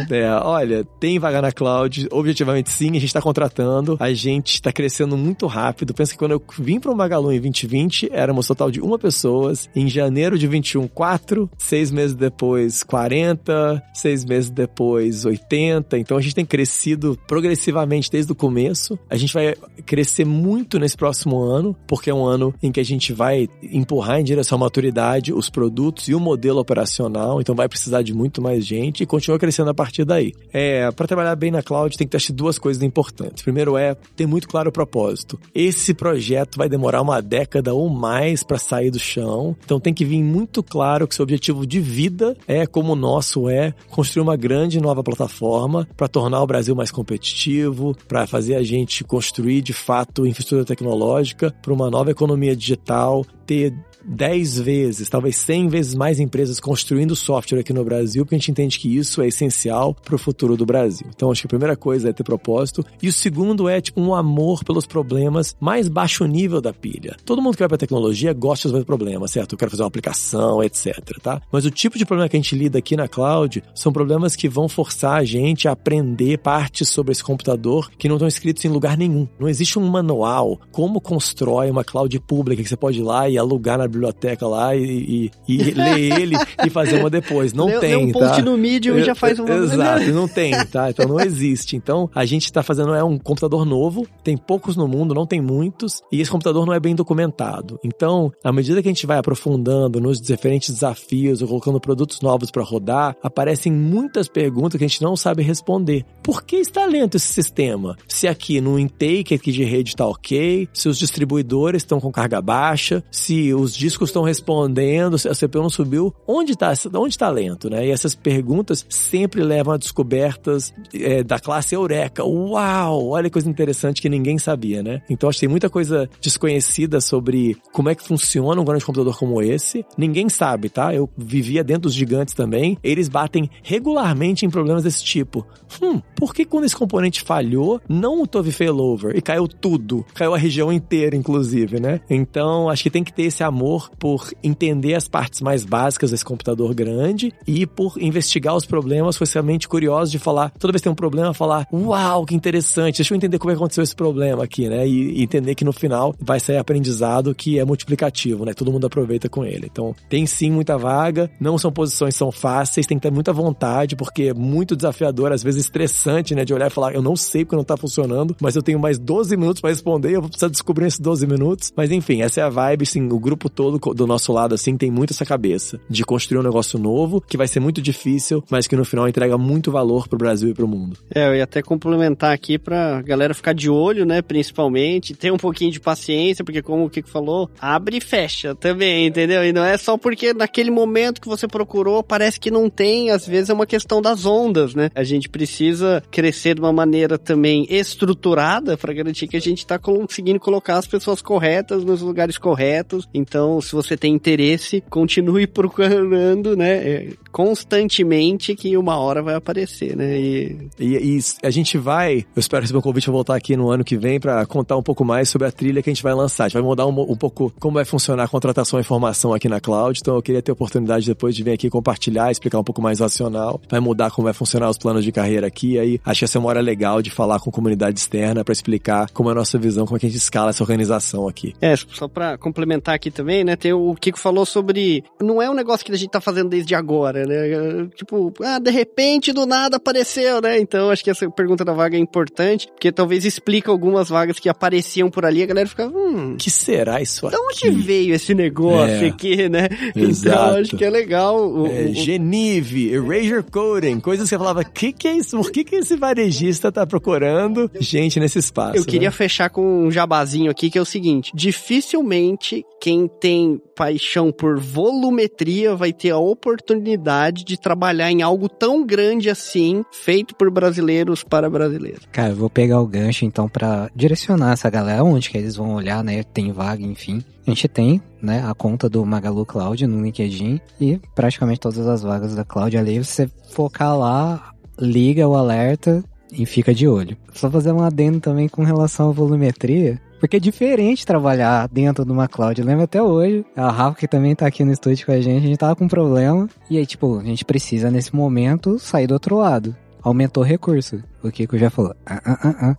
É, 0.09 0.31
olha, 0.31 0.85
tem 1.01 1.19
vaga 1.19 1.43
na 1.43 1.51
cloud, 1.51 2.07
objetivamente 2.13 2.71
sim, 2.71 2.91
a 2.91 2.95
gente 2.95 3.07
está 3.07 3.21
contratando, 3.21 3.97
a 3.99 4.13
gente 4.13 4.55
está 4.55 4.73
crescendo 4.73 5.17
muito 5.17 5.49
rápido. 5.49 5.93
Pensa 5.93 6.13
que 6.13 6.19
quando 6.19 6.33
eu 6.33 6.43
vim 6.57 6.79
para 6.79 6.93
o 6.93 6.97
Magalu 6.97 7.33
em 7.33 7.41
2020, 7.41 8.11
éramos 8.13 8.47
total 8.47 8.71
de 8.71 8.81
uma 8.81 8.97
pessoas. 8.97 9.69
Em 9.75 9.89
janeiro 9.89 10.39
de 10.39 10.47
21, 10.47 10.87
quatro. 10.87 11.51
Seis 11.59 11.91
meses 11.91 12.15
depois, 12.15 12.85
40. 12.85 13.83
Seis 13.93 14.25
meses 14.25 14.51
depois, 14.51 15.25
80. 15.25 15.99
Então 15.99 16.17
a 16.17 16.21
gente 16.21 16.37
tem 16.37 16.47
crescido 16.47 17.19
progressivamente 17.27 18.09
desde 18.09 18.31
o 18.31 18.37
começo. 18.37 18.97
A 19.11 19.17
gente 19.17 19.35
vai 19.35 19.57
crescer 19.85 20.25
muito 20.25 20.79
nesse 20.79 20.97
próximo 20.97 21.41
ano, 21.41 21.77
porque 21.89 22.09
é 22.09 22.15
um 22.15 22.25
ano 22.25 22.52
em 22.63 22.73
que 22.73 22.81
a 22.81 22.85
gente 22.85 23.13
vai 23.13 23.49
empurrar 23.63 24.21
em 24.21 24.25
direção 24.25 24.57
à 24.57 24.61
maturidade 24.61 25.33
os 25.33 25.49
produtos 25.49 26.09
e 26.09 26.15
o 26.15 26.21
modelo 26.21 26.61
operacional, 26.61 27.41
então 27.41 27.55
vai 27.55 27.69
precisar 27.69 28.03
de 28.03 28.15
muito 28.15 28.41
mais 28.41 28.67
gente 28.67 29.03
e 29.03 29.07
continua 29.07 29.39
crescendo 29.39 29.71
a 29.71 29.75
partir 29.75 30.05
daí. 30.05 30.33
É, 30.53 30.91
para 30.91 31.07
trabalhar 31.07 31.37
bem 31.37 31.51
na 31.51 31.63
cloud 31.63 31.97
tem 31.97 32.07
que 32.07 32.17
ter 32.17 32.33
duas 32.33 32.59
coisas 32.59 32.83
importantes. 32.83 33.43
Primeiro 33.43 33.77
é 33.77 33.95
ter 34.17 34.27
muito 34.27 34.49
claro 34.49 34.71
o 34.71 34.73
propósito. 34.73 35.39
Esse 35.55 35.95
projeto 35.95 36.57
vai 36.57 36.69
demorar 36.69 37.03
uma 37.03 37.21
década 37.21 37.75
ou 37.75 37.89
mais 37.89 38.43
para 38.43 38.59
sair 38.59 38.91
do 38.91 38.99
chão, 38.99 39.57
então 39.65 39.81
tem 39.81 39.93
que 39.93 40.05
vir 40.05 40.23
muito 40.23 40.63
claro 40.63 41.07
que 41.07 41.15
seu 41.15 41.23
objetivo 41.23 41.67
de 41.67 41.81
vida 41.81 42.37
é 42.47 42.67
como 42.67 42.93
o 42.93 42.97
nosso 42.97 43.49
é 43.49 43.75
construir 43.91 44.23
uma 44.23 44.37
grande 44.37 44.81
nova 44.81 45.03
plataforma 45.03 45.87
para 45.97 46.09
tornar 46.09 46.43
o 46.43 46.47
Brasil 46.47 46.75
mais 46.75 46.91
competitivo, 46.91 47.97
para 48.09 48.27
fazer 48.27 48.55
a 48.55 48.63
gente 48.63 49.05
construir 49.05 49.63
de 49.63 49.73
fato 49.73 50.27
infraestrutura 50.27 50.65
tecnológica 50.65 51.55
para 51.63 51.73
uma 51.73 51.91
nova 51.91 52.11
economia 52.11 52.42
digital, 52.51 53.25
ter 53.47 53.73
10 54.05 54.61
vezes, 54.61 55.09
talvez 55.09 55.37
100 55.37 55.69
vezes 55.69 55.95
mais 55.95 56.21
empresas 56.21 56.61
construindo 56.61 57.17
software 57.17 57.61
aqui 57.61 57.73
no 57.73 57.85
Brasil, 57.85 58.25
porque 58.25 58.35
a 58.35 58.39
gente 58.39 58.51
entende 58.51 58.79
que 58.79 58.97
isso 58.97 59.23
é 59.23 59.29
essencial 59.29 59.95
para 59.95 60.15
o 60.15 60.19
futuro 60.19 60.57
do 60.57 60.67
Brasil. 60.67 61.07
Então, 61.15 61.31
acho 61.31 61.43
que 61.43 61.47
a 61.47 61.49
primeira 61.49 61.77
coisa 61.77 62.11
é 62.11 62.13
ter 62.13 62.25
propósito. 62.25 62.85
E 63.03 63.09
o 63.09 63.13
segundo 63.13 63.69
é, 63.69 63.81
tipo, 63.81 64.01
um 64.01 64.15
amor 64.15 64.65
pelos 64.65 64.87
problemas 64.87 65.57
mais 65.61 65.89
baixo 65.89 66.25
nível 66.27 66.61
da 66.61 66.73
pilha. 66.73 67.17
Todo 67.25 67.43
mundo 67.43 67.55
que 67.55 67.61
vai 67.63 67.69
para 67.69 67.79
tecnologia 67.79 68.33
gosta 68.33 68.69
de 68.69 68.73
resolver 68.73 68.87
problemas, 68.87 69.31
certo? 69.31 69.53
Eu 69.53 69.59
quero 69.59 69.71
fazer 69.71 69.83
uma 69.83 69.89
aplicação, 69.89 70.63
etc, 70.63 70.99
tá? 71.23 71.41
Mas 71.51 71.65
o 71.65 71.71
tipo 71.71 71.99
de 71.99 72.05
problema 72.05 72.29
que 72.29 72.37
a 72.37 72.41
gente 72.41 72.57
lida 72.57 72.79
aqui 72.79 72.97
na 72.97 73.09
cloud 73.09 73.63
são 73.75 73.93
problemas 73.93 74.37
que 74.37 74.49
vão 74.49 74.69
forçar 74.69 75.21
a 75.21 75.25
gente 75.25 75.69
a 75.69 75.73
aprender 75.73 76.39
partes 76.39 76.89
sobre 76.89 77.13
esse 77.13 77.23
computador 77.23 77.91
que 77.99 78.09
não 78.09 78.17
estão 78.17 78.29
escritos 78.29 78.65
em 78.65 78.69
lugar 78.69 78.97
nenhum. 78.97 79.29
Não 79.39 79.49
existe 79.49 79.79
um 79.79 79.87
manual 79.87 80.61
como 80.71 81.01
constrói 81.01 81.71
uma 81.71 81.85
cloud 81.85 82.19
pública 82.21 82.63
que 82.63 82.69
você 82.69 82.77
pode 82.77 83.01
ir 83.01 83.03
lá 83.03 83.29
e 83.29 83.39
alugar 83.39 83.79
na 83.79 83.87
biblioteca 83.93 84.47
lá 84.47 84.75
e, 84.75 85.31
e, 85.47 85.55
e 85.55 85.57
ler 85.71 86.21
ele 86.21 86.37
e 86.65 86.71
fazer 86.71 86.99
uma 87.01 87.11
depois. 87.11 87.53
Não 87.53 87.67
Lê- 87.67 87.79
tem, 87.79 87.91
lê 87.91 87.97
um 87.97 88.13
post 88.13 88.37
tá? 88.37 88.43
no 88.43 88.57
Medium 88.59 88.99
e 88.99 89.05
já 89.05 89.15
faz 89.15 89.39
uma- 89.39 89.49
Exato, 89.55 90.07
não 90.13 90.27
tem, 90.29 90.53
tá? 90.67 90.91
Então 90.91 91.07
não 91.07 91.21
existe. 91.21 91.77
Então 91.77 92.11
a 92.15 92.25
gente 92.25 92.45
está 92.45 92.63
fazendo 92.63 92.95
é 92.95 93.05
um 93.05 93.19
computador 93.19 93.65
novo, 93.65 94.07
tem 94.25 94.37
poucos 94.37 94.77
no 94.77 94.89
mundo, 94.89 95.15
não 95.15 95.27
tem 95.27 95.41
muitos, 95.41 96.01
e 96.11 96.21
esse 96.21 96.31
computador 96.31 96.67
não 96.67 96.73
é 96.73 96.81
bem 96.81 96.95
documentado. 96.95 97.79
Então, 97.85 98.33
à 98.43 98.53
medida 98.53 98.83
que 98.83 98.89
a 98.89 98.91
gente 98.91 99.07
vai 99.07 99.19
aprofundando 99.19 100.01
nos 100.01 100.21
diferentes 100.21 100.71
desafios 100.71 101.43
ou 101.43 101.49
colocando 101.49 101.81
produtos 101.81 102.21
novos 102.21 102.51
para 102.51 102.63
rodar, 102.63 103.17
aparecem 103.23 103.73
muitas 103.73 104.29
perguntas 104.29 104.79
que 104.79 104.85
a 104.85 104.89
gente 104.89 105.03
não 105.03 105.17
sabe 105.17 105.43
responder. 105.43 106.05
Por 106.23 106.43
que 106.45 106.57
está 106.57 106.87
lento 106.87 107.17
esse 107.17 107.33
sistema? 107.33 107.97
Se 108.09 108.27
aqui 108.27 108.61
no 108.61 108.79
intake 108.79 109.35
aqui 109.35 109.53
de 109.53 109.65
rede 109.65 109.91
está 109.91 110.07
ok, 110.07 110.69
se 110.73 110.89
os 110.89 110.99
distribuidores 110.99 111.83
estão 111.83 112.01
com 112.01 112.11
carga 112.11 112.41
baixa, 112.41 113.03
se 113.11 113.53
os 113.55 113.75
discos 113.83 114.11
estão 114.11 114.23
respondendo, 114.23 115.17
a 115.17 115.35
CPU 115.35 115.63
não 115.63 115.71
subiu. 115.71 116.15
Onde 116.27 116.53
está 116.53 116.73
onde 116.95 117.19
tá 117.19 117.29
lento, 117.29 117.69
né? 117.69 117.87
E 117.87 117.91
essas 117.91 118.15
perguntas 118.15 118.87
sempre 118.89 119.43
levam 119.43 119.75
a 119.75 119.77
descobertas 119.77 120.73
é, 120.95 121.25
da 121.25 121.41
classe 121.41 121.75
Eureka. 121.75 122.25
Uau! 122.25 123.09
Olha 123.09 123.25
que 123.25 123.33
coisa 123.33 123.51
interessante 123.51 124.01
que 124.01 124.09
ninguém 124.09 124.39
sabia, 124.39 124.83
né? 124.83 125.03
Então 125.11 125.29
acho 125.29 125.39
que 125.39 125.47
tem 125.47 125.51
muita 125.51 125.69
coisa 125.69 126.09
desconhecida 126.21 127.01
sobre 127.01 127.57
como 127.73 127.89
é 127.89 127.95
que 127.95 128.07
funciona 128.07 128.61
um 128.61 128.65
grande 128.65 128.85
computador 128.85 129.19
como 129.19 129.43
esse. 129.43 129.85
Ninguém 129.99 130.29
sabe, 130.29 130.69
tá? 130.69 130.95
Eu 130.95 131.11
vivia 131.17 131.65
dentro 131.65 131.83
dos 131.83 131.95
gigantes 131.95 132.35
também. 132.35 132.79
Eles 132.83 133.09
batem 133.09 133.51
regularmente 133.63 134.47
em 134.47 134.51
problemas 134.51 134.85
desse 134.85 135.03
tipo. 135.03 135.45
Hum, 135.83 136.01
por 136.15 136.35
que 136.35 136.45
quando 136.45 136.65
esse 136.65 136.77
componente 136.77 137.23
falhou, 137.23 137.81
não 137.89 138.25
teve 138.27 138.53
failover 138.53 139.17
e 139.17 139.23
caiu 139.23 139.49
tudo? 139.49 140.05
Caiu 140.15 140.35
a 140.35 140.39
região 140.39 140.73
inteira, 140.73 141.17
inclusive, 141.17 141.81
né? 141.81 142.01
Então 142.09 142.69
acho 142.69 142.83
que 142.83 142.91
tem 142.91 143.03
que 143.03 143.13
ter 143.13 143.23
esse 143.23 143.43
amor 143.43 143.72
por 143.99 144.31
entender 144.43 144.95
as 144.95 145.09
partes 145.09 145.41
mais 145.41 145.65
básicas 145.65 146.11
desse 146.11 146.25
computador 146.25 146.75
grande 146.75 147.33
e 147.47 147.67
por 147.67 148.01
investigar 148.01 148.55
os 148.55 148.67
problemas, 148.67 149.17
foi 149.17 149.27
realmente 149.33 149.69
curioso 149.69 150.11
de 150.11 150.19
falar, 150.19 150.51
toda 150.59 150.73
vez 150.73 150.81
que 150.81 150.85
tem 150.85 150.93
um 150.93 150.97
problema, 150.97 151.35
falar, 151.35 151.67
uau, 151.73 152.25
que 152.25 152.35
interessante, 152.35 152.97
deixa 152.97 153.13
eu 153.13 153.17
entender 153.17 153.39
como 153.39 153.51
é 153.51 153.55
que 153.55 153.59
aconteceu 153.59 153.83
esse 153.83 153.95
problema 153.95 154.45
aqui, 154.45 154.69
né? 154.69 154.87
E, 154.87 155.23
entender 155.23 155.55
que 155.55 155.65
no 155.65 155.73
final 155.73 156.15
vai 156.21 156.41
sair 156.41 156.57
aprendizado 156.57 157.35
que 157.35 157.59
é 157.59 157.65
multiplicativo, 157.65 158.45
né? 158.45 158.53
Todo 158.55 158.73
mundo 158.73 158.87
aproveita 158.87 159.29
com 159.29 159.45
ele. 159.45 159.69
Então, 159.71 159.95
tem 160.09 160.27
sim 160.27 160.51
muita 160.51 160.77
vaga, 160.77 161.31
não 161.41 161.57
são 161.57 161.73
posições 161.73 162.15
são 162.15 162.31
fáceis, 162.31 162.87
tem 162.87 162.99
que 162.99 163.03
ter 163.03 163.13
muita 163.13 163.33
vontade, 163.33 163.97
porque 163.97 164.25
é 164.25 164.35
muito 164.35 164.77
desafiador, 164.77 165.33
às 165.33 165.43
vezes 165.43 165.65
estressante, 165.65 166.35
né? 166.35 166.45
De 166.45 166.53
olhar 166.53 166.67
e 166.67 166.71
falar, 166.71 166.95
eu 166.95 167.03
não 167.03 167.17
sei 167.17 167.45
porque 167.45 167.57
não 167.57 167.65
tá 167.65 167.77
funcionando, 167.77 168.37
mas 168.41 168.57
eu 168.57 168.63
tenho 168.63 168.79
mais 168.79 168.99
12 168.99 169.37
minutos 169.37 169.61
para 169.61 169.71
responder, 169.71 170.13
eu 170.13 170.21
vou 170.21 170.29
precisar 170.29 170.49
descobrir 170.49 170.87
esses 170.87 171.01
12 171.01 171.27
minutos. 171.27 171.73
Mas 171.77 171.91
enfim, 171.91 172.23
essa 172.23 172.41
é 172.41 172.43
a 172.43 172.49
vibe, 172.49 172.87
sim, 172.87 173.09
o 173.09 173.19
grupo 173.19 173.49
todo 173.49 173.62
do 173.71 174.07
nosso 174.07 174.33
lado, 174.33 174.55
assim, 174.55 174.77
tem 174.77 174.91
muito 174.91 175.13
essa 175.13 175.25
cabeça 175.25 175.81
de 175.89 176.05
construir 176.05 176.39
um 176.39 176.43
negócio 176.43 176.79
novo, 176.79 177.21
que 177.21 177.37
vai 177.37 177.49
ser 177.49 177.61
muito 177.61 177.81
difícil, 177.81 178.43
mas 178.51 178.67
que 178.67 178.77
no 178.77 178.85
final 178.85 179.09
entrega 179.09 179.37
muito 179.39 179.71
valor 179.71 180.09
pro 180.09 180.19
Brasil 180.19 180.51
e 180.51 180.55
pro 180.55 180.69
mundo. 180.69 180.97
É, 181.15 181.29
eu 181.29 181.37
ia 181.37 181.45
até 181.45 181.63
complementar 181.63 182.33
aqui 182.33 182.59
pra 182.59 183.03
galera 183.03 183.35
ficar 183.35 183.53
de 183.53 183.71
olho, 183.71 184.05
né, 184.05 184.23
principalmente, 184.23 185.15
ter 185.15 185.33
um 185.33 185.37
pouquinho 185.37 185.71
de 185.71 185.81
paciência, 185.81 186.45
porque 186.45 186.63
como 186.63 186.85
o 186.85 186.91
Kiko 186.91 187.09
falou, 187.09 187.51
abre 187.61 187.99
e 187.99 188.01
fecha 188.01 188.55
também, 188.55 189.07
entendeu? 189.07 189.45
E 189.45 189.53
não 189.53 189.65
é 189.65 189.77
só 189.77 189.97
porque 189.97 190.33
naquele 190.33 190.71
momento 190.71 191.21
que 191.21 191.29
você 191.29 191.47
procurou, 191.47 192.03
parece 192.03 192.39
que 192.39 192.51
não 192.51 192.69
tem, 192.69 193.11
às 193.11 193.27
vezes 193.27 193.51
é 193.51 193.55
uma 193.55 193.67
questão 193.67 194.01
das 194.01 194.25
ondas, 194.25 194.75
né? 194.75 194.91
A 194.95 195.05
gente 195.05 195.29
precisa 195.29 196.03
crescer 196.11 196.55
de 196.55 196.61
uma 196.61 196.73
maneira 196.73 197.19
também 197.19 197.67
estruturada 197.69 198.77
para 198.77 198.93
garantir 198.93 199.29
que 199.29 199.37
a 199.37 199.41
gente 199.41 199.67
tá 199.67 199.79
conseguindo 199.79 200.41
colocar 200.41 200.79
as 200.79 200.87
pessoas 200.87 201.21
corretas 201.23 201.85
nos 201.85 202.01
lugares 202.01 202.39
corretos. 202.39 203.09
Então, 203.13 203.52
se 203.61 203.73
você 203.73 203.97
tem 203.97 204.15
interesse, 204.15 204.83
continue 204.89 205.47
procurando, 205.49 206.57
né, 206.57 206.73
é, 206.77 207.09
constantemente 207.31 208.55
que 208.55 208.77
uma 208.77 208.97
hora 208.99 209.23
vai 209.23 209.35
aparecer, 209.35 209.97
né? 209.97 210.19
E... 210.19 210.57
E, 210.79 211.19
e 211.19 211.21
a 211.43 211.51
gente 211.51 211.79
vai, 211.79 212.27
eu 212.35 212.41
espero 212.41 212.63
receber 212.63 212.79
um 212.79 212.83
convite 212.83 213.05
para 213.05 213.13
voltar 213.13 213.37
aqui 213.37 213.57
no 213.57 213.71
ano 213.71 213.85
que 213.85 213.97
vem 213.97 214.21
para 214.21 214.45
contar 214.47 214.77
um 214.77 214.83
pouco 214.83 215.05
mais 215.05 215.29
sobre 215.29 215.49
a 215.49 215.53
trilha 215.53 215.83
que 215.83 215.91
a 215.91 215.93
gente 215.93 216.03
vai 216.03 216.15
lançar. 216.15 216.45
A 216.45 216.49
gente 216.49 216.55
vai 216.55 216.63
mudar 216.63 216.87
um, 216.87 217.01
um, 217.01 217.17
pouco 217.17 217.53
como 217.59 217.75
vai 217.75 217.85
funcionar 217.85 218.25
a 218.25 218.29
contratação 218.29 218.79
e 218.79 218.83
informação 218.83 219.33
aqui 219.33 219.49
na 219.49 219.61
cloud. 219.61 219.99
Então 220.01 220.17
eu 220.17 220.23
queria 220.23 220.43
ter 220.43 220.51
a 220.51 220.55
oportunidade 220.55 221.07
depois 221.07 221.35
de 221.35 221.43
vir 221.43 221.53
aqui 221.53 221.71
compartilhar, 221.71 222.31
explicar 222.31 222.59
um 222.59 222.65
pouco 222.65 222.83
mais 222.83 223.01
racional. 223.01 223.61
Vai 223.69 223.81
mudar 223.81 224.11
como 224.11 224.25
vai 224.25 224.35
funcionar 224.35 224.69
os 224.69 224.79
planos 224.79 225.05
de 225.05 225.13
carreira 225.13 225.47
aqui. 225.47 225.79
Aí 225.79 226.01
acho 226.05 226.21
que 226.21 226.25
essa 226.25 226.39
é 226.39 226.41
uma 226.41 226.49
hora 226.49 226.61
legal 226.61 227.01
de 227.01 227.11
falar 227.11 227.41
com 227.41 227.51
comunidade 227.51 227.99
externa 227.99 228.45
para 228.45 228.53
explicar 228.53 229.11
como 229.11 229.29
é 229.29 229.33
a 229.33 229.37
nossa 229.37 229.59
visão, 229.59 229.87
como 229.87 229.97
é 229.97 230.01
que 230.01 230.07
a 230.07 230.09
gente 230.09 230.19
escala 230.19 230.51
essa 230.51 230.63
organização 230.63 231.29
aqui. 231.29 231.55
É, 231.61 231.75
só 231.77 232.09
para 232.09 232.37
complementar 232.39 232.95
aqui 232.95 233.11
também, 233.11 233.42
né? 233.45 233.57
Tem 233.57 233.73
o 233.73 233.95
Kiko 233.95 234.19
falou 234.19 234.45
sobre. 234.45 235.05
Não 235.21 235.41
é 235.41 235.51
um 235.51 235.55
negócio 235.55 235.85
que 235.85 235.93
a 235.93 235.97
gente 235.97 236.11
tá 236.11 236.21
fazendo 236.21 236.51
desde 236.51 236.75
agora, 236.75 237.27
né? 237.27 237.89
Tipo, 237.95 238.33
ah, 238.43 238.59
de 238.59 238.71
repente 238.71 239.33
do 239.33 239.47
nada 239.47 239.77
apareceu, 239.77 240.41
né? 240.41 240.59
Então 240.59 240.91
acho 240.91 241.03
que 241.03 241.11
essa 241.11 241.29
pergunta 241.31 241.65
da 241.65 241.73
vaga 241.73 241.97
é 241.97 242.01
importante, 242.01 242.69
porque 242.69 242.93
talvez 242.93 243.25
explica 243.25 243.71
algumas 243.71 244.09
vagas 244.09 244.39
que 244.39 244.49
apareciam 244.49 245.11
por 245.11 245.25
ali, 245.25 245.43
a 245.43 245.47
galera 245.47 245.69
fica, 245.69 245.87
hum. 245.87 246.37
que 246.39 246.51
será 246.51 247.01
isso 247.01 247.27
aqui? 247.27 247.37
De 247.37 247.69
onde 247.69 247.83
veio 247.83 248.15
esse 248.15 248.35
negócio 248.35 249.05
é, 249.05 249.09
aqui, 249.09 249.49
né? 249.49 249.69
Exato. 249.95 250.33
Então 250.43 250.61
acho 250.61 250.77
que 250.77 250.85
é 250.85 250.91
legal. 250.91 251.47
O, 251.47 251.67
é, 251.67 251.85
o, 251.85 251.95
Genive, 251.95 252.93
Erasure 252.93 253.43
Coding, 253.43 254.01
coisas 254.01 254.25
que 254.25 254.31
você 254.31 254.39
falava, 254.39 254.65
que 254.65 254.93
que 254.93 255.09
é 255.09 255.17
isso? 255.17 255.37
Por 255.37 255.51
que 255.51 255.65
que 255.65 255.77
esse 255.77 255.97
varejista 255.97 256.73
tá 256.73 256.87
procurando 256.87 257.71
gente 257.79 258.19
nesse 258.19 258.39
espaço? 258.39 258.77
Eu 258.77 258.85
queria 258.85 259.09
né? 259.09 259.15
fechar 259.15 259.51
com 259.51 259.87
um 259.87 259.91
jabazinho 259.91 260.51
aqui, 260.51 260.71
que 260.71 260.79
é 260.79 260.81
o 260.81 260.87
seguinte, 260.87 261.33
dificilmente 261.35 262.65
quem 262.81 263.09
tem 263.21 263.32
paixão 263.77 264.33
por 264.33 264.59
volumetria 264.59 265.75
vai 265.75 265.93
ter 265.93 266.11
a 266.11 266.19
oportunidade 266.19 267.45
de 267.45 267.59
trabalhar 267.59 268.11
em 268.11 268.23
algo 268.23 268.49
tão 268.49 268.85
grande 268.85 269.31
assim, 269.31 269.85
feito 269.93 270.35
por 270.35 270.51
brasileiros 270.51 271.23
para 271.25 271.49
brasileiros. 271.49 272.07
Cara, 272.13 272.31
eu 272.31 272.37
vou 272.37 272.51
pegar 272.51 272.81
o 272.81 272.87
gancho 272.87 273.25
então 273.25 273.49
para 273.49 273.91
direcionar 273.95 274.53
essa 274.53 274.71
galera 274.71 275.05
onde 275.05 275.31
que 275.31 275.39
eles 275.39 275.57
vão 275.57 275.75
olhar, 275.75 276.03
né? 276.03 276.23
Tem 276.23 276.53
vaga, 276.53 276.83
enfim. 276.83 277.23
A 277.47 277.51
gente 277.51 277.67
tem, 277.67 278.01
né, 278.21 278.45
a 278.47 278.55
conta 278.55 278.89
do 278.89 279.05
Magalu 279.05 279.45
Cloud 279.45 279.87
no 279.87 280.03
LinkedIn 280.03 280.61
e 280.81 281.01
praticamente 281.15 281.61
todas 281.61 281.87
as 281.87 282.03
vagas 282.03 282.35
da 282.35 282.45
Cloud 282.45 282.77
ali, 282.77 282.99
você 282.99 283.29
focar 283.51 283.99
lá, 283.99 284.53
liga 284.79 285.27
o 285.27 285.35
alerta 285.35 286.05
e 286.33 286.47
fica 286.47 286.73
de 286.73 286.89
olho. 286.89 287.17
Só 287.35 287.51
fazer 287.51 287.73
um 287.73 287.83
adendo 287.83 288.21
também 288.21 288.49
com 288.49 288.63
relação 288.63 289.11
à 289.11 289.13
volumetria. 289.13 290.01
Porque 290.23 290.37
é 290.37 290.41
diferente 290.41 291.05
trabalhar 291.05 291.67
dentro 291.67 292.05
de 292.05 292.13
uma 292.13 292.29
cloud. 292.29 292.61
Eu 292.61 292.65
lembro 292.65 292.85
até 292.85 293.03
hoje, 293.03 293.45
a 293.57 293.69
Rafa 293.73 293.99
que 293.99 294.07
também 294.07 294.37
tá 294.37 294.47
aqui 294.47 294.63
no 294.63 294.71
estúdio 294.71 295.05
com 295.05 295.11
a 295.11 295.21
gente, 295.21 295.45
a 295.45 295.49
gente 295.49 295.59
tava 295.59 295.75
com 295.75 295.87
um 295.87 295.89
problema. 295.89 296.49
E 296.71 296.79
aí, 296.79 296.87
tipo, 296.87 297.19
a 297.19 297.25
gente 297.25 297.45
precisa 297.45 297.91
nesse 297.91 298.15
momento 298.15 298.79
sair 298.79 299.09
do 299.09 299.15
outro 299.15 299.39
lado. 299.39 299.75
Aumentou 300.01 300.45
recurso. 300.45 301.03
O 301.25 301.29
Kiko 301.33 301.59
já 301.59 301.71
falou, 301.71 301.93
ah, 302.07 302.23
ah, 302.25 302.39
ah, 302.41 302.55
ah. 302.71 302.77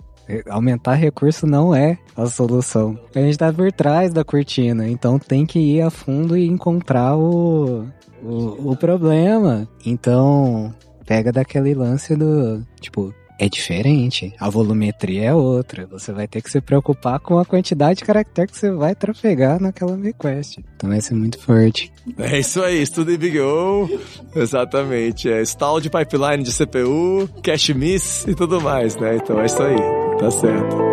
Aumentar 0.52 0.94
recurso 0.94 1.46
não 1.46 1.76
é 1.76 1.98
a 2.16 2.28
solução. 2.28 2.98
A 3.14 3.20
gente 3.20 3.38
tá 3.38 3.52
por 3.52 3.70
trás 3.74 4.14
da 4.14 4.24
cortina, 4.24 4.88
então 4.88 5.20
tem 5.20 5.46
que 5.46 5.60
ir 5.60 5.82
a 5.82 5.90
fundo 5.90 6.38
e 6.38 6.48
encontrar 6.48 7.18
o, 7.18 7.86
o, 8.24 8.72
o 8.72 8.78
problema. 8.78 9.68
Então, 9.86 10.74
pega 11.06 11.30
daquele 11.30 11.74
lance 11.74 12.16
do, 12.16 12.66
tipo, 12.80 13.14
é 13.40 13.50
diferente. 13.50 14.34
A 14.40 14.50
volumetria 14.50 15.26
é 15.26 15.34
outra. 15.34 15.86
Você 15.88 16.12
vai 16.12 16.28
ter 16.28 16.42
que 16.42 16.50
se 16.50 16.62
preocupar 16.62 17.20
com 17.20 17.40
a 17.40 17.46
quantidade 17.46 18.00
de 18.00 18.06
caractere 18.06 18.48
que 18.48 18.58
você 18.58 18.72
vai 18.72 18.96
trafegar 18.96 19.62
naquela 19.62 19.96
request. 19.96 20.64
Então 20.76 20.90
vai 20.90 21.02
ser 21.02 21.16
muito 21.16 21.40
forte. 21.40 21.92
É 22.18 22.40
isso 22.40 22.62
aí, 22.62 22.82
estudo 22.82 23.12
em 23.12 23.18
Big 23.18 23.40
O. 23.40 23.90
Exatamente. 24.36 25.30
É 25.30 25.42
stall 25.42 25.80
de 25.80 25.90
pipeline 25.90 26.44
de 26.44 26.52
CPU, 26.52 27.30
cache 27.44 27.74
miss 27.74 28.26
e 28.28 28.36
tudo 28.36 28.62
mais, 28.62 28.96
né? 28.98 29.18
Então 29.18 29.40
é 29.40 29.46
isso 29.46 29.62
aí. 29.62 29.78
Tá 30.20 30.32
certo. 30.32 30.93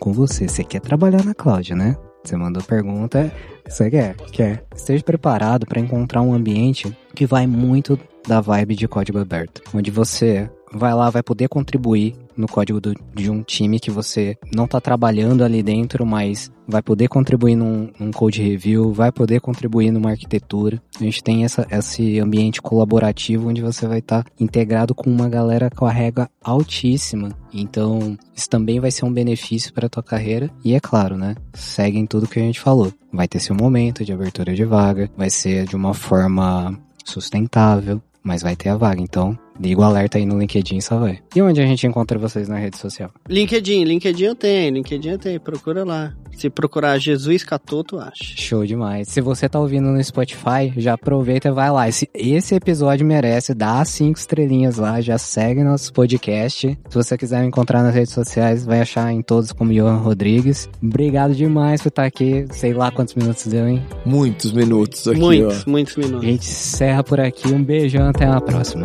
Com 0.00 0.12
você. 0.12 0.48
Você 0.48 0.64
quer 0.64 0.80
trabalhar 0.80 1.24
na 1.24 1.34
cloud, 1.34 1.74
né? 1.74 1.96
Você 2.24 2.36
mandou 2.36 2.62
pergunta, 2.62 3.32
você 3.66 3.90
quer? 3.90 4.16
Quer. 4.32 4.64
Esteja 4.74 5.02
preparado 5.04 5.66
para 5.66 5.80
encontrar 5.80 6.22
um 6.22 6.34
ambiente 6.34 6.94
que 7.14 7.24
vai 7.24 7.46
muito 7.46 7.98
da 8.26 8.40
vibe 8.40 8.74
de 8.74 8.88
código 8.88 9.18
aberto, 9.18 9.62
onde 9.72 9.90
você 9.90 10.50
vai 10.72 10.94
lá, 10.94 11.10
vai 11.10 11.22
poder 11.22 11.48
contribuir 11.48 12.14
no 12.36 12.48
código 12.48 12.80
do, 12.80 12.94
de 13.14 13.30
um 13.30 13.42
time 13.42 13.78
que 13.78 13.90
você 13.90 14.36
não 14.54 14.64
está 14.64 14.80
trabalhando 14.80 15.44
ali 15.44 15.62
dentro, 15.62 16.06
mas 16.06 16.50
vai 16.66 16.80
poder 16.80 17.08
contribuir 17.08 17.56
num, 17.56 17.90
num, 17.98 18.10
code 18.10 18.40
review, 18.40 18.92
vai 18.92 19.12
poder 19.12 19.40
contribuir 19.40 19.90
numa 19.90 20.10
arquitetura. 20.10 20.80
A 20.98 21.04
gente 21.04 21.22
tem 21.22 21.44
essa, 21.44 21.66
esse 21.70 22.18
ambiente 22.18 22.62
colaborativo 22.62 23.48
onde 23.48 23.60
você 23.60 23.86
vai 23.86 23.98
estar 23.98 24.22
tá 24.22 24.30
integrado 24.38 24.94
com 24.94 25.10
uma 25.10 25.28
galera 25.28 25.70
com 25.70 25.84
a 25.84 25.90
régua 25.90 26.30
altíssima. 26.42 27.30
Então, 27.52 28.16
isso 28.34 28.48
também 28.48 28.80
vai 28.80 28.90
ser 28.90 29.04
um 29.04 29.12
benefício 29.12 29.72
para 29.74 29.86
a 29.86 29.90
tua 29.90 30.02
carreira. 30.02 30.50
E 30.64 30.74
é 30.74 30.80
claro, 30.80 31.16
né? 31.16 31.34
Seguem 31.52 32.06
tudo 32.06 32.28
que 32.28 32.38
a 32.38 32.42
gente 32.42 32.60
falou. 32.60 32.92
Vai 33.12 33.26
ter 33.26 33.40
seu 33.40 33.54
momento 33.54 34.04
de 34.04 34.12
abertura 34.12 34.54
de 34.54 34.64
vaga, 34.64 35.10
vai 35.16 35.28
ser 35.28 35.66
de 35.66 35.74
uma 35.74 35.92
forma 35.92 36.78
sustentável, 37.04 38.00
mas 38.22 38.42
vai 38.42 38.54
ter 38.54 38.68
a 38.68 38.76
vaga. 38.76 39.00
Então, 39.00 39.36
liga 39.60 39.80
o 39.80 39.84
alerta 39.84 40.18
aí 40.18 40.24
no 40.26 40.38
LinkedIn 40.38 40.80
só 40.80 40.98
vai. 40.98 41.18
E 41.34 41.42
onde 41.42 41.60
a 41.60 41.66
gente 41.66 41.86
encontra 41.86 42.18
vocês 42.18 42.48
na 42.48 42.56
rede 42.58 42.78
social? 42.78 43.10
LinkedIn, 43.28 43.84
LinkedIn 43.84 44.24
eu 44.24 44.34
tenho, 44.34 44.74
LinkedIn 44.74 45.08
eu 45.10 45.18
tenho, 45.18 45.40
procura 45.40 45.84
lá. 45.84 46.12
Se 46.36 46.48
procurar 46.48 46.96
Jesus 46.98 47.44
Catoto, 47.44 47.98
acha. 47.98 48.14
Show 48.36 48.64
demais. 48.64 49.08
Se 49.08 49.20
você 49.20 49.46
tá 49.48 49.60
ouvindo 49.60 49.88
no 49.90 50.02
Spotify, 50.02 50.72
já 50.76 50.94
aproveita 50.94 51.48
e 51.48 51.50
vai 51.50 51.70
lá. 51.70 51.86
Esse, 51.88 52.08
esse 52.14 52.54
episódio 52.54 53.04
merece 53.04 53.52
dar 53.52 53.84
cinco 53.84 54.18
estrelinhas 54.18 54.76
lá, 54.78 55.00
já 55.02 55.18
segue 55.18 55.62
nosso 55.62 55.92
podcast. 55.92 56.78
Se 56.88 56.94
você 56.94 57.18
quiser 57.18 57.42
me 57.42 57.48
encontrar 57.48 57.82
nas 57.82 57.94
redes 57.94 58.14
sociais, 58.14 58.64
vai 58.64 58.80
achar 58.80 59.12
em 59.12 59.20
todos 59.20 59.52
como 59.52 59.72
Johan 59.72 59.96
Rodrigues. 59.96 60.68
Obrigado 60.82 61.34
demais 61.34 61.82
por 61.82 61.88
estar 61.88 62.04
aqui. 62.06 62.46
Sei 62.52 62.72
lá 62.72 62.90
quantos 62.90 63.14
minutos 63.14 63.46
deu, 63.46 63.68
hein? 63.68 63.82
Muitos 64.06 64.52
minutos 64.52 65.06
aqui, 65.08 65.20
muitos, 65.20 65.64
ó. 65.66 65.70
muitos 65.70 65.96
A 65.98 66.00
minutos. 66.00 66.24
gente 66.24 66.48
encerra 66.48 67.04
por 67.04 67.20
aqui. 67.20 67.48
Um 67.52 67.62
beijão, 67.62 68.08
até 68.08 68.24
a 68.24 68.40
próxima. 68.40 68.84